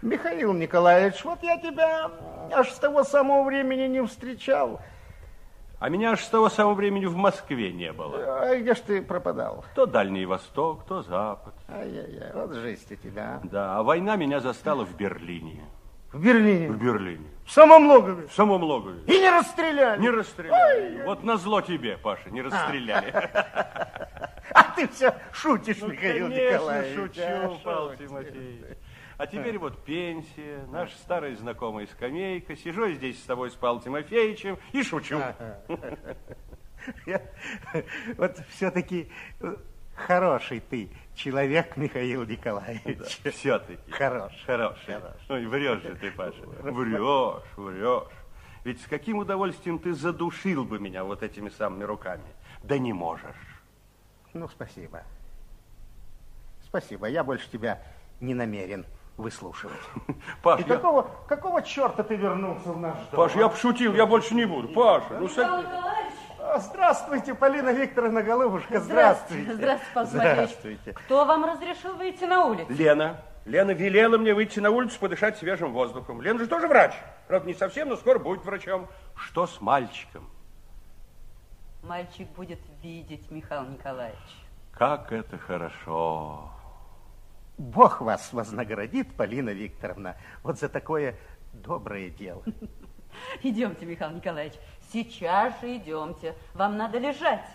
[0.01, 2.11] Михаил Николаевич, вот я тебя
[2.51, 4.81] аж с того самого времени не встречал.
[5.81, 8.41] А меня аж с того самого времени в Москве не было.
[8.43, 9.65] А где ж ты пропадал?
[9.73, 11.55] То Дальний Восток, то Запад.
[11.67, 13.39] Ай-яй-яй, вот жизнь у тебя.
[13.45, 15.63] Да, а война меня застала в Берлине.
[16.13, 16.69] В Берлине?
[16.69, 17.25] В Берлине.
[17.47, 18.27] В самом логове?
[18.27, 18.99] В самом логове.
[19.07, 19.99] И не расстреляли?
[19.99, 21.03] Не расстреляли.
[21.03, 23.11] Вот назло тебе, Паша, не расстреляли.
[24.53, 26.95] А ты все шутишь, Ну, Михаил конечно, Николаевич.
[26.99, 27.93] шучу, а, Павел.
[27.95, 28.77] Тимофеевич.
[29.21, 32.55] А теперь вот пенсия, наша старая знакомая скамейка.
[32.55, 35.21] Сижу здесь с тобой, с Павлом Тимофеевичем, и шучу.
[38.17, 39.11] Вот все-таки
[39.93, 43.21] хороший ты человек, Михаил Николаевич.
[43.31, 43.91] Все-таки.
[43.91, 44.33] Хорош.
[44.47, 44.97] Хороший.
[45.29, 46.41] Ой, врешь же ты, Паша.
[46.41, 48.11] Врешь, врешь.
[48.63, 52.25] Ведь с каким удовольствием ты задушил бы меня вот этими самыми руками?
[52.63, 53.61] Да не можешь.
[54.33, 55.03] Ну, спасибо.
[56.63, 57.83] Спасибо, я больше тебя
[58.19, 58.83] не намерен
[59.17, 59.79] выслушивать.
[60.41, 63.15] Паш, И я- какого, какого черта ты вернулся в наш дом?
[63.17, 64.69] Паш, я пошутил, я больше не буду.
[64.69, 65.65] Паша, ну садись.
[66.39, 69.53] А, Здравствуйте, Полина Викторовна Голубушка, здравствуйте.
[69.53, 70.09] Здравствуйте, Павел.
[70.09, 70.93] Здравствуйте.
[70.93, 72.71] Кто вам разрешил выйти на улицу?
[72.71, 73.21] Лена.
[73.45, 76.21] Лена велела мне выйти на улицу подышать свежим воздухом.
[76.21, 76.93] Лена же тоже врач.
[77.27, 78.87] Правда, не совсем, но скоро будет врачом.
[79.15, 80.29] Что с мальчиком?
[81.83, 84.19] Мальчик будет видеть, Михаил Николаевич.
[84.73, 86.49] Как это хорошо.
[87.61, 91.15] Бог вас вознаградит, Полина Викторовна, вот за такое
[91.53, 92.43] доброе дело.
[93.43, 94.55] Идемте, Михаил Николаевич,
[94.91, 96.35] сейчас же идемте.
[96.55, 97.45] Вам надо лежать.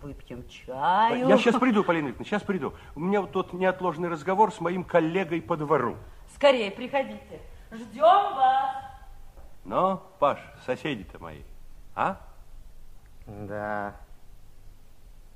[0.00, 1.28] Выпьем чаю.
[1.28, 2.72] Я сейчас приду, Полина Викторовна, сейчас приду.
[2.94, 5.96] У меня вот тут неотложный разговор с моим коллегой по двору.
[6.34, 7.40] Скорее приходите.
[7.70, 8.76] Ждем вас.
[9.66, 11.42] Но, Паш, соседи-то мои,
[11.94, 12.18] а?
[13.26, 13.94] Да.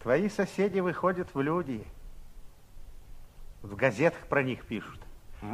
[0.02, 1.86] Твои соседи выходят в люди.
[3.68, 4.98] В газетах про них пишут.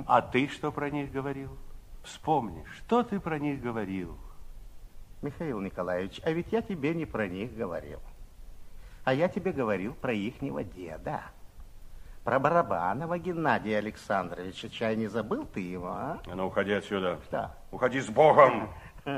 [0.06, 1.58] А ты что про них говорил?
[2.04, 4.16] Вспомни, что ты про них говорил?
[5.20, 7.98] Михаил Николаевич, а ведь я тебе не про них говорил.
[9.02, 11.22] А я тебе говорил про ихнего деда.
[12.22, 14.68] Про Барабанова Геннадия Александровича.
[14.68, 16.20] Чай не забыл ты его, а?
[16.24, 17.18] А ну, уходи отсюда.
[17.32, 17.56] Да.
[17.72, 18.70] Уходи с Богом.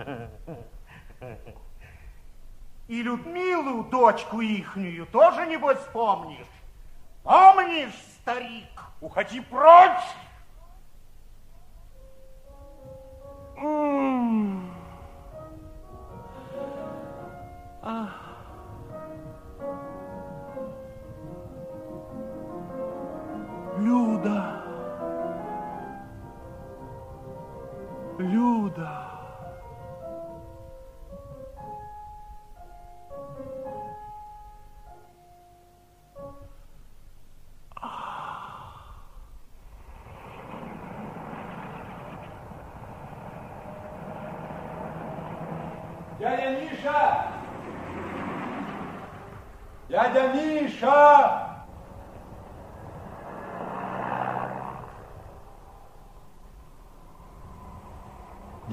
[2.88, 6.46] И Людмилу, дочку ихнюю, тоже, небось, помнишь?
[7.24, 8.82] Помнишь, старик?
[9.00, 10.02] Уходи прочь!
[23.78, 24.64] Люда.
[28.18, 29.15] Люда.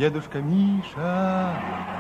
[0.03, 1.93] Дедушка Миша.